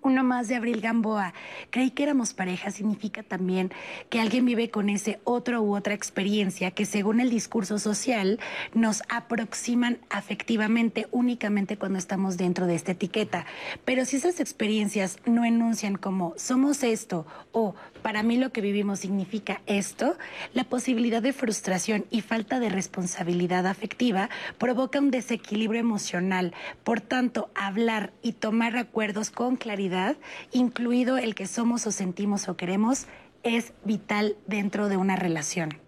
[0.00, 1.34] Uno más de Abril Gamboa.
[1.70, 3.72] Creí que éramos pareja significa también
[4.10, 8.38] que alguien vive con ese otro u otra experiencia que según el discurso social
[8.74, 13.44] nos aproximan afectivamente únicamente cuando estamos dentro de esta etiqueta.
[13.84, 19.00] Pero si esas experiencias no enuncian como somos esto o para mí lo que vivimos
[19.00, 20.16] significa esto,
[20.54, 26.54] la posibilidad de frustración y falta de responsabilidad afectiva provoca un desequilibrio emocional.
[26.84, 30.16] Por tanto, hablar y tomar acuerdos con claridad,
[30.52, 33.06] incluido el que somos o sentimos o queremos,
[33.42, 35.78] es vital dentro de una relación.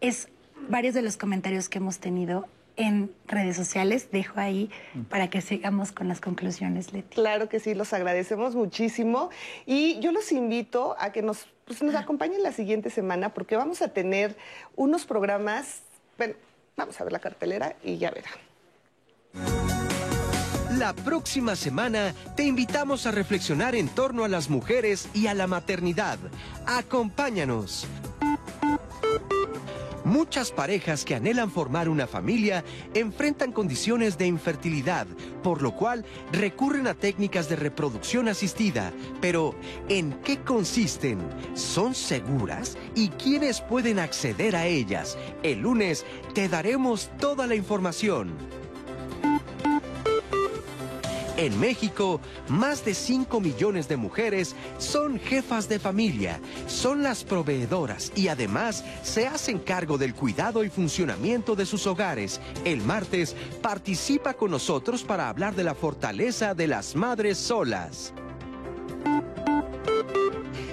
[0.00, 0.28] Es
[0.68, 4.08] varios de los comentarios que hemos tenido en redes sociales.
[4.10, 4.70] Dejo ahí
[5.08, 7.14] para que sigamos con las conclusiones, Leti.
[7.14, 9.30] Claro que sí, los agradecemos muchísimo.
[9.66, 13.82] Y yo los invito a que nos, pues, nos acompañen la siguiente semana porque vamos
[13.82, 14.36] a tener
[14.76, 15.82] unos programas.
[16.18, 16.34] Bueno,
[16.76, 18.32] vamos a ver la cartelera y ya verán.
[20.78, 25.46] La próxima semana te invitamos a reflexionar en torno a las mujeres y a la
[25.46, 26.18] maternidad.
[26.66, 27.86] Acompáñanos.
[30.14, 32.62] Muchas parejas que anhelan formar una familia
[32.94, 35.08] enfrentan condiciones de infertilidad,
[35.42, 38.92] por lo cual recurren a técnicas de reproducción asistida.
[39.20, 39.56] Pero,
[39.88, 41.18] ¿en qué consisten?
[41.54, 42.78] ¿Son seguras?
[42.94, 45.18] ¿Y quiénes pueden acceder a ellas?
[45.42, 48.63] El lunes te daremos toda la información.
[51.36, 58.12] En México, más de 5 millones de mujeres son jefas de familia, son las proveedoras
[58.14, 62.40] y además se hacen cargo del cuidado y funcionamiento de sus hogares.
[62.64, 68.14] El martes participa con nosotros para hablar de la fortaleza de las madres solas.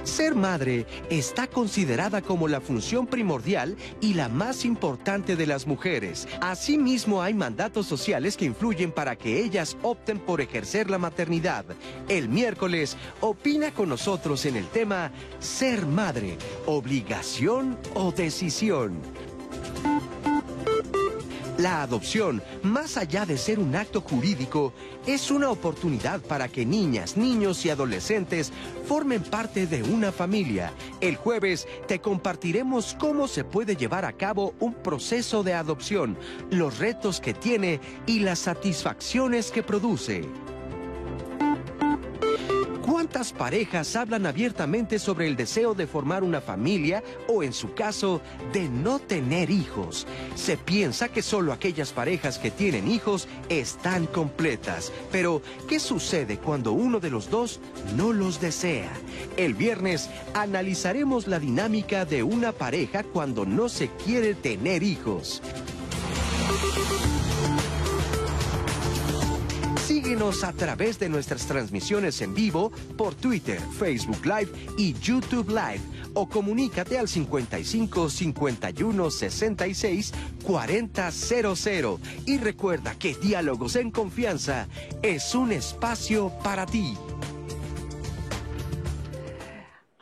[0.03, 6.28] Ser madre está considerada como la función primordial y la más importante de las mujeres.
[6.41, 11.65] Asimismo, hay mandatos sociales que influyen para que ellas opten por ejercer la maternidad.
[12.07, 18.99] El miércoles, opina con nosotros en el tema Ser madre, obligación o decisión.
[21.62, 24.74] La adopción, más allá de ser un acto jurídico,
[25.06, 28.52] es una oportunidad para que niñas, niños y adolescentes
[28.88, 30.74] formen parte de una familia.
[31.02, 36.18] El jueves te compartiremos cómo se puede llevar a cabo un proceso de adopción,
[36.50, 40.28] los retos que tiene y las satisfacciones que produce.
[42.91, 48.19] ¿Cuántas parejas hablan abiertamente sobre el deseo de formar una familia o, en su caso,
[48.51, 50.05] de no tener hijos?
[50.35, 54.91] Se piensa que solo aquellas parejas que tienen hijos están completas.
[55.09, 57.61] Pero, ¿qué sucede cuando uno de los dos
[57.95, 58.91] no los desea?
[59.38, 65.41] El viernes analizaremos la dinámica de una pareja cuando no se quiere tener hijos.
[69.91, 75.81] Síguenos a través de nuestras transmisiones en vivo por Twitter, Facebook Live y YouTube Live
[76.13, 80.13] o comunícate al 55 51 66
[80.45, 84.69] 4000 y recuerda que Diálogos en Confianza
[85.01, 86.95] es un espacio para ti.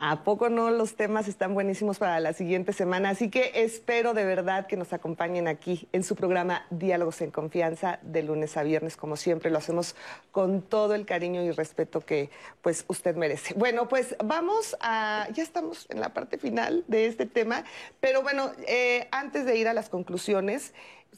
[0.02, 0.70] ¿A poco no?
[0.70, 4.94] Los temas están buenísimos para la siguiente semana, así que espero de verdad que nos
[4.94, 9.58] acompañen aquí en su programa Diálogos en Confianza de lunes a viernes, como siempre lo
[9.58, 9.94] hacemos
[10.32, 12.30] con todo el cariño y respeto que
[12.62, 13.52] pues usted merece.
[13.52, 17.64] Bueno, pues vamos a, ya estamos en la parte final de este tema,
[18.00, 20.72] pero bueno, eh, antes de ir a las conclusiones,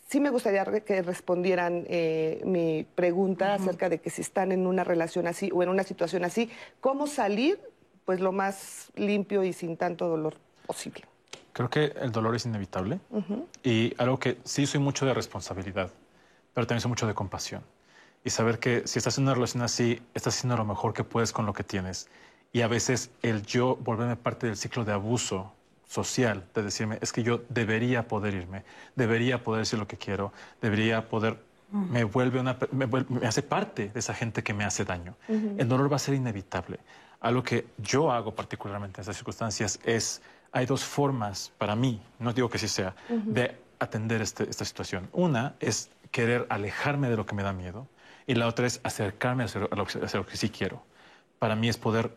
[0.09, 4.83] sí me gustaría que respondieran eh, mi pregunta acerca de que si están en una
[4.83, 6.51] relación así o en una situación así,
[6.81, 7.61] ¿cómo salir
[8.05, 10.35] pues lo más limpio y sin tanto dolor
[10.67, 11.05] posible.
[11.53, 12.99] Creo que el dolor es inevitable
[13.63, 15.91] y algo que sí soy mucho de responsabilidad,
[16.55, 17.63] pero también soy mucho de compasión.
[18.25, 21.33] Y saber que si estás en una relación así, estás haciendo lo mejor que puedes
[21.33, 22.09] con lo que tienes.
[22.53, 25.53] Y a veces el yo volverme parte del ciclo de abuso
[25.87, 28.65] social, de decirme, es que yo debería poder irme,
[28.97, 31.39] debería poder decir lo que quiero, debería poder
[31.73, 35.17] me vuelve una me, me, hace parte de esa gente que me hace daño.
[35.29, 36.79] El dolor va a ser inevitable.
[37.23, 40.21] Algo que yo hago particularmente en estas circunstancias es,
[40.51, 45.09] hay dos formas para mí, no digo que sí sea, de atender este, esta situación.
[45.13, 47.87] Una es querer alejarme de lo que me da miedo
[48.27, 50.83] y la otra es acercarme a lo, lo que sí quiero.
[51.39, 52.17] Para mí es poder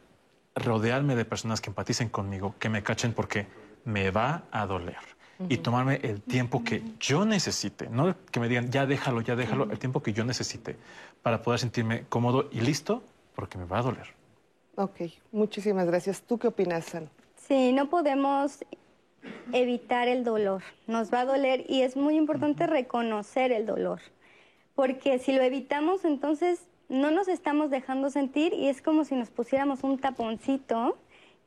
[0.56, 3.48] rodearme de personas que empaticen conmigo, que me cachen porque
[3.84, 4.98] me va a doler.
[5.50, 9.70] Y tomarme el tiempo que yo necesite, no que me digan, ya déjalo, ya déjalo,
[9.70, 10.78] el tiempo que yo necesite
[11.22, 13.04] para poder sentirme cómodo y listo
[13.36, 14.15] porque me va a doler.
[14.78, 16.22] Ok, muchísimas gracias.
[16.22, 17.10] ¿Tú qué opinas, San?
[17.36, 18.66] Sí, no podemos
[19.54, 20.64] evitar el dolor.
[20.88, 24.02] Nos va a doler y es muy importante reconocer el dolor.
[24.76, 29.30] Porque si lo evitamos, entonces no nos estamos dejando sentir y es como si nos
[29.30, 30.98] pusiéramos un taponcito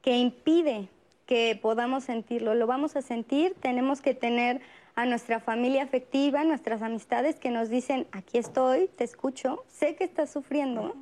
[0.01, 0.89] que impide
[1.27, 2.55] que podamos sentirlo.
[2.55, 4.63] Lo vamos a sentir, tenemos que tener
[4.95, 10.05] a nuestra familia afectiva, nuestras amistades que nos dicen, aquí estoy, te escucho, sé que
[10.05, 10.95] estás sufriendo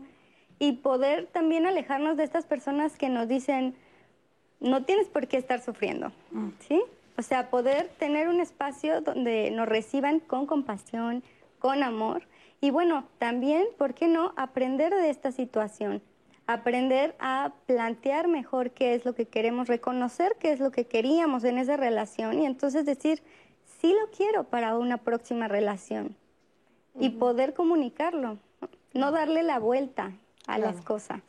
[0.59, 3.75] y poder también alejarnos de estas personas que nos dicen,
[4.61, 6.49] no tienes por qué estar sufriendo, mm.
[6.61, 6.83] ¿sí?
[7.19, 11.23] O sea, poder tener un espacio donde nos reciban con compasión,
[11.59, 12.23] con amor.
[12.61, 16.03] Y bueno, también, ¿por qué no aprender de esta situación?
[16.47, 21.45] Aprender a plantear mejor qué es lo que queremos, reconocer qué es lo que queríamos
[21.45, 23.23] en esa relación y entonces decir,
[23.81, 26.17] sí lo quiero para una próxima relación.
[26.99, 28.39] Y poder comunicarlo,
[28.95, 30.13] no darle la vuelta
[30.47, 31.21] a las cosas.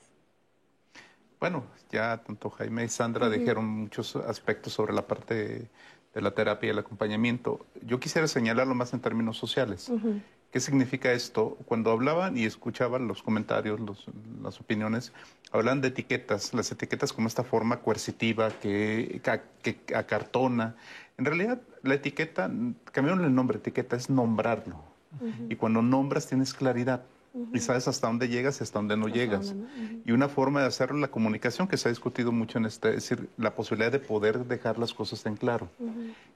[1.40, 5.70] Bueno, ya tanto Jaime y Sandra dijeron muchos aspectos sobre la parte
[6.14, 7.66] de la terapia y el acompañamiento.
[7.84, 9.92] Yo quisiera señalarlo más en términos sociales.
[10.52, 11.58] ¿Qué significa esto?
[11.66, 13.80] Cuando hablaban y escuchaban los comentarios,
[14.42, 15.14] las opiniones,
[15.52, 19.22] hablan de etiquetas, las etiquetas como esta forma coercitiva que,
[19.62, 20.76] que, acartona.
[21.18, 22.50] En realidad, la etiqueta,
[22.92, 24.82] cambiaron el nombre, etiqueta es nombrarlo.
[25.50, 27.04] Y cuando nombras tienes claridad
[27.54, 29.56] y sabes hasta dónde llegas y hasta dónde no llegas.
[30.06, 32.96] Y una forma de hacerlo, la comunicación, que se ha discutido mucho en este, es
[32.96, 35.70] decir, la posibilidad de poder dejar las cosas en claro.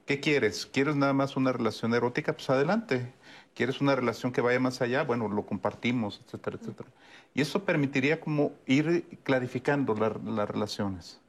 [0.06, 0.66] ¿Qué quieres?
[0.66, 2.32] ¿Quieres nada más una relación erótica?
[2.32, 3.12] Pues adelante.
[3.54, 5.04] ¿Quieres una relación que vaya más allá?
[5.04, 6.88] Bueno, lo compartimos, etcétera, etcétera.
[7.34, 11.20] Y eso permitiría como ir clarificando las relaciones.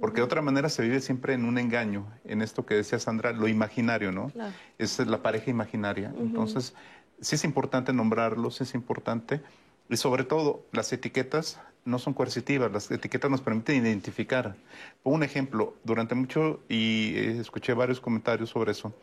[0.00, 3.32] Porque de otra manera se vive siempre en un engaño, en esto que decía Sandra,
[3.32, 4.32] lo imaginario, ¿no?
[4.78, 6.14] Es la pareja imaginaria.
[6.18, 6.74] Entonces,
[7.22, 9.40] sí es importante nombrarlos, es importante.
[9.88, 14.56] Y sobre todo, las etiquetas no son coercitivas, las etiquetas nos permiten identificar.
[15.02, 18.94] Pongo un ejemplo, durante mucho, y eh, escuché varios comentarios sobre eso,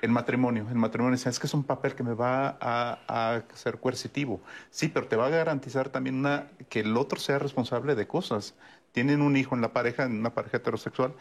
[0.00, 0.66] el matrimonio.
[0.68, 4.40] El matrimonio es que es un papel que me va a, ser coercitivo.
[4.70, 8.54] Sí, pero te va a garantizar también una, que el otro sea responsable de cosas.
[8.92, 11.14] Tienen un hijo en la pareja, en una pareja heterosexual,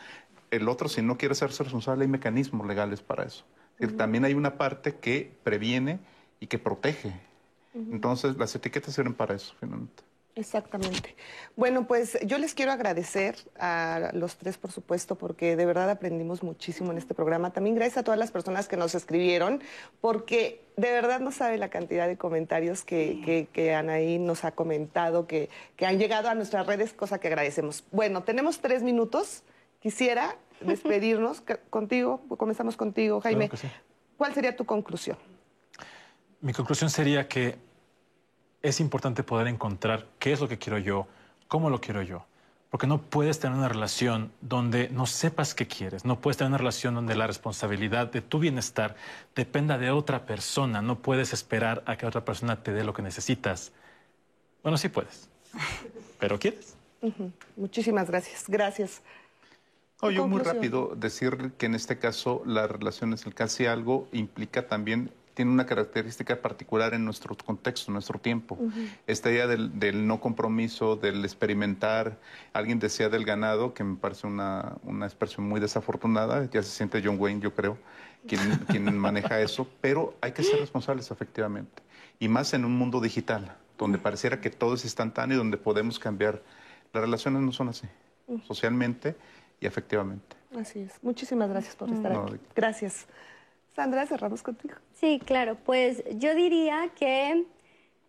[0.49, 3.45] el otro, si no quiere ser responsable, hay mecanismos legales para eso.
[3.97, 5.99] También hay una parte que previene
[6.41, 7.13] y que protege.
[7.73, 10.03] Entonces, las etiquetas sirven para eso, finalmente.
[10.35, 11.15] Exactamente.
[11.55, 16.41] Bueno, pues yo les quiero agradecer a los tres, por supuesto, porque de verdad aprendimos
[16.41, 17.51] muchísimo en este programa.
[17.51, 19.61] También gracias a todas las personas que nos escribieron,
[19.99, 25.27] porque de verdad no sabe la cantidad de comentarios que, que, Anaí nos ha comentado,
[25.27, 27.83] que, que han llegado a nuestras redes, cosa que agradecemos.
[27.91, 29.43] Bueno, tenemos tres minutos.
[29.79, 33.49] Quisiera despedirnos contigo, comenzamos contigo, Jaime.
[34.17, 35.17] ¿Cuál sería tu conclusión?
[36.41, 37.55] Mi conclusión sería que
[38.61, 41.07] es importante poder encontrar qué es lo que quiero yo,
[41.47, 42.25] cómo lo quiero yo.
[42.71, 46.05] Porque no puedes tener una relación donde no sepas qué quieres.
[46.05, 48.95] No puedes tener una relación donde la responsabilidad de tu bienestar
[49.35, 50.81] dependa de otra persona.
[50.81, 53.73] No puedes esperar a que otra persona te dé lo que necesitas.
[54.63, 55.27] Bueno, sí puedes.
[56.19, 56.75] Pero quieres.
[57.57, 58.45] Muchísimas gracias.
[58.47, 59.01] Gracias.
[60.01, 65.11] yo muy rápido decir que en este caso las relaciones, el casi algo, implica también
[65.33, 68.57] tiene una característica particular en nuestro contexto, en nuestro tiempo.
[69.07, 72.19] Esta idea del, del, no compromiso, del experimentar.
[72.53, 77.01] Alguien decía del ganado, que me parece una, una expresión muy desafortunada, ya se siente
[77.03, 77.77] John Wayne, yo creo,
[78.27, 81.81] quien, quien maneja eso, pero hay que ser responsables efectivamente.
[82.19, 85.97] Y más en un mundo digital, donde pareciera que todo es instantáneo y donde podemos
[85.97, 86.41] cambiar.
[86.93, 87.87] Las relaciones no son así,
[88.45, 89.15] socialmente
[89.59, 90.35] y efectivamente.
[90.59, 90.93] Así es.
[91.01, 92.37] Muchísimas gracias por estar aquí.
[92.55, 93.07] Gracias.
[93.75, 94.75] Sandra, cerramos contigo.
[94.93, 95.57] Sí, claro.
[95.63, 97.45] Pues yo diría que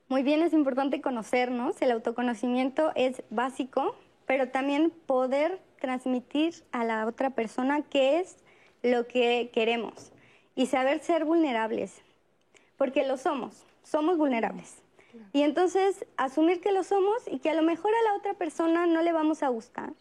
[0.09, 1.81] muy bien es importante conocernos.
[1.81, 8.37] El autoconocimiento es básico, pero también poder transmitir a la otra persona qué es
[8.83, 10.13] lo que queremos
[10.55, 12.03] y saber ser vulnerables,
[12.77, 14.79] porque lo somos, somos vulnerables.
[15.33, 18.87] Y entonces asumir que lo somos y que a lo mejor a la otra persona
[18.87, 19.93] no le vamos a gustar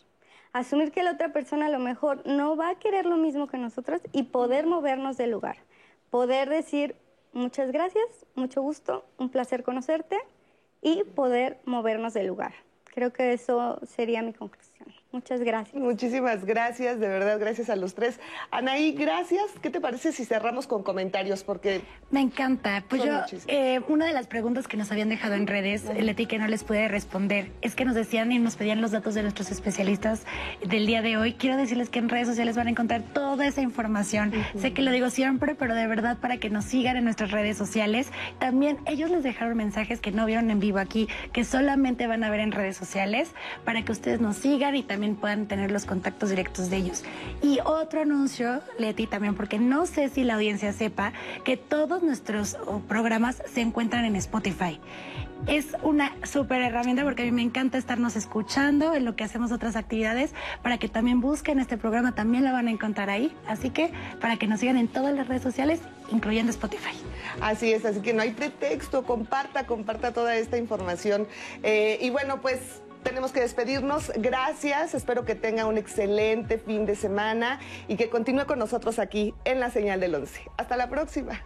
[0.54, 3.58] asumir que la otra persona a lo mejor no va a querer lo mismo que
[3.58, 5.58] nosotros y poder movernos del lugar.
[6.10, 6.96] Poder decir
[7.34, 8.06] muchas gracias,
[8.36, 10.18] mucho gusto, un placer conocerte
[10.82, 12.54] y poder movernos del lugar.
[12.86, 15.01] Creo que eso sería mi conclusión.
[15.12, 15.76] Muchas gracias.
[15.76, 18.18] Muchísimas gracias, de verdad, gracias a los tres.
[18.50, 19.44] Anaí, gracias.
[19.62, 21.44] ¿Qué te parece si cerramos con comentarios?
[21.44, 21.82] Porque...
[22.12, 22.86] Me encanta.
[22.88, 26.38] Pues yo, eh, una de las preguntas que nos habían dejado en redes, Leti, que
[26.38, 29.52] no les pude responder, es que nos decían y nos pedían los datos de nuestros
[29.52, 30.26] especialistas
[30.66, 31.34] del día de hoy.
[31.34, 34.32] Quiero decirles que en redes sociales van a encontrar toda esa información.
[34.58, 37.58] Sé que lo digo siempre, pero de verdad para que nos sigan en nuestras redes
[37.58, 38.12] sociales.
[38.40, 42.30] También ellos les dejaron mensajes que no vieron en vivo aquí, que solamente van a
[42.30, 43.32] ver en redes sociales,
[43.66, 47.04] para que ustedes nos sigan y también también puedan tener los contactos directos de ellos.
[47.42, 51.12] Y otro anuncio, Leti, también, porque no sé si la audiencia sepa
[51.44, 52.56] que todos nuestros
[52.88, 54.80] programas se encuentran en Spotify.
[55.48, 59.52] Es una súper herramienta porque a mí me encanta estarnos escuchando en lo que hacemos
[59.52, 63.36] otras actividades para que también busquen este programa, también lo van a encontrar ahí.
[63.48, 65.80] Así que para que nos sigan en todas las redes sociales,
[66.12, 66.96] incluyendo Spotify.
[67.42, 71.26] Así es, así que no hay pretexto, comparta, comparta toda esta información.
[71.64, 74.12] Eh, y bueno, pues tenemos que despedirnos.
[74.16, 79.34] Gracias, espero que tenga un excelente fin de semana y que continúe con nosotros aquí
[79.46, 80.42] en la señal del 11.
[80.58, 81.42] Hasta la próxima.